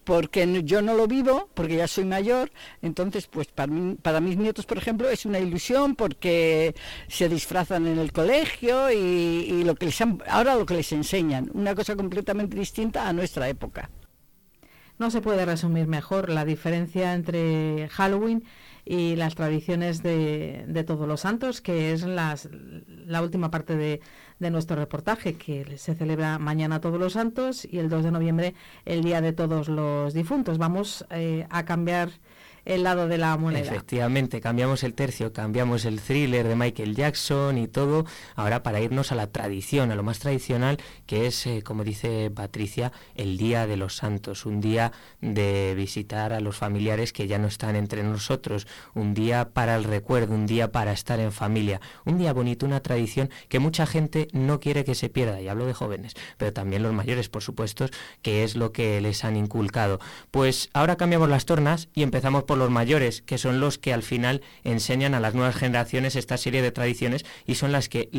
porque 0.03 0.63
yo 0.63 0.81
no 0.81 0.93
lo 0.93 1.07
vivo, 1.07 1.49
porque 1.53 1.75
ya 1.75 1.87
soy 1.87 2.05
mayor, 2.05 2.51
entonces 2.81 3.27
pues 3.27 3.47
para, 3.47 3.71
para, 4.01 4.19
mis 4.19 4.37
nietos, 4.37 4.65
por 4.65 4.77
ejemplo, 4.77 5.09
es 5.09 5.25
una 5.25 5.39
ilusión 5.39 5.95
porque 5.95 6.75
se 7.07 7.29
disfrazan 7.29 7.87
en 7.87 7.99
el 7.99 8.11
colegio 8.11 8.91
y, 8.91 9.63
lo 9.63 9.75
que 9.75 9.85
les 9.85 10.01
ahora 10.27 10.55
lo 10.55 10.65
que 10.65 10.73
les 10.73 10.91
enseñan, 10.91 11.49
una 11.53 11.75
cosa 11.75 11.95
completamente 11.95 12.57
distinta 12.57 13.07
a 13.07 13.13
nuestra 13.13 13.47
época. 13.47 13.89
No 14.97 15.09
se 15.09 15.21
puede 15.21 15.45
resumir 15.45 15.87
mejor 15.87 16.29
la 16.29 16.45
diferencia 16.45 17.13
entre 17.13 17.87
Halloween 17.89 18.43
y 18.85 19.15
las 19.15 19.35
tradiciones 19.35 20.03
de, 20.03 20.65
de 20.67 20.83
Todos 20.83 21.07
los 21.07 21.21
Santos, 21.21 21.61
que 21.61 21.93
es 21.93 22.03
las, 22.03 22.49
la 23.05 23.21
última 23.21 23.51
parte 23.51 23.75
de, 23.75 24.01
de 24.39 24.51
nuestro 24.51 24.75
reportaje, 24.75 25.35
que 25.35 25.77
se 25.77 25.95
celebra 25.95 26.39
mañana 26.39 26.81
Todos 26.81 26.99
los 26.99 27.13
Santos 27.13 27.65
y 27.69 27.77
el 27.77 27.89
2 27.89 28.05
de 28.05 28.11
noviembre 28.11 28.55
el 28.85 29.03
Día 29.03 29.21
de 29.21 29.33
Todos 29.33 29.69
los 29.69 30.13
Difuntos. 30.13 30.57
Vamos 30.57 31.05
eh, 31.11 31.45
a 31.49 31.63
cambiar 31.65 32.09
el 32.65 32.83
lado 32.83 33.07
de 33.07 33.17
la 33.17 33.35
moneda. 33.37 33.61
Efectivamente, 33.61 34.41
cambiamos 34.41 34.83
el 34.83 34.93
tercio, 34.93 35.33
cambiamos 35.33 35.85
el 35.85 35.99
thriller 35.99 36.47
de 36.47 36.55
Michael 36.55 36.95
Jackson 36.95 37.57
y 37.57 37.67
todo, 37.67 38.05
ahora 38.35 38.63
para 38.63 38.81
irnos 38.81 39.11
a 39.11 39.15
la 39.15 39.27
tradición, 39.27 39.91
a 39.91 39.95
lo 39.95 40.03
más 40.03 40.19
tradicional, 40.19 40.77
que 41.05 41.27
es, 41.27 41.45
eh, 41.47 41.63
como 41.63 41.83
dice 41.83 42.31
Patricia, 42.31 42.91
el 43.15 43.37
Día 43.37 43.67
de 43.67 43.77
los 43.77 43.95
Santos, 43.95 44.45
un 44.45 44.61
día 44.61 44.91
de 45.21 45.73
visitar 45.75 46.33
a 46.33 46.39
los 46.39 46.57
familiares 46.57 47.13
que 47.13 47.27
ya 47.27 47.37
no 47.37 47.47
están 47.47 47.75
entre 47.75 48.03
nosotros, 48.03 48.67
un 48.93 49.13
día 49.13 49.49
para 49.49 49.75
el 49.75 49.83
recuerdo, 49.83 50.35
un 50.35 50.45
día 50.45 50.71
para 50.71 50.91
estar 50.91 51.19
en 51.19 51.31
familia, 51.31 51.81
un 52.05 52.17
día 52.17 52.33
bonito, 52.33 52.65
una 52.65 52.81
tradición 52.81 53.29
que 53.49 53.59
mucha 53.59 53.85
gente 53.85 54.27
no 54.31 54.59
quiere 54.59 54.83
que 54.83 54.95
se 54.95 55.09
pierda, 55.09 55.41
y 55.41 55.47
hablo 55.47 55.65
de 55.65 55.73
jóvenes, 55.73 56.13
pero 56.37 56.53
también 56.53 56.83
los 56.83 56.93
mayores, 56.93 57.29
por 57.29 57.41
supuesto, 57.41 57.87
que 58.21 58.43
es 58.43 58.55
lo 58.55 58.71
que 58.71 59.01
les 59.01 59.23
han 59.23 59.35
inculcado. 59.37 59.99
Pues 60.31 60.69
ahora 60.73 60.97
cambiamos 60.97 61.29
las 61.29 61.45
tornas 61.45 61.89
y 61.93 62.03
empezamos 62.03 62.43
por 62.43 62.50
los 62.57 62.69
mayores, 62.69 63.21
que 63.21 63.37
son 63.37 63.59
los 63.59 63.77
que 63.77 63.93
al 63.93 64.03
final 64.03 64.41
enseñan 64.63 65.13
a 65.13 65.19
las 65.19 65.33
nuevas 65.33 65.55
generaciones 65.55 66.15
esta 66.15 66.37
serie 66.37 66.61
de 66.61 66.71
tradiciones 66.71 67.25
y 67.45 67.55
son 67.55 67.71
las 67.71 67.89
que 67.89 68.09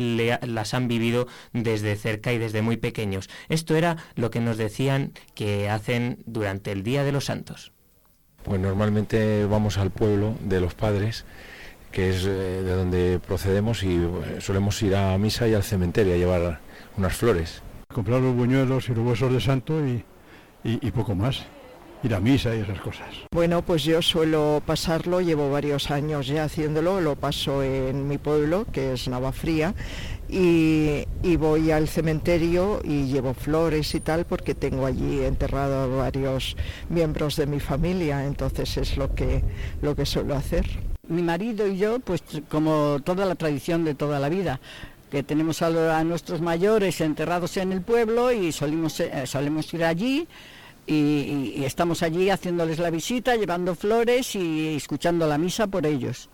las 0.43 0.73
han 0.73 0.87
vivido 0.87 1.27
desde 1.51 1.95
cerca 1.95 2.33
y 2.33 2.37
desde 2.37 2.61
muy 2.61 2.77
pequeños. 2.77 3.29
Esto 3.49 3.75
era 3.75 3.97
lo 4.15 4.31
que 4.31 4.39
nos 4.39 4.57
decían 4.57 5.13
que 5.35 5.69
hacen 5.69 6.23
durante 6.25 6.71
el 6.71 6.83
Día 6.83 7.03
de 7.03 7.11
los 7.11 7.25
Santos. 7.25 7.71
Pues 8.43 8.59
normalmente 8.59 9.45
vamos 9.45 9.77
al 9.77 9.91
pueblo 9.91 10.35
de 10.41 10.59
los 10.59 10.73
padres 10.73 11.25
que 11.91 12.09
es 12.09 12.25
eh, 12.25 12.29
de 12.29 12.73
donde 12.73 13.19
procedemos 13.19 13.83
y 13.83 13.95
eh, 13.97 14.39
solemos 14.39 14.81
ir 14.81 14.95
a 14.95 15.15
misa 15.19 15.47
y 15.47 15.53
al 15.53 15.61
cementerio 15.61 16.15
a 16.15 16.17
llevar 16.17 16.59
unas 16.97 17.13
flores. 17.13 17.61
Comprar 17.93 18.19
los 18.19 18.35
buñuelos 18.35 18.89
y 18.89 18.95
los 18.95 19.05
huesos 19.05 19.31
de 19.31 19.39
santo 19.39 19.79
y, 19.85 20.03
y 20.63 20.91
poco 20.91 21.13
más 21.13 21.45
ir 22.03 22.13
a 22.13 22.19
misa 22.19 22.55
y 22.55 22.59
esas 22.59 22.79
cosas. 22.79 23.07
Bueno, 23.31 23.61
pues 23.61 23.83
yo 23.83 24.01
suelo 24.01 24.61
pasarlo, 24.65 25.21
llevo 25.21 25.49
varios 25.49 25.89
años 25.89 26.27
ya 26.27 26.43
haciéndolo, 26.43 27.01
lo 27.01 27.15
paso 27.15 27.63
en 27.63 28.07
mi 28.07 28.17
pueblo, 28.17 28.65
que 28.71 28.93
es 28.93 29.07
Navafría, 29.07 29.73
y, 30.29 31.05
y 31.21 31.35
voy 31.37 31.71
al 31.71 31.87
cementerio 31.87 32.81
y 32.83 33.05
llevo 33.05 33.33
flores 33.33 33.95
y 33.95 33.99
tal, 33.99 34.25
porque 34.25 34.53
tengo 34.53 34.85
allí 34.85 35.23
enterrado 35.23 35.83
a 35.83 35.87
varios 36.03 36.57
miembros 36.89 37.35
de 37.35 37.45
mi 37.45 37.59
familia, 37.59 38.25
entonces 38.25 38.77
es 38.77 38.97
lo 38.97 39.13
que, 39.15 39.43
lo 39.81 39.95
que 39.95 40.05
suelo 40.05 40.35
hacer. 40.35 40.65
Mi 41.07 41.21
marido 41.21 41.67
y 41.67 41.77
yo, 41.77 41.99
pues 41.99 42.23
como 42.49 42.99
toda 43.03 43.25
la 43.25 43.35
tradición 43.35 43.85
de 43.85 43.93
toda 43.93 44.19
la 44.19 44.29
vida, 44.29 44.59
que 45.11 45.21
tenemos 45.21 45.61
a, 45.61 45.99
a 45.99 46.03
nuestros 46.03 46.41
mayores 46.41 46.99
enterrados 46.99 47.55
en 47.57 47.71
el 47.71 47.81
pueblo 47.81 48.31
y 48.31 48.51
solimos, 48.51 48.99
eh, 48.99 49.27
solemos 49.27 49.71
ir 49.73 49.83
allí 49.83 50.27
y, 50.87 51.53
y- 51.57 51.65
estamos 51.65 52.03
allí 52.03 52.29
haciéndoles 52.29 52.79
la 52.79 52.89
visita, 52.89 53.35
llevando 53.35 53.75
flores 53.75 54.35
y 54.35 54.75
escuchando 54.75 55.27
la 55.27 55.37
misa 55.37 55.67
por 55.67 55.85
ellos. 55.85 56.29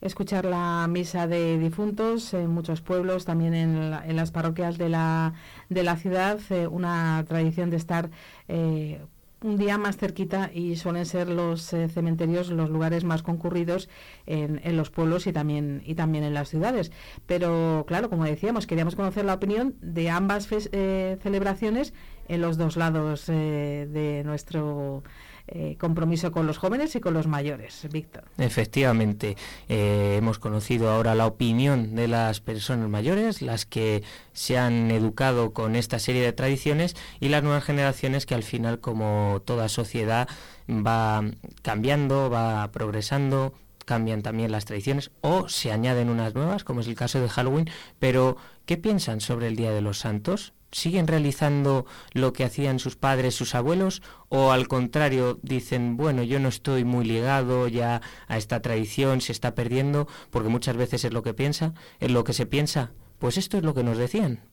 escuchar 0.00 0.44
la 0.44 0.86
misa 0.88 1.26
de 1.26 1.58
difuntos 1.58 2.32
en 2.32 2.50
muchos 2.50 2.80
pueblos, 2.82 3.24
también 3.24 3.52
en, 3.54 3.90
la- 3.90 4.06
en 4.06 4.14
las 4.16 4.30
parroquias 4.30 4.78
de 4.78 4.88
la, 4.88 5.34
de 5.68 5.82
la 5.82 5.96
ciudad, 5.96 6.38
eh, 6.50 6.68
una 6.68 7.24
tradición 7.26 7.68
de 7.70 7.76
estar 7.78 8.10
eh, 8.46 9.00
un 9.42 9.56
día 9.56 9.76
más 9.78 9.96
cerquita 9.96 10.50
y 10.52 10.76
suelen 10.76 11.04
ser 11.06 11.28
los 11.28 11.72
eh, 11.72 11.88
cementerios 11.88 12.48
los 12.50 12.70
lugares 12.70 13.02
más 13.04 13.22
concurridos 13.22 13.88
en, 14.26 14.60
en 14.64 14.76
los 14.76 14.90
pueblos 14.90 15.26
y 15.26 15.32
también, 15.32 15.82
y 15.84 15.94
también 15.96 16.22
en 16.24 16.34
las 16.34 16.48
ciudades. 16.48 16.92
Pero 17.26 17.84
claro, 17.88 18.08
como 18.08 18.24
decíamos, 18.24 18.66
queríamos 18.68 18.94
conocer 18.96 19.24
la 19.24 19.34
opinión 19.34 19.74
de 19.80 20.10
ambas 20.10 20.48
eh, 20.52 21.18
celebraciones 21.22 21.92
en 22.28 22.40
los 22.40 22.56
dos 22.56 22.76
lados 22.76 23.28
eh, 23.28 23.88
de 23.90 24.22
nuestro 24.24 25.02
eh, 25.50 25.76
compromiso 25.78 26.30
con 26.30 26.46
los 26.46 26.58
jóvenes 26.58 26.94
y 26.94 27.00
con 27.00 27.14
los 27.14 27.26
mayores. 27.26 27.88
Víctor. 27.90 28.24
Efectivamente, 28.36 29.36
eh, 29.70 30.16
hemos 30.18 30.38
conocido 30.38 30.90
ahora 30.90 31.14
la 31.14 31.26
opinión 31.26 31.94
de 31.94 32.06
las 32.06 32.40
personas 32.40 32.90
mayores, 32.90 33.40
las 33.40 33.64
que 33.64 34.02
se 34.34 34.58
han 34.58 34.90
educado 34.90 35.54
con 35.54 35.74
esta 35.74 35.98
serie 35.98 36.22
de 36.22 36.34
tradiciones 36.34 36.96
y 37.18 37.30
las 37.30 37.42
nuevas 37.42 37.64
generaciones 37.64 38.26
que 38.26 38.34
al 38.34 38.42
final, 38.42 38.80
como 38.80 39.40
toda 39.46 39.70
sociedad, 39.70 40.28
va 40.68 41.24
cambiando, 41.62 42.28
va 42.28 42.70
progresando, 42.70 43.54
cambian 43.86 44.20
también 44.20 44.52
las 44.52 44.66
tradiciones 44.66 45.10
o 45.22 45.48
se 45.48 45.72
añaden 45.72 46.10
unas 46.10 46.34
nuevas, 46.34 46.62
como 46.62 46.80
es 46.80 46.88
el 46.88 46.94
caso 46.94 47.22
de 47.22 47.28
Halloween, 47.30 47.70
pero 47.98 48.36
¿qué 48.66 48.76
piensan 48.76 49.22
sobre 49.22 49.46
el 49.46 49.56
Día 49.56 49.70
de 49.70 49.80
los 49.80 49.98
Santos? 49.98 50.52
¿Siguen 50.70 51.06
realizando 51.06 51.86
lo 52.12 52.32
que 52.32 52.44
hacían 52.44 52.78
sus 52.78 52.96
padres, 52.96 53.34
sus 53.34 53.54
abuelos? 53.54 54.02
¿O 54.28 54.52
al 54.52 54.68
contrario 54.68 55.38
dicen, 55.42 55.96
bueno, 55.96 56.22
yo 56.22 56.40
no 56.40 56.48
estoy 56.48 56.84
muy 56.84 57.06
ligado 57.06 57.68
ya 57.68 58.02
a 58.26 58.36
esta 58.36 58.60
tradición, 58.60 59.20
se 59.20 59.32
está 59.32 59.54
perdiendo? 59.54 60.08
Porque 60.30 60.50
muchas 60.50 60.76
veces 60.76 61.04
es 61.04 61.12
lo 61.12 61.22
que 61.22 61.32
piensa, 61.32 61.72
es 62.00 62.10
lo 62.10 62.24
que 62.24 62.34
se 62.34 62.44
piensa. 62.44 62.92
Pues 63.18 63.38
esto 63.38 63.56
es 63.56 63.64
lo 63.64 63.72
que 63.74 63.82
nos 63.82 63.96
decían. 63.96 64.44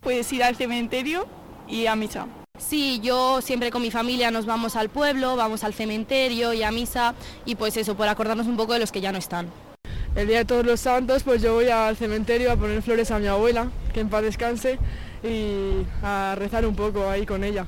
Puedes 0.00 0.32
ir 0.32 0.44
al 0.44 0.54
cementerio 0.54 1.26
y 1.66 1.86
a 1.86 1.96
misa. 1.96 2.28
Sí, 2.58 3.00
yo 3.02 3.40
siempre 3.40 3.70
con 3.70 3.82
mi 3.82 3.90
familia 3.90 4.30
nos 4.30 4.46
vamos 4.46 4.76
al 4.76 4.88
pueblo, 4.88 5.36
vamos 5.36 5.64
al 5.64 5.74
cementerio 5.74 6.52
y 6.52 6.62
a 6.62 6.70
misa 6.70 7.14
y 7.44 7.54
pues 7.56 7.76
eso, 7.76 7.96
por 7.96 8.08
acordarnos 8.08 8.46
un 8.46 8.56
poco 8.56 8.72
de 8.72 8.80
los 8.80 8.92
que 8.92 9.00
ya 9.00 9.12
no 9.12 9.18
están. 9.18 9.48
El 10.16 10.26
día 10.26 10.38
de 10.38 10.44
todos 10.44 10.66
los 10.66 10.80
santos, 10.80 11.22
pues 11.22 11.42
yo 11.42 11.54
voy 11.54 11.68
al 11.68 11.96
cementerio 11.96 12.50
a 12.50 12.56
poner 12.56 12.82
flores 12.82 13.10
a 13.10 13.18
mi 13.18 13.26
abuela, 13.26 13.70
que 13.92 14.00
en 14.00 14.08
paz 14.08 14.22
descanse, 14.22 14.78
y 15.22 15.84
a 16.02 16.34
rezar 16.36 16.66
un 16.66 16.74
poco 16.74 17.08
ahí 17.08 17.26
con 17.26 17.44
ella. 17.44 17.66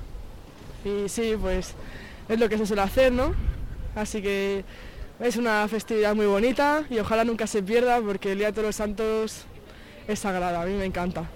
Y 0.84 1.08
sí, 1.08 1.34
pues 1.40 1.74
es 2.28 2.38
lo 2.38 2.48
que 2.48 2.58
se 2.58 2.66
suele 2.66 2.82
hacer, 2.82 3.12
¿no? 3.12 3.34
Así 3.94 4.22
que 4.22 4.64
es 5.18 5.36
una 5.36 5.66
festividad 5.68 6.14
muy 6.14 6.26
bonita 6.26 6.84
y 6.88 6.98
ojalá 6.98 7.24
nunca 7.24 7.46
se 7.46 7.62
pierda 7.62 8.00
porque 8.00 8.32
el 8.32 8.38
día 8.38 8.48
de 8.48 8.52
todos 8.52 8.66
los 8.66 8.76
santos 8.76 9.44
es 10.08 10.18
sagrado, 10.18 10.60
a 10.60 10.64
mí 10.64 10.72
me 10.74 10.84
encanta. 10.84 11.28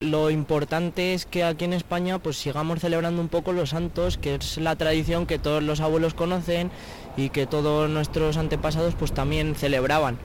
Lo 0.00 0.30
importante 0.30 1.14
es 1.14 1.26
que 1.26 1.44
aquí 1.44 1.64
en 1.64 1.72
España 1.72 2.18
pues 2.18 2.36
sigamos 2.36 2.80
celebrando 2.80 3.20
un 3.20 3.28
poco 3.28 3.52
los 3.52 3.70
santos, 3.70 4.18
que 4.18 4.34
es 4.34 4.58
la 4.58 4.74
tradición 4.76 5.26
que 5.26 5.38
todos 5.38 5.62
los 5.62 5.80
abuelos 5.80 6.14
conocen 6.14 6.70
y 7.16 7.30
que 7.30 7.46
todos 7.46 7.88
nuestros 7.88 8.36
antepasados 8.36 8.94
pues 8.94 9.12
también 9.12 9.54
celebraban. 9.54 10.18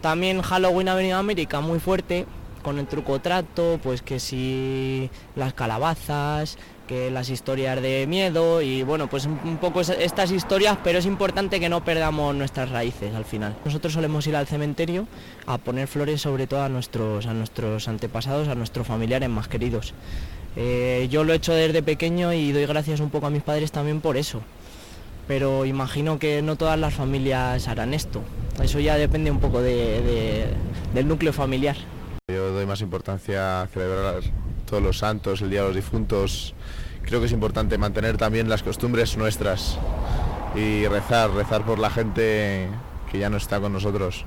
También 0.00 0.42
Halloween 0.42 0.88
ha 0.88 0.94
venido 0.94 1.16
a 1.16 1.20
América 1.20 1.60
muy 1.60 1.80
fuerte 1.80 2.26
con 2.64 2.80
el 2.80 2.88
truco 2.88 3.20
trato, 3.20 3.78
pues 3.82 4.02
que 4.02 4.18
si 4.18 5.08
las 5.36 5.54
calabazas, 5.54 6.58
que 6.88 7.10
las 7.10 7.30
historias 7.30 7.80
de 7.80 8.06
miedo 8.08 8.60
y 8.60 8.82
bueno, 8.82 9.08
pues 9.08 9.26
un 9.26 9.56
poco 9.58 9.80
es- 9.80 9.88
estas 9.90 10.32
historias, 10.32 10.76
pero 10.82 10.98
es 10.98 11.06
importante 11.06 11.60
que 11.60 11.68
no 11.68 11.84
perdamos 11.84 12.34
nuestras 12.34 12.70
raíces 12.70 13.14
al 13.14 13.24
final. 13.24 13.54
Nosotros 13.64 13.92
solemos 13.92 14.26
ir 14.26 14.34
al 14.36 14.46
cementerio 14.46 15.06
a 15.46 15.58
poner 15.58 15.86
flores 15.86 16.20
sobre 16.20 16.46
todo 16.46 16.62
a 16.62 16.68
nuestros, 16.68 17.26
a 17.26 17.32
nuestros 17.34 17.86
antepasados, 17.86 18.48
a 18.48 18.54
nuestros 18.56 18.86
familiares 18.86 19.28
más 19.28 19.46
queridos. 19.48 19.94
Eh, 20.56 21.08
yo 21.10 21.24
lo 21.24 21.32
he 21.32 21.36
hecho 21.36 21.52
desde 21.54 21.82
pequeño 21.82 22.32
y 22.32 22.52
doy 22.52 22.66
gracias 22.66 23.00
un 23.00 23.10
poco 23.10 23.26
a 23.26 23.30
mis 23.30 23.42
padres 23.42 23.70
también 23.72 24.00
por 24.00 24.16
eso. 24.16 24.40
Pero 25.26 25.64
imagino 25.64 26.18
que 26.18 26.42
no 26.42 26.56
todas 26.56 26.78
las 26.78 26.92
familias 26.92 27.66
harán 27.66 27.94
esto. 27.94 28.20
Eso 28.62 28.78
ya 28.78 28.96
depende 28.96 29.30
un 29.30 29.40
poco 29.40 29.62
de- 29.62 30.02
de- 30.02 30.46
del 30.92 31.08
núcleo 31.08 31.32
familiar. 31.32 31.76
Yo 32.26 32.52
doy 32.52 32.64
más 32.64 32.80
importancia 32.80 33.60
a 33.60 33.66
celebrar 33.66 34.22
todos 34.64 34.82
los 34.82 34.96
santos, 34.96 35.42
el 35.42 35.50
Día 35.50 35.60
de 35.60 35.66
los 35.66 35.76
Difuntos. 35.76 36.54
Creo 37.02 37.20
que 37.20 37.26
es 37.26 37.32
importante 37.32 37.76
mantener 37.76 38.16
también 38.16 38.48
las 38.48 38.62
costumbres 38.62 39.18
nuestras 39.18 39.78
y 40.54 40.86
rezar, 40.86 41.32
rezar 41.32 41.66
por 41.66 41.78
la 41.78 41.90
gente 41.90 42.70
que 43.12 43.18
ya 43.18 43.28
no 43.28 43.36
está 43.36 43.60
con 43.60 43.74
nosotros. 43.74 44.24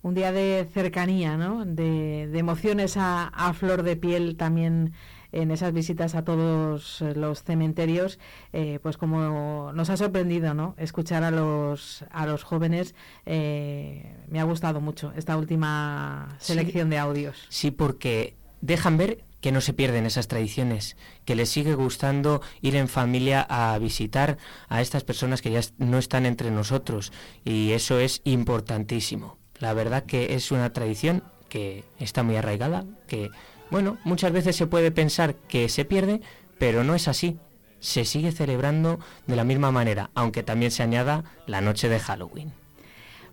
un 0.00 0.14
día 0.14 0.32
de 0.32 0.66
cercanía, 0.72 1.36
¿no? 1.36 1.66
de, 1.66 2.30
emociones 2.32 2.96
a 2.96 3.52
flor 3.52 3.82
de 3.82 3.96
piel 3.96 4.38
también 4.38 4.94
en 5.34 5.50
esas 5.50 5.72
visitas 5.72 6.14
a 6.14 6.24
todos 6.24 7.02
eh, 7.02 7.14
los 7.14 7.42
cementerios, 7.42 8.18
eh, 8.52 8.78
pues 8.82 8.96
como 8.96 9.72
nos 9.72 9.90
ha 9.90 9.96
sorprendido, 9.96 10.54
¿no? 10.54 10.74
Escuchar 10.78 11.24
a 11.24 11.30
los 11.30 12.04
a 12.10 12.26
los 12.26 12.44
jóvenes, 12.44 12.94
eh, 13.26 14.14
me 14.28 14.40
ha 14.40 14.44
gustado 14.44 14.80
mucho 14.80 15.12
esta 15.16 15.36
última 15.36 16.36
Sí. 16.38 16.52
selección 16.52 16.90
de 16.90 16.98
audios. 16.98 17.46
Sí, 17.48 17.70
porque 17.70 18.34
dejan 18.60 18.96
ver 18.96 19.24
que 19.40 19.52
no 19.52 19.60
se 19.60 19.74
pierden 19.74 20.06
esas 20.06 20.26
tradiciones, 20.28 20.96
que 21.26 21.34
les 21.34 21.50
sigue 21.50 21.74
gustando 21.74 22.40
ir 22.62 22.76
en 22.76 22.88
familia 22.88 23.44
a 23.48 23.76
visitar 23.78 24.38
a 24.68 24.80
estas 24.80 25.04
personas 25.04 25.42
que 25.42 25.50
ya 25.50 25.60
no 25.76 25.98
están 25.98 26.24
entre 26.24 26.50
nosotros 26.50 27.12
y 27.44 27.72
eso 27.72 27.98
es 27.98 28.22
importantísimo. 28.24 29.36
La 29.58 29.74
verdad 29.74 30.04
que 30.04 30.34
es 30.34 30.50
una 30.50 30.72
tradición 30.72 31.22
que 31.50 31.84
está 31.98 32.22
muy 32.22 32.36
arraigada, 32.36 32.84
que 33.06 33.30
bueno, 33.74 33.98
muchas 34.04 34.30
veces 34.30 34.54
se 34.54 34.68
puede 34.68 34.92
pensar 34.92 35.34
que 35.34 35.68
se 35.68 35.84
pierde, 35.84 36.20
pero 36.60 36.84
no 36.84 36.94
es 36.94 37.08
así. 37.08 37.40
Se 37.80 38.04
sigue 38.04 38.30
celebrando 38.30 39.00
de 39.26 39.34
la 39.34 39.42
misma 39.42 39.72
manera, 39.72 40.10
aunque 40.14 40.44
también 40.44 40.70
se 40.70 40.84
añada 40.84 41.24
la 41.48 41.60
noche 41.60 41.88
de 41.88 41.98
Halloween. 41.98 42.52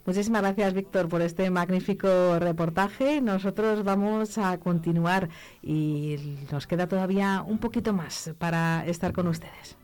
Muchísimas 0.04 0.42
gracias, 0.42 0.74
Víctor, 0.74 1.10
por 1.10 1.22
este 1.22 1.52
magnífico 1.52 2.40
reportaje. 2.40 3.22
Nosotros 3.22 3.84
vamos 3.84 4.40
a 4.40 4.58
continuar 4.58 5.30
y 5.62 6.40
nos 6.52 6.66
queda 6.66 6.88
todavía 6.88 7.44
un 7.46 7.60
poquito 7.60 7.94
más 7.94 8.32
para 8.40 8.84
estar 8.88 9.14
con 9.14 9.28
ustedes. 9.28 9.78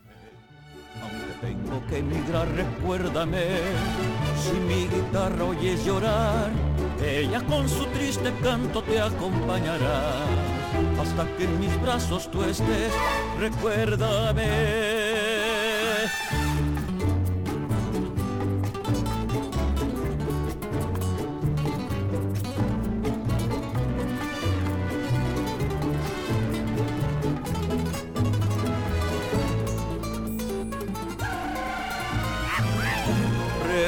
Tengo 1.42 1.86
que 1.88 2.00
emigrar, 2.00 2.48
recuérdame, 2.50 3.46
si 4.42 4.60
mi 4.62 4.88
guitarra 4.88 5.46
oyes 5.46 5.86
llorar, 5.86 6.50
ella 7.02 7.42
con 7.42 7.70
su 7.70 7.86
triste 7.88 8.34
canto 8.42 8.82
te 8.82 9.00
acompañará, 9.00 10.14
hasta 11.00 11.28
que 11.38 11.44
en 11.44 11.60
mis 11.60 11.82
brazos 11.82 12.30
tú 12.32 12.44
estés, 12.44 12.92
recuérdame. 13.40 14.48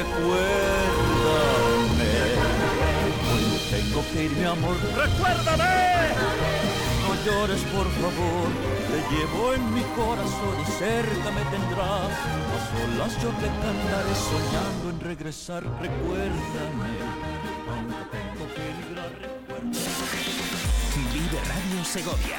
Recuérdame, 0.00 0.40
hoy 3.30 3.44
tengo 3.70 4.00
que 4.10 4.24
ir 4.24 4.30
mi 4.30 4.44
amor, 4.44 4.76
recuérdame. 4.96 5.74
No 7.04 7.12
llores 7.26 7.60
por 7.64 7.86
favor, 8.00 8.48
te 8.88 8.98
llevo 9.14 9.52
en 9.52 9.74
mi 9.74 9.82
corazón 9.94 10.56
y 10.62 10.64
cerca 10.78 11.30
me 11.32 11.42
tendrás. 11.50 12.12
A 12.54 12.58
solas 12.70 13.12
yo 13.22 13.28
te 13.28 13.48
cantaré 13.60 14.14
soñando 14.30 14.88
en 14.88 15.00
regresar, 15.00 15.64
recuérdame. 15.64 16.92
Aunque 17.70 18.02
tengo 18.16 18.44
que 18.54 18.62
emigrar, 18.70 19.10
recuérdame. 19.20 19.76
Vive 21.12 21.38
Radio 21.44 21.84
Segovia. 21.84 22.38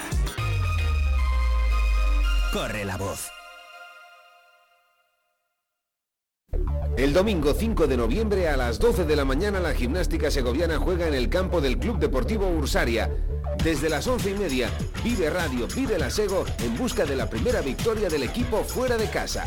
corre 2.52 2.86
la 2.86 2.98
voz. 2.98 3.41
El 7.02 7.14
domingo 7.14 7.56
5 7.56 7.88
de 7.88 7.98
noviembre 7.98 8.48
a 8.48 8.56
las 8.56 8.78
12 8.78 9.06
de 9.06 9.16
la 9.16 9.26
mañana 9.26 9.60
la 9.60 9.74
gimnástica 9.74 10.30
segoviana 10.30 10.78
juega 10.78 11.08
en 11.08 11.16
el 11.16 11.30
campo 11.30 11.60
del 11.60 11.80
Club 11.80 11.98
Deportivo 11.98 12.48
Ursaria. 12.48 13.10
Desde 13.64 13.90
las 13.90 14.06
11 14.06 14.30
y 14.30 14.34
media, 14.36 14.70
Vive 15.04 15.32
Radio, 15.32 15.68
Vive 15.76 15.98
la 15.98 16.12
Sego 16.12 16.46
en 16.60 16.78
busca 16.78 17.04
de 17.06 17.16
la 17.16 17.28
primera 17.28 17.62
victoria 17.62 18.08
del 18.08 18.22
equipo 18.22 18.64
fuera 18.64 18.98
de 18.98 19.10
casa. 19.10 19.46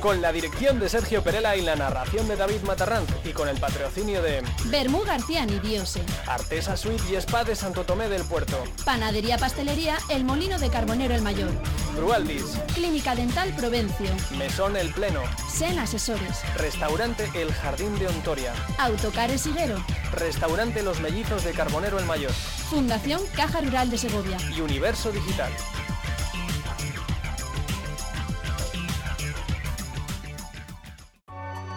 Con 0.00 0.22
la 0.22 0.32
dirección 0.32 0.80
de 0.80 0.88
Sergio 0.88 1.22
Perela 1.22 1.56
y 1.56 1.60
la 1.60 1.76
narración 1.76 2.26
de 2.26 2.34
David 2.34 2.62
Matarranz 2.62 3.08
y 3.22 3.32
con 3.32 3.48
el 3.48 3.58
patrocinio 3.58 4.22
de 4.22 4.42
Bermú 4.64 5.02
García 5.04 5.44
Nidiose, 5.44 6.02
Artesa 6.26 6.78
Suite 6.78 7.02
y 7.10 7.16
Spa 7.16 7.44
de 7.44 7.54
Santo 7.54 7.84
Tomé 7.84 8.08
del 8.08 8.24
Puerto, 8.24 8.64
Panadería 8.86 9.36
Pastelería 9.36 9.98
El 10.08 10.24
Molino 10.24 10.58
de 10.58 10.70
Carbonero 10.70 11.14
el 11.14 11.20
Mayor, 11.20 11.50
Brualdis, 11.94 12.58
Clínica 12.74 13.14
Dental 13.14 13.54
Provencio, 13.54 14.08
Mesón 14.38 14.76
El 14.76 14.88
Pleno, 14.90 15.20
Sen 15.52 15.78
Asesores, 15.78 16.40
Restaurante 16.56 17.28
El 17.34 17.52
Jardín 17.52 17.98
de 17.98 18.08
Ontoria, 18.08 18.54
Autocares 18.78 19.46
Higuero, 19.46 19.84
Restaurante 20.12 20.82
Los 20.82 21.00
Mellizos 21.00 21.44
de 21.44 21.52
Carbonero 21.52 21.98
el 21.98 22.06
Mayor, 22.06 22.32
Fundación 22.70 23.20
Caja 23.36 23.60
Rural 23.60 23.90
de 23.90 23.98
Segovia. 23.98 24.38
Y 24.56 24.62
Universo 24.62 25.12
Digital. 25.12 25.52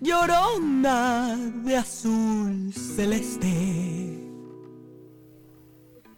llorona 0.00 1.36
de 1.64 1.76
azul 1.76 2.72
celeste. 2.72 3.48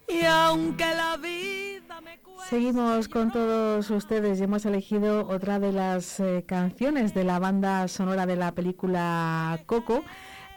Y 0.08 0.24
aunque 0.24 0.84
la 0.94 1.16
vida 1.16 2.00
me 2.00 2.20
Seguimos 2.48 3.08
con 3.08 3.32
todos 3.32 3.88
ustedes 3.90 4.40
y 4.40 4.44
hemos 4.44 4.66
elegido 4.66 5.26
otra 5.26 5.58
de 5.58 5.72
las 5.72 6.20
eh, 6.20 6.44
canciones 6.46 7.14
de 7.14 7.24
la 7.24 7.38
banda 7.38 7.88
sonora 7.88 8.26
de 8.26 8.36
la 8.36 8.52
película 8.52 9.58
Coco 9.66 10.04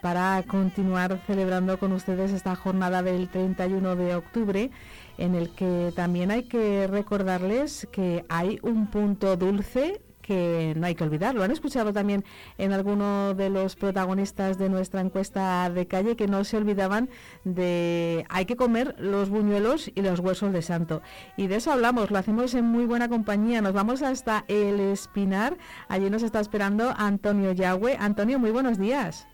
para 0.02 0.42
continuar 0.46 1.18
celebrando 1.26 1.78
con 1.78 1.92
ustedes 1.92 2.32
esta 2.32 2.54
jornada 2.54 3.02
del 3.02 3.28
31 3.28 3.96
de 3.96 4.14
octubre 4.14 4.70
en 5.16 5.34
el 5.34 5.50
que 5.50 5.92
también 5.96 6.30
hay 6.30 6.44
que 6.44 6.86
recordarles 6.86 7.88
que 7.90 8.24
hay 8.28 8.58
un 8.62 8.88
punto 8.88 9.36
dulce 9.36 10.02
que 10.26 10.74
no 10.76 10.86
hay 10.86 10.94
que 10.94 11.04
olvidar. 11.04 11.34
Lo 11.34 11.42
han 11.44 11.50
escuchado 11.50 11.92
también 11.92 12.24
en 12.58 12.72
alguno 12.72 13.34
de 13.34 13.50
los 13.50 13.76
protagonistas 13.76 14.58
de 14.58 14.68
nuestra 14.68 15.00
encuesta 15.00 15.70
de 15.70 15.86
calle 15.86 16.16
que 16.16 16.26
no 16.26 16.44
se 16.44 16.56
olvidaban 16.56 17.08
de 17.44 18.24
hay 18.28 18.46
que 18.46 18.56
comer 18.56 18.94
los 18.98 19.30
buñuelos 19.30 19.90
y 19.94 20.02
los 20.02 20.20
huesos 20.20 20.52
de 20.52 20.62
santo. 20.62 21.02
Y 21.36 21.46
de 21.46 21.56
eso 21.56 21.72
hablamos, 21.72 22.10
lo 22.10 22.18
hacemos 22.18 22.54
en 22.54 22.64
muy 22.64 22.86
buena 22.86 23.08
compañía. 23.08 23.60
Nos 23.60 23.72
vamos 23.72 24.02
hasta 24.02 24.44
el 24.48 24.80
Espinar. 24.80 25.56
Allí 25.88 26.10
nos 26.10 26.22
está 26.22 26.40
esperando 26.40 26.92
Antonio 26.96 27.52
Yagüe. 27.52 27.96
Antonio, 27.98 28.38
muy 28.38 28.50
buenos 28.50 28.78
días. 28.78 29.26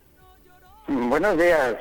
Buenos 0.88 1.38
días. 1.38 1.76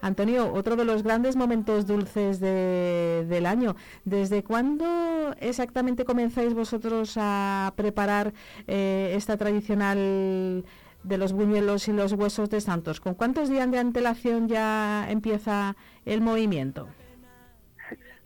Antonio, 0.00 0.52
otro 0.52 0.76
de 0.76 0.84
los 0.84 1.02
grandes 1.02 1.36
momentos 1.36 1.86
dulces 1.86 2.40
del 2.40 3.46
año. 3.46 3.76
¿Desde 4.04 4.42
cuándo 4.42 5.34
exactamente 5.40 6.04
comenzáis 6.04 6.54
vosotros 6.54 7.14
a 7.16 7.72
preparar 7.76 8.32
eh, 8.66 9.14
esta 9.16 9.36
tradicional 9.36 10.64
de 11.02 11.18
los 11.18 11.32
buñuelos 11.32 11.88
y 11.88 11.92
los 11.92 12.12
huesos 12.12 12.50
de 12.50 12.60
santos? 12.60 13.00
¿Con 13.00 13.14
cuántos 13.14 13.48
días 13.48 13.70
de 13.70 13.78
antelación 13.78 14.48
ya 14.48 15.06
empieza 15.08 15.76
el 16.04 16.20
movimiento? 16.20 16.88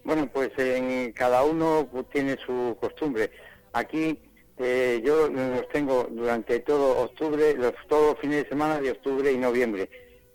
Bueno, 0.05 0.29
pues 0.33 0.51
en 0.57 1.13
cada 1.13 1.45
uno 1.45 1.89
tiene 2.13 2.37
su 2.45 2.77
costumbre. 2.81 3.31
Aquí 3.73 4.19
eh, 4.59 5.01
yo 5.05 5.29
los 5.29 5.69
tengo 5.69 6.09
durante 6.11 6.61
todo 6.61 7.05
octubre, 7.05 7.55
los, 7.55 7.75
todos 7.89 8.13
los 8.13 8.19
fines 8.21 8.45
de 8.45 8.49
semana 8.49 8.81
de 8.81 8.91
octubre 8.91 9.31
y 9.31 9.39
noviembre. 9.39 9.89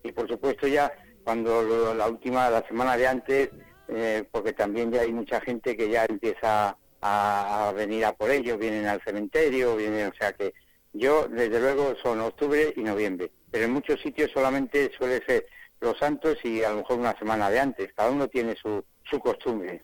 Y 0.03 0.11
por 0.11 0.27
supuesto 0.27 0.67
ya 0.67 0.91
cuando 1.25 1.93
la 1.95 2.07
última, 2.07 2.49
la 2.51 2.65
semana 2.67 2.95
de 2.95 3.07
antes, 3.07 3.49
eh, 3.87 4.23
porque 4.31 4.53
también 4.53 4.91
ya 4.91 5.01
hay 5.01 5.11
mucha 5.11 5.41
gente 5.41 5.75
que 5.75 5.89
ya 5.89 6.05
empieza 6.05 6.77
a, 7.01 7.73
venir 7.75 8.05
a 8.05 8.13
por 8.13 8.29
ellos, 8.29 8.59
vienen 8.59 8.85
al 8.85 9.01
cementerio, 9.01 9.75
vienen, 9.75 10.07
o 10.07 10.13
sea 10.17 10.31
que 10.33 10.53
yo, 10.93 11.27
desde 11.27 11.59
luego, 11.59 11.95
son 12.01 12.21
octubre 12.21 12.73
y 12.77 12.81
noviembre, 12.81 13.31
pero 13.51 13.65
en 13.65 13.73
muchos 13.73 13.99
sitios 14.01 14.31
solamente 14.33 14.91
suele 14.97 15.21
ser 15.25 15.47
los 15.81 15.97
santos 15.97 16.37
y 16.43 16.63
a 16.63 16.69
lo 16.69 16.77
mejor 16.77 16.99
una 16.99 17.17
semana 17.17 17.49
de 17.49 17.59
antes, 17.59 17.91
cada 17.95 18.11
uno 18.11 18.27
tiene 18.27 18.55
su, 18.55 18.83
su 19.03 19.19
costumbre. 19.19 19.81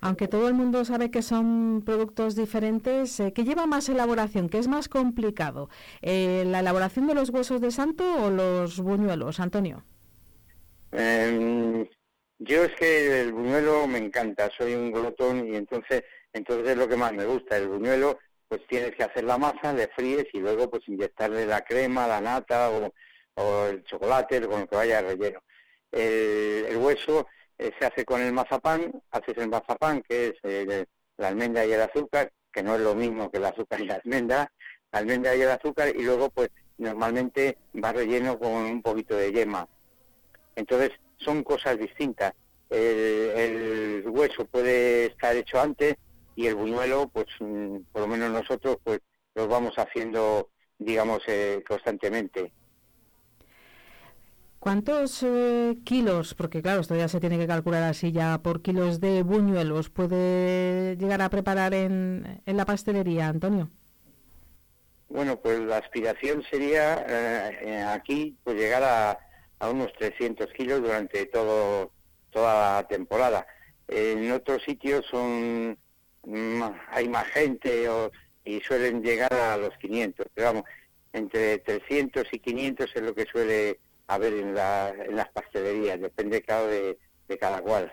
Aunque 0.00 0.28
todo 0.28 0.48
el 0.48 0.54
mundo 0.54 0.84
sabe 0.84 1.10
que 1.10 1.22
son 1.22 1.82
productos 1.84 2.36
diferentes, 2.36 3.18
eh, 3.18 3.32
¿qué 3.32 3.44
lleva 3.44 3.66
más 3.66 3.88
elaboración? 3.88 4.48
¿Qué 4.48 4.58
es 4.58 4.68
más 4.68 4.88
complicado? 4.88 5.70
Eh, 6.02 6.44
¿La 6.46 6.60
elaboración 6.60 7.06
de 7.06 7.14
los 7.14 7.30
huesos 7.30 7.60
de 7.60 7.70
santo 7.70 8.04
o 8.24 8.30
los 8.30 8.80
buñuelos, 8.80 9.40
Antonio? 9.40 9.84
Eh, 10.92 11.88
yo 12.38 12.64
es 12.64 12.74
que 12.76 13.20
el 13.22 13.32
buñuelo 13.32 13.86
me 13.86 13.98
encanta, 13.98 14.48
soy 14.56 14.74
un 14.74 14.92
glotón 14.92 15.52
y 15.52 15.56
entonces, 15.56 16.04
entonces 16.32 16.68
es 16.68 16.76
lo 16.76 16.88
que 16.88 16.96
más 16.96 17.12
me 17.12 17.24
gusta. 17.26 17.56
El 17.56 17.68
buñuelo, 17.68 18.18
pues 18.48 18.66
tienes 18.68 18.94
que 18.94 19.04
hacer 19.04 19.24
la 19.24 19.38
masa, 19.38 19.72
le 19.72 19.88
fríes 19.88 20.26
y 20.32 20.38
luego 20.40 20.70
pues 20.70 20.86
inyectarle 20.88 21.46
la 21.46 21.62
crema, 21.62 22.06
la 22.06 22.20
nata 22.20 22.70
o, 22.70 23.66
el 23.66 23.84
chocolate, 23.84 24.40
con 24.46 24.60
lo 24.60 24.66
que 24.68 24.76
vaya 24.76 25.00
relleno. 25.02 25.40
El, 25.92 26.76
hueso 26.76 27.26
eh, 27.58 27.72
se 27.78 27.86
hace 27.86 28.04
con 28.04 28.20
el 28.20 28.32
mazapán, 28.32 28.92
haces 29.10 29.36
el 29.38 29.48
mazapán, 29.48 30.02
que 30.02 30.28
es 30.28 30.34
eh, 30.42 30.86
la 31.16 31.28
almendra 31.28 31.64
y 31.66 31.72
el 31.72 31.80
azúcar, 31.80 32.32
que 32.52 32.62
no 32.62 32.74
es 32.76 32.80
lo 32.80 32.94
mismo 32.94 33.30
que 33.30 33.38
el 33.38 33.44
azúcar 33.46 33.80
y 33.80 33.86
la 33.86 33.94
almendra, 33.96 34.52
la 34.92 34.98
almendra 35.00 35.34
y 35.36 35.42
el 35.42 35.50
azúcar, 35.50 35.88
y 35.94 36.02
luego 36.02 36.30
pues 36.30 36.50
normalmente 36.78 37.58
va 37.82 37.92
relleno 37.92 38.38
con 38.38 38.52
un 38.52 38.82
poquito 38.82 39.16
de 39.16 39.32
yema 39.32 39.68
entonces, 40.58 40.90
son 41.18 41.42
cosas 41.44 41.78
distintas. 41.78 42.34
El, 42.68 44.04
hueso 44.08 44.44
puede 44.44 45.06
estar 45.06 45.34
hecho 45.36 45.60
antes 45.60 45.96
y 46.34 46.46
el 46.46 46.56
buñuelo, 46.56 47.08
pues 47.08 47.26
mm, 47.40 47.78
por 47.92 48.02
lo 48.02 48.08
menos 48.08 48.30
nosotros, 48.30 48.78
pues 48.82 49.00
los 49.34 49.48
vamos 49.48 49.74
haciendo, 49.76 50.50
digamos, 50.78 51.22
eh, 51.28 51.62
constantemente. 51.66 52.52
¿Cuántos 54.58 55.22
eh, 55.22 55.78
kilos, 55.84 56.34
porque 56.34 56.60
claro, 56.60 56.80
esto 56.80 56.96
ya 56.96 57.06
se 57.06 57.20
tiene 57.20 57.38
que 57.38 57.46
calcular 57.46 57.84
así 57.84 58.10
ya 58.10 58.38
por 58.42 58.60
kilos 58.60 59.00
de 59.00 59.22
buñuelos, 59.22 59.88
puede 59.88 60.96
llegar 60.96 61.22
a 61.22 61.30
preparar 61.30 61.72
en, 61.74 62.42
en 62.44 62.56
la 62.56 62.64
pastelería, 62.64 63.28
Antonio? 63.28 63.70
Bueno, 65.08 65.40
pues 65.40 65.60
la 65.60 65.78
aspiración 65.78 66.42
sería 66.50 67.04
eh, 67.08 67.82
aquí 67.82 68.36
pues 68.42 68.56
llegar 68.56 68.82
a 68.82 69.27
a 69.58 69.70
unos 69.70 69.92
300 69.94 70.52
kilos 70.52 70.82
durante 70.82 71.26
todo 71.26 71.92
toda 72.30 72.76
la 72.76 72.88
temporada. 72.88 73.46
En 73.86 74.30
otros 74.32 74.62
sitios 74.62 75.04
son 75.10 75.78
hay 76.90 77.08
más 77.08 77.26
gente 77.28 77.88
y 78.44 78.60
suelen 78.60 79.02
llegar 79.02 79.32
a 79.32 79.56
los 79.56 79.76
500, 79.78 80.26
pero 80.34 80.48
vamos, 80.48 80.64
entre 81.12 81.58
300 81.58 82.26
y 82.32 82.38
500 82.38 82.90
es 82.94 83.02
lo 83.02 83.14
que 83.14 83.26
suele 83.26 83.80
haber 84.06 84.32
en, 84.34 84.48
en 84.48 85.16
las 85.16 85.28
pastelerías, 85.32 86.00
depende 86.00 86.42
claro 86.42 86.66
de, 86.66 86.98
cada 87.38 87.60
cual. 87.60 87.92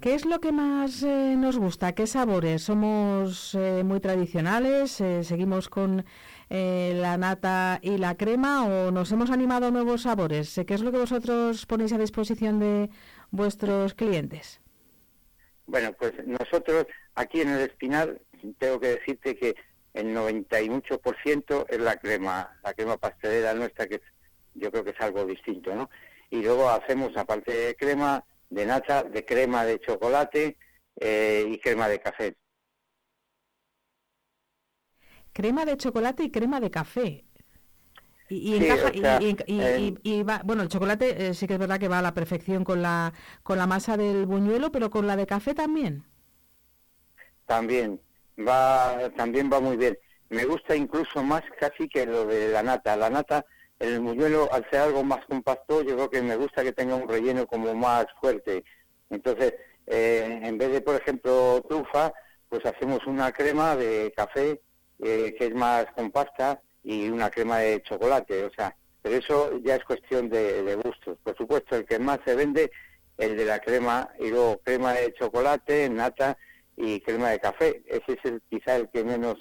¿Qué 0.00 0.14
es 0.14 0.26
lo 0.26 0.40
que 0.40 0.52
más 0.52 1.02
eh, 1.02 1.34
nos 1.36 1.56
gusta? 1.56 1.94
¿Qué 1.94 2.06
sabores? 2.06 2.62
¿Somos 2.62 3.54
eh, 3.54 3.82
muy 3.82 4.00
tradicionales? 4.00 5.00
Eh, 5.00 5.24
¿Seguimos 5.24 5.70
con 5.70 6.04
eh, 6.50 6.92
la 6.96 7.16
nata 7.18 7.78
y 7.82 7.98
la 7.98 8.16
crema 8.16 8.66
o 8.66 8.90
nos 8.90 9.10
hemos 9.12 9.30
animado 9.30 9.66
a 9.66 9.70
nuevos 9.70 10.02
sabores? 10.02 10.60
¿Qué 10.66 10.74
es 10.74 10.82
lo 10.82 10.92
que 10.92 10.98
vosotros 10.98 11.66
ponéis 11.66 11.92
a 11.92 11.98
disposición 11.98 12.58
de 12.58 12.90
vuestros 13.30 13.94
clientes? 13.94 14.60
Bueno, 15.66 15.92
pues 15.92 16.12
nosotros 16.26 16.86
aquí 17.14 17.40
en 17.40 17.48
el 17.48 17.60
Espinar 17.62 18.20
tengo 18.58 18.78
que 18.78 18.88
decirte 18.88 19.36
que 19.36 19.56
el 19.94 20.14
98% 20.14 21.66
es 21.68 21.80
la 21.80 21.96
crema, 21.96 22.58
la 22.62 22.74
crema 22.74 22.96
pastelera 22.98 23.54
nuestra, 23.54 23.86
que 23.86 24.00
yo 24.54 24.70
creo 24.70 24.84
que 24.84 24.90
es 24.90 25.00
algo 25.00 25.24
distinto, 25.24 25.74
¿no? 25.74 25.90
Y 26.30 26.42
luego 26.42 26.68
hacemos, 26.68 27.16
aparte 27.16 27.52
de 27.52 27.74
crema, 27.76 28.24
de 28.50 28.66
nata, 28.66 29.02
de 29.02 29.24
crema 29.24 29.64
de 29.64 29.80
chocolate 29.80 30.56
eh, 31.00 31.46
y 31.48 31.58
crema 31.58 31.88
de 31.88 32.00
café. 32.00 32.36
Crema 35.38 35.64
de 35.64 35.76
chocolate 35.76 36.22
y 36.24 36.30
crema 36.36 36.60
de 36.60 36.70
café. 36.70 37.08
Y, 38.28 38.52
y 38.52 38.56
Sí, 38.58 38.64
encaja, 38.64 38.90
o 38.90 38.94
sea, 39.00 39.20
y, 39.20 39.24
y- 39.24 39.36
y- 39.46 39.54
eh, 39.58 39.96
y- 40.02 40.18
y 40.18 40.22
va, 40.24 40.42
bueno, 40.44 40.62
el 40.62 40.68
chocolate 40.68 41.28
eh, 41.28 41.34
sí 41.34 41.46
que 41.46 41.54
es 41.54 41.60
verdad 41.60 41.78
que 41.78 41.88
va 41.88 41.98
a 42.00 42.02
la 42.02 42.14
perfección 42.14 42.64
con 42.64 42.82
la, 42.82 43.12
con 43.44 43.58
la 43.58 43.66
masa 43.66 43.96
del 43.96 44.26
buñuelo, 44.26 44.72
pero 44.72 44.90
con 44.90 45.06
la 45.06 45.16
de 45.16 45.26
café 45.26 45.54
también. 45.54 46.04
También 47.46 48.00
va, 48.38 49.10
también 49.16 49.50
va 49.52 49.60
muy 49.60 49.76
bien. 49.76 49.96
Me 50.28 50.44
gusta 50.44 50.74
incluso 50.74 51.22
más 51.22 51.42
casi 51.60 51.88
que 51.88 52.06
lo 52.06 52.26
de 52.26 52.48
la 52.50 52.62
nata. 52.62 52.96
La 52.96 53.10
nata, 53.10 53.44
el 53.78 54.00
buñuelo, 54.00 54.52
al 54.52 54.68
ser 54.70 54.80
algo 54.80 55.04
más 55.04 55.24
compacto, 55.26 55.82
yo 55.82 55.94
creo 55.94 56.10
que 56.10 56.22
me 56.22 56.36
gusta 56.36 56.62
que 56.64 56.72
tenga 56.72 56.96
un 56.96 57.08
relleno 57.08 57.46
como 57.46 57.74
más 57.74 58.06
fuerte. 58.20 58.64
Entonces, 59.10 59.54
eh, 59.86 60.40
en 60.42 60.58
vez 60.58 60.72
de, 60.72 60.80
por 60.80 60.96
ejemplo, 60.96 61.62
trufa, 61.68 62.12
pues 62.48 62.64
hacemos 62.66 63.06
una 63.06 63.32
crema 63.32 63.76
de 63.76 64.12
café 64.16 64.60
eh, 64.98 65.34
que 65.38 65.46
es 65.46 65.54
más 65.54 65.86
compacta 65.94 66.60
y 66.82 67.08
una 67.08 67.30
crema 67.30 67.58
de 67.58 67.82
chocolate. 67.82 68.44
O 68.44 68.50
sea, 68.50 68.74
pero 69.02 69.16
eso 69.16 69.58
ya 69.64 69.76
es 69.76 69.84
cuestión 69.84 70.28
de, 70.28 70.62
de 70.62 70.74
gustos. 70.76 71.18
Por 71.22 71.36
supuesto, 71.36 71.76
el 71.76 71.84
que 71.84 71.98
más 71.98 72.20
se 72.24 72.34
vende, 72.34 72.70
el 73.18 73.36
de 73.36 73.44
la 73.44 73.60
crema, 73.60 74.08
y 74.18 74.30
luego 74.30 74.60
crema 74.64 74.92
de 74.92 75.14
chocolate, 75.14 75.88
nata 75.88 76.36
y 76.76 77.00
crema 77.00 77.30
de 77.30 77.40
café. 77.40 77.82
Ese 77.86 78.12
es 78.12 78.24
el, 78.24 78.42
quizá 78.50 78.76
el 78.76 78.88
que 78.90 79.04
menos, 79.04 79.36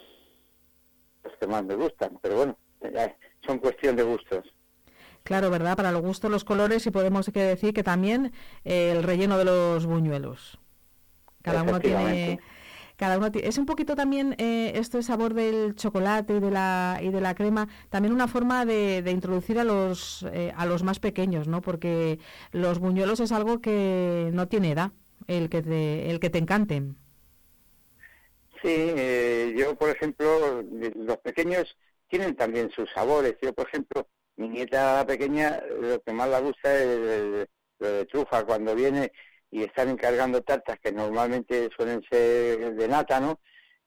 los 1.24 1.34
que 1.40 1.48
más 1.48 1.64
me 1.64 1.76
gustan. 1.76 2.18
Pero 2.22 2.36
bueno, 2.36 2.58
son 3.46 3.60
cuestión 3.60 3.96
de 3.96 4.04
gustos. 4.04 4.46
Claro, 5.24 5.50
¿verdad? 5.50 5.76
Para 5.76 5.92
los 5.92 6.04
gustos, 6.04 6.30
los 6.30 6.44
colores 6.44 6.86
y 6.86 6.92
podemos 6.92 7.26
decir 7.26 7.74
que 7.74 7.82
también 7.84 8.32
eh, 8.64 8.92
el 8.92 9.02
relleno 9.02 9.40
de 9.40 9.46
los 9.46 9.86
buñuelos. 9.88 10.60
Cada 11.42 11.64
uno 11.64 11.80
tiene... 11.80 12.40
Cada 12.98 13.18
uno 13.18 13.30
es 13.34 13.58
un 13.58 13.66
poquito 13.66 13.96
también 13.96 14.36
eh, 14.38 14.74
esto 14.76 14.98
el 14.98 15.04
sabor 15.04 15.34
del 15.34 15.76
chocolate 15.76 16.36
y 16.38 16.40
de 16.40 16.52
la 16.52 17.00
y 17.02 17.10
de 17.10 17.22
la 17.22 17.36
crema 17.36 17.68
también 17.90 18.14
una 18.14 18.28
forma 18.28 18.66
de, 18.66 19.02
de 19.02 19.12
introducir 19.12 19.60
a 19.60 19.64
los 19.64 20.26
eh, 20.34 20.54
a 20.56 20.66
los 20.66 20.84
más 20.84 21.00
pequeños 21.00 21.48
no 21.48 21.62
porque 21.62 22.20
los 22.52 22.80
buñuelos 22.80 23.20
es 23.20 23.32
algo 23.32 23.62
que 23.62 24.30
no 24.34 24.48
tiene 24.48 24.72
edad 24.72 24.92
el 25.28 25.50
que 25.50 25.62
te 25.62 26.10
el 26.12 26.20
que 26.20 26.30
te 26.30 26.38
encanten 26.40 26.98
Sí, 28.62 28.70
eh, 28.70 29.54
yo 29.58 29.76
por 29.78 29.90
ejemplo, 29.90 30.64
los 30.64 31.18
pequeños 31.20 31.78
tienen 32.08 32.36
también 32.36 32.72
sus 32.72 32.90
sabores. 32.94 33.36
Yo 33.42 33.54
por 33.54 33.68
ejemplo, 33.68 34.08
mi 34.38 34.50
nieta 34.50 35.06
pequeña, 35.06 35.62
lo 35.80 36.02
que 36.02 36.14
más 36.14 36.30
le 36.30 36.40
gusta 36.42 36.76
es 36.76 37.48
lo 37.80 37.88
de 37.92 38.06
trufa. 38.06 38.46
Cuando 38.46 38.74
viene 38.76 39.12
y 39.52 39.64
están 39.64 39.90
encargando 39.90 40.42
tartas 40.42 40.80
que 40.80 40.92
normalmente 40.92 41.70
suelen 41.76 42.02
ser 42.10 42.76
de 42.76 42.88
nata, 42.88 43.20
¿no? 43.20 43.40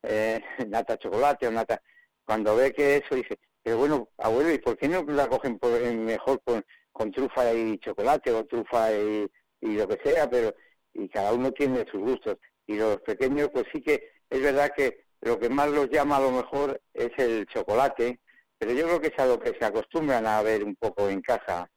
Eh, 0.03 0.39
nata 0.67 0.97
chocolate 0.97 1.47
o 1.47 1.51
nata. 1.51 1.81
Cuando 2.25 2.55
ve 2.55 2.73
que 2.73 2.97
eso 2.97 3.15
dice, 3.15 3.37
pero 3.63 3.77
bueno, 3.77 4.09
abuelo, 4.17 4.51
¿y 4.53 4.59
por 4.59 4.77
qué 4.77 4.87
no 4.87 5.03
la 5.03 5.27
cogen 5.27 5.59
por- 5.59 5.79
mejor 5.95 6.41
con, 6.43 6.63
con 6.91 7.11
trufa 7.11 7.53
y 7.53 7.77
chocolate 7.79 8.31
o 8.31 8.45
trufa 8.45 8.91
y, 8.93 9.27
y 9.61 9.75
lo 9.75 9.87
que 9.87 9.99
sea? 10.03 10.29
Pero 10.29 10.53
y 10.93 11.07
cada 11.09 11.33
uno 11.33 11.51
tiene 11.51 11.85
sus 11.91 12.01
gustos. 12.01 12.37
Y 12.67 12.75
los 12.75 13.01
pequeños, 13.01 13.49
pues 13.53 13.65
sí 13.73 13.81
que 13.81 14.11
es 14.29 14.41
verdad 14.41 14.71
que 14.75 15.05
lo 15.21 15.39
que 15.39 15.49
más 15.49 15.69
los 15.69 15.89
llama 15.89 16.17
a 16.17 16.21
lo 16.21 16.31
mejor 16.31 16.81
es 16.93 17.09
el 17.17 17.45
chocolate, 17.47 18.19
pero 18.57 18.73
yo 18.73 18.85
creo 18.85 19.01
que 19.01 19.07
es 19.07 19.19
a 19.19 19.25
lo 19.25 19.39
que 19.39 19.53
se 19.57 19.65
acostumbran 19.65 20.25
a 20.27 20.41
ver 20.41 20.63
un 20.63 20.75
poco 20.75 21.09
en 21.09 21.21
casa. 21.21 21.69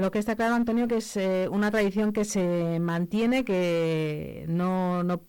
Lo 0.00 0.10
que 0.10 0.18
está 0.18 0.34
claro, 0.34 0.54
Antonio, 0.54 0.88
que 0.88 0.96
es 0.96 1.14
eh, 1.18 1.46
una 1.50 1.70
tradición 1.70 2.14
que 2.14 2.24
se 2.24 2.80
mantiene, 2.80 3.44
que 3.44 4.46
no, 4.48 5.02
no, 5.02 5.20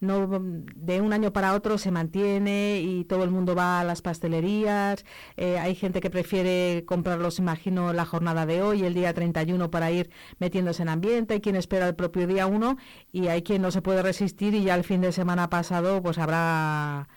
no 0.00 0.28
de 0.28 1.00
un 1.00 1.14
año 1.14 1.32
para 1.32 1.54
otro 1.54 1.78
se 1.78 1.90
mantiene 1.90 2.82
y 2.82 3.06
todo 3.06 3.24
el 3.24 3.30
mundo 3.30 3.54
va 3.54 3.80
a 3.80 3.84
las 3.84 4.02
pastelerías. 4.02 5.06
Eh, 5.38 5.56
hay 5.58 5.74
gente 5.74 6.02
que 6.02 6.10
prefiere 6.10 6.84
comprarlos, 6.86 7.38
imagino, 7.38 7.94
la 7.94 8.04
jornada 8.04 8.44
de 8.44 8.60
hoy, 8.60 8.84
el 8.84 8.92
día 8.92 9.14
31, 9.14 9.70
para 9.70 9.90
ir 9.90 10.10
metiéndose 10.38 10.82
en 10.82 10.90
ambiente. 10.90 11.32
Hay 11.34 11.40
quien 11.40 11.56
espera 11.56 11.88
el 11.88 11.94
propio 11.94 12.26
día 12.26 12.46
1 12.46 12.76
y 13.10 13.28
hay 13.28 13.42
quien 13.42 13.62
no 13.62 13.70
se 13.70 13.80
puede 13.80 14.02
resistir 14.02 14.54
y 14.54 14.64
ya 14.64 14.74
el 14.74 14.84
fin 14.84 15.00
de 15.00 15.12
semana 15.12 15.48
pasado 15.48 16.02
pues 16.02 16.18
habrá 16.18 17.08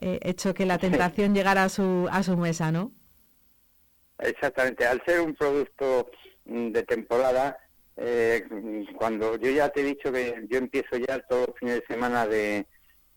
eh, 0.00 0.18
hecho 0.22 0.54
que 0.54 0.66
la 0.66 0.78
tentación 0.78 1.34
llegara 1.36 1.62
a 1.62 1.68
su, 1.68 2.08
a 2.10 2.24
su 2.24 2.36
mesa, 2.36 2.72
¿no? 2.72 2.90
Exactamente, 4.18 4.86
al 4.86 5.02
ser 5.04 5.20
un 5.20 5.34
producto 5.34 6.10
mm, 6.46 6.70
de 6.70 6.82
temporada, 6.84 7.58
eh, 7.96 8.44
cuando 8.96 9.36
yo 9.36 9.50
ya 9.50 9.68
te 9.70 9.80
he 9.80 9.84
dicho 9.84 10.12
que 10.12 10.46
yo 10.48 10.58
empiezo 10.58 10.96
ya 10.96 11.20
todos 11.20 11.48
los 11.48 11.58
fines 11.58 11.80
de 11.80 11.86
semana 11.86 12.26
de, 12.26 12.66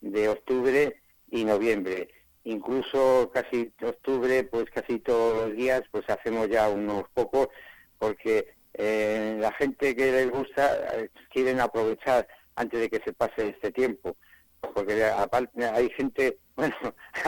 de 0.01 0.29
octubre 0.29 1.01
y 1.31 1.43
noviembre, 1.45 2.09
incluso 2.43 3.31
casi 3.33 3.71
octubre, 3.81 4.43
pues 4.45 4.65
casi 4.71 4.99
todos 4.99 5.47
los 5.47 5.55
días, 5.55 5.83
pues 5.91 6.09
hacemos 6.09 6.49
ya 6.49 6.69
unos 6.69 7.03
pocos, 7.13 7.49
porque 7.97 8.53
eh, 8.73 9.37
la 9.39 9.51
gente 9.53 9.95
que 9.95 10.11
les 10.11 10.29
gusta 10.29 10.97
eh, 10.97 11.09
quieren 11.31 11.59
aprovechar 11.59 12.27
antes 12.55 12.79
de 12.79 12.89
que 12.89 13.01
se 13.03 13.13
pase 13.13 13.49
este 13.49 13.71
tiempo, 13.71 14.17
porque 14.73 15.03
aparte 15.05 15.65
hay 15.65 15.89
gente, 15.91 16.37
bueno, 16.55 16.75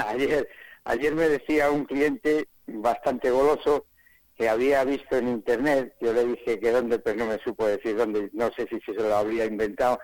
ayer 0.07 0.47
ayer 0.83 1.13
me 1.15 1.29
decía 1.29 1.71
un 1.71 1.85
cliente 1.85 2.47
bastante 2.75 3.29
goloso 3.31 3.85
que 4.35 4.49
había 4.49 4.83
visto 4.83 5.17
en 5.17 5.27
internet, 5.27 5.95
yo 6.01 6.13
le 6.13 6.25
dije 6.25 6.59
que 6.59 6.71
dónde, 6.71 6.99
pero 6.99 7.17
no 7.17 7.27
me 7.27 7.39
supo 7.39 7.67
decir 7.67 7.95
dónde, 7.95 8.29
no 8.33 8.51
sé 8.53 8.67
si 8.67 8.79
se 8.81 8.93
lo 8.93 9.15
habría 9.15 9.45
inventado, 9.45 9.99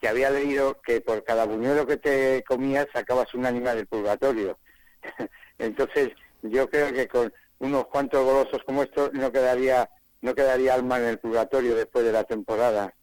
que 0.00 0.08
había 0.08 0.30
leído 0.30 0.80
que 0.82 1.00
por 1.00 1.24
cada 1.24 1.44
buñuelo 1.44 1.86
que 1.86 1.96
te 1.96 2.44
comías 2.46 2.86
sacabas 2.92 3.34
un 3.34 3.46
ánima 3.46 3.74
del 3.74 3.86
purgatorio. 3.86 4.58
Entonces, 5.58 6.10
yo 6.42 6.68
creo 6.70 6.92
que 6.92 7.08
con 7.08 7.32
unos 7.58 7.86
cuantos 7.88 8.24
golosos 8.24 8.62
como 8.64 8.82
estos 8.82 9.12
no 9.12 9.30
quedaría 9.30 9.90
no 10.22 10.34
quedaría 10.34 10.74
alma 10.74 10.98
en 10.98 11.06
el 11.06 11.18
purgatorio 11.18 11.74
después 11.74 12.04
de 12.04 12.12
la 12.12 12.24
temporada. 12.24 12.94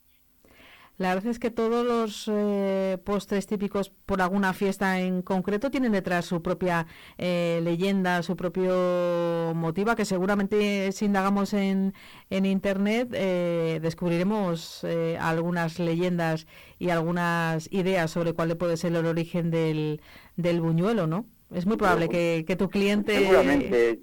La 0.98 1.14
verdad 1.14 1.30
es 1.30 1.38
que 1.38 1.52
todos 1.52 1.86
los 1.86 2.28
eh, 2.28 2.98
postres 3.04 3.46
típicos 3.46 3.92
por 4.08 4.20
alguna 4.20 4.54
fiesta 4.54 5.00
en 5.00 5.22
concreto 5.22 5.70
tienen 5.70 5.92
detrás 5.92 6.26
su 6.26 6.42
propia 6.42 6.88
eh, 7.20 7.60
leyenda, 7.64 8.24
su 8.24 8.36
propio 8.36 9.54
motivo, 9.54 9.96
que 9.96 10.06
seguramente 10.06 10.92
si 10.92 11.06
indagamos 11.06 11.54
en, 11.54 11.94
en 12.32 12.46
Internet 12.48 13.10
eh, 13.14 13.80
descubriremos 13.80 14.84
eh, 14.86 15.18
algunas 15.22 15.78
leyendas 15.78 16.48
y 16.80 16.90
algunas 16.90 17.72
ideas 17.72 18.10
sobre 18.10 18.34
cuál 18.34 18.58
puede 18.58 18.76
ser 18.76 18.96
el 18.96 19.06
origen 19.06 19.52
del, 19.52 20.02
del 20.36 20.62
buñuelo, 20.62 21.06
¿no? 21.06 21.26
Es 21.54 21.68
muy 21.68 21.78
probable 21.78 22.10
que, 22.10 22.44
que 22.48 22.56
tu 22.56 22.70
cliente... 22.70 23.20
Seguramente, 23.20 24.00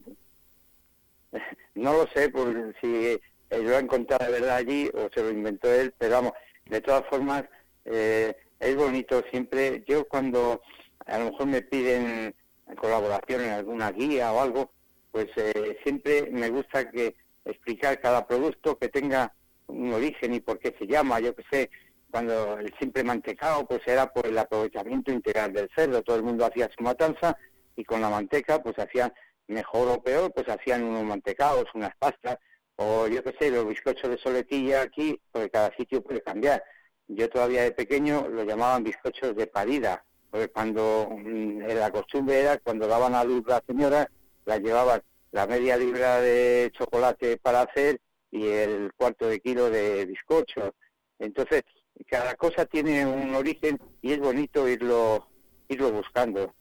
no 1.75 1.93
lo 1.93 2.07
sé 2.15 2.29
por 2.31 2.75
si 2.81 2.87
eh, 2.87 3.21
lo 3.51 3.77
ha 3.77 3.81
encontrado 3.81 4.25
de 4.25 4.41
verdad 4.41 4.57
allí 4.57 4.91
o 4.95 5.09
se 5.13 5.23
lo 5.23 5.31
inventó 5.31 5.73
él, 5.73 5.93
pero 5.99 6.15
vamos, 6.15 6.33
de 6.67 6.81
todas 6.81 7.05
formas, 7.09 7.45
eh, 7.85 8.35
es 8.61 8.77
bonito 8.77 9.23
siempre. 9.31 9.85
Yo 9.87 10.07
cuando 10.07 10.63
a 11.07 11.19
lo 11.19 11.31
mejor 11.31 11.47
me 11.47 11.63
piden 11.63 12.35
colaboración 12.81 13.43
en 13.43 13.51
alguna 13.51 13.93
guía 13.93 14.33
o 14.33 14.41
algo, 14.41 14.73
pues 15.13 15.27
eh, 15.37 15.79
siempre 15.85 16.29
me 16.31 16.49
gusta 16.49 16.91
que 16.91 17.15
explicar 17.45 18.01
cada 18.01 18.27
producto 18.27 18.79
que 18.79 18.89
tenga 18.89 19.33
un 19.67 19.93
origen 19.93 20.35
y 20.35 20.41
por 20.41 20.59
qué 20.59 20.75
se 20.79 20.87
llama. 20.87 21.21
Yo 21.21 21.35
que 21.35 21.45
sé, 21.51 21.71
cuando 22.11 22.59
el 22.59 22.73
simple 22.81 23.05
mantecado, 23.05 23.67
pues 23.67 23.83
era 23.87 24.13
por 24.13 24.27
el 24.27 24.39
aprovechamiento 24.39 25.13
integral 25.13 25.53
del 25.53 25.71
cerdo. 25.75 26.03
Todo 26.03 26.17
el 26.17 26.23
mundo 26.23 26.47
hacía 26.47 26.71
su 26.77 26.83
matanza 26.83 27.37
y 27.77 27.85
con 27.85 28.01
la 28.01 28.09
manteca, 28.09 28.63
pues 28.63 28.79
hacían 28.79 29.13
mejor 29.47 29.89
o 29.89 30.03
peor, 30.03 30.33
pues 30.33 30.49
hacían 30.49 30.85
unos 30.85 31.05
mantecados, 31.05 31.67
unas 31.75 31.95
pastas 31.97 32.39
o 32.77 33.07
yo 33.07 33.23
qué 33.23 33.35
sé, 33.39 33.51
los 33.51 33.67
bizcochos 33.67 34.11
de 34.11 34.19
soletilla 34.19 34.83
aquí, 34.83 35.21
porque 35.31 35.51
cada 35.51 35.75
sitio 35.77 36.03
puede 36.03 36.23
cambiar. 36.23 36.63
Yo 37.07 37.29
todavía 37.29 37.63
de 37.63 37.73
pequeño 37.73 38.29
lo 38.29 38.45
llamaban 38.45 38.85
bizcochos 38.85 39.37
de 39.37 39.47
parida, 39.47 40.05
porque 40.31 40.49
cuando 40.49 41.09
mm, 41.11 41.61
la 41.61 41.91
costumbre 41.91 42.41
era 42.41 42.59
cuando 42.59 42.87
daban 42.87 43.15
a 43.15 43.25
luz 43.25 43.45
la 43.47 43.63
señora, 43.67 44.11
la 44.45 44.59
llevaban 44.59 45.03
la 45.33 45.47
media 45.47 45.77
libra 45.77 46.21
de 46.21 46.71
chocolate 46.73 47.37
para 47.39 47.63
hacer 47.63 48.01
y 48.31 48.47
el 48.47 48.93
cuarto 48.97 49.29
de 49.29 49.41
kilo 49.41 49.71
de 49.71 50.07
bizcocho. 50.07 50.75
Entonces, 51.19 51.63
cada 52.09 52.35
cosa 52.35 52.67
tiene 52.67 53.07
un 53.07 53.35
origen 53.35 53.79
y 54.03 54.13
es 54.13 54.19
bonito 54.19 54.69
irlo, 54.69 55.29
irlo 55.69 55.93
buscando. 55.93 56.55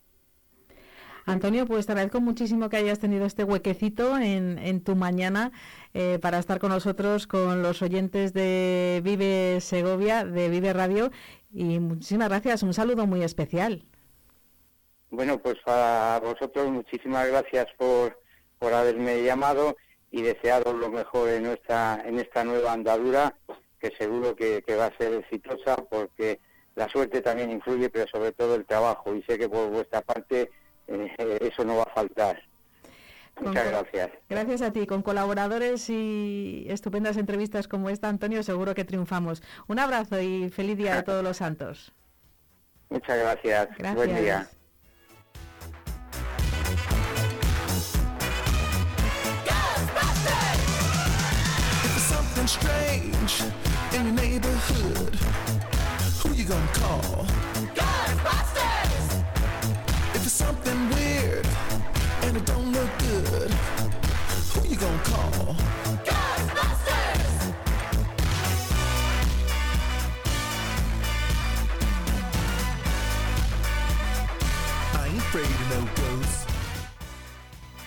Antonio, 1.25 1.65
pues 1.65 1.85
te 1.85 1.93
agradezco 1.93 2.19
muchísimo 2.19 2.69
que 2.69 2.77
hayas 2.77 2.99
tenido 2.99 3.25
este 3.25 3.45
huequecito 3.45 4.17
en, 4.17 4.59
en 4.59 4.83
tu 4.83 4.95
mañana 4.95 5.51
eh, 5.93 6.19
para 6.21 6.37
estar 6.39 6.59
con 6.59 6.69
nosotros, 6.69 7.27
con 7.27 7.61
los 7.63 7.81
oyentes 7.81 8.33
de 8.33 8.99
Vive 9.03 9.61
Segovia, 9.61 10.25
de 10.25 10.49
Vive 10.49 10.73
Radio. 10.73 11.11
Y 11.53 11.79
muchísimas 11.79 12.27
gracias, 12.27 12.63
un 12.63 12.73
saludo 12.73 13.07
muy 13.07 13.23
especial. 13.23 13.83
Bueno, 15.11 15.37
pues 15.37 15.57
a 15.65 16.19
vosotros 16.21 16.69
muchísimas 16.71 17.27
gracias 17.27 17.67
por, 17.77 18.19
por 18.59 18.73
haberme 18.73 19.23
llamado 19.23 19.77
y 20.11 20.23
desearos 20.23 20.75
lo 20.75 20.89
mejor 20.89 21.29
en 21.29 21.43
nuestra 21.43 22.01
en 22.05 22.19
esta 22.19 22.43
nueva 22.43 22.73
andadura, 22.73 23.35
que 23.79 23.91
seguro 23.97 24.35
que, 24.35 24.61
que 24.63 24.75
va 24.75 24.87
a 24.87 24.97
ser 24.97 25.13
exitosa 25.13 25.77
porque 25.89 26.39
la 26.75 26.89
suerte 26.89 27.21
también 27.21 27.51
influye, 27.51 27.89
pero 27.89 28.07
sobre 28.11 28.31
todo 28.31 28.55
el 28.55 28.65
trabajo. 28.65 29.15
Y 29.15 29.23
sé 29.23 29.37
que 29.37 29.47
por 29.47 29.69
vuestra 29.69 30.01
parte 30.01 30.51
eh, 30.87 31.37
eso 31.41 31.63
no 31.63 31.77
va 31.77 31.83
a 31.83 31.93
faltar. 31.93 32.41
Muchas 33.41 33.67
gracias. 33.67 34.11
Gracias 34.29 34.61
a 34.61 34.71
ti. 34.71 34.85
Con 34.85 35.01
colaboradores 35.01 35.89
y 35.89 36.65
estupendas 36.69 37.17
entrevistas 37.17 37.67
como 37.67 37.89
esta, 37.89 38.09
Antonio, 38.09 38.43
seguro 38.43 38.75
que 38.75 38.85
triunfamos. 38.85 39.41
Un 39.67 39.79
abrazo 39.79 40.21
y 40.21 40.49
feliz 40.49 40.77
día 40.77 40.95
de 40.95 41.03
todos 41.03 41.23
los 41.23 41.37
santos. 41.37 41.91
Muchas 42.89 43.17
gracias. 43.17 43.69
gracias. 43.77 43.95
Buen 43.95 44.15
día. 44.15 44.47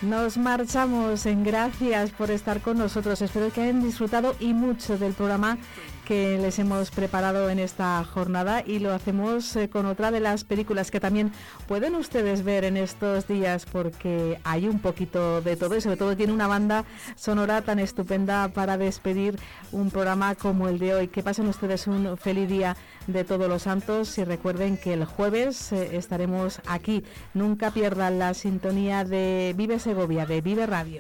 Nos 0.03 0.36
marchamos 0.36 1.26
en 1.26 1.44
gracias 1.44 2.11
por 2.11 2.30
estar 2.30 2.61
con 2.61 2.78
nosotros. 2.78 3.22
Espero 3.22 3.51
que 3.51 3.62
hayan 3.62 3.82
disfrutado 3.82 4.36
y 4.40 4.53
mucho 4.53 4.99
del 4.99 5.14
programa 5.14 5.57
que 6.07 6.38
les 6.38 6.59
hemos 6.61 6.92
preparado 6.92 7.50
en 7.50 7.59
esta 7.59 8.02
jornada 8.04 8.62
y 8.64 8.78
lo 8.78 8.94
hacemos 8.94 9.57
eh, 9.57 9.68
con 9.68 9.86
otra 9.86 10.12
de 10.12 10.20
las 10.20 10.44
películas 10.44 10.92
que 10.92 11.00
también 11.00 11.32
pueden 11.66 11.96
ustedes 11.96 12.44
ver 12.44 12.62
en 12.64 12.76
estos 12.76 13.26
días 13.26 13.66
porque 13.66 14.38
hay 14.44 14.68
un 14.68 14.78
poquito 14.78 15.42
de 15.42 15.57
todo 15.57 15.76
y 15.76 15.80
sobre 15.80 15.96
todo 15.96 16.16
tiene 16.16 16.32
una 16.32 16.46
banda 16.46 16.84
sonora 17.16 17.62
tan 17.62 17.80
estupenda 17.80 18.48
para 18.48 18.78
despedir 18.78 19.38
un 19.72 19.90
programa 19.90 20.36
como 20.36 20.68
el 20.68 20.78
de 20.78 20.94
hoy. 20.94 21.09
Que 21.09 21.24
pasen 21.24 21.48
ustedes 21.48 21.88
un 21.88 22.16
feliz 22.16 22.48
día 22.48 22.76
de 23.09 23.24
todos 23.24 23.48
los 23.48 23.62
santos 23.62 24.16
y 24.18 24.24
recuerden 24.24 24.76
que 24.76 24.92
el 24.92 25.04
jueves 25.04 25.72
eh, 25.72 25.96
estaremos 25.96 26.61
aquí. 26.66 27.02
Nunca 27.34 27.72
pierdan 27.72 28.20
la 28.20 28.32
sintonía 28.34 29.04
de 29.04 29.54
Vive 29.57 29.80
Segovia, 29.80 30.24
de 30.24 30.40
Vive 30.40 30.66
Radio. 30.66 30.94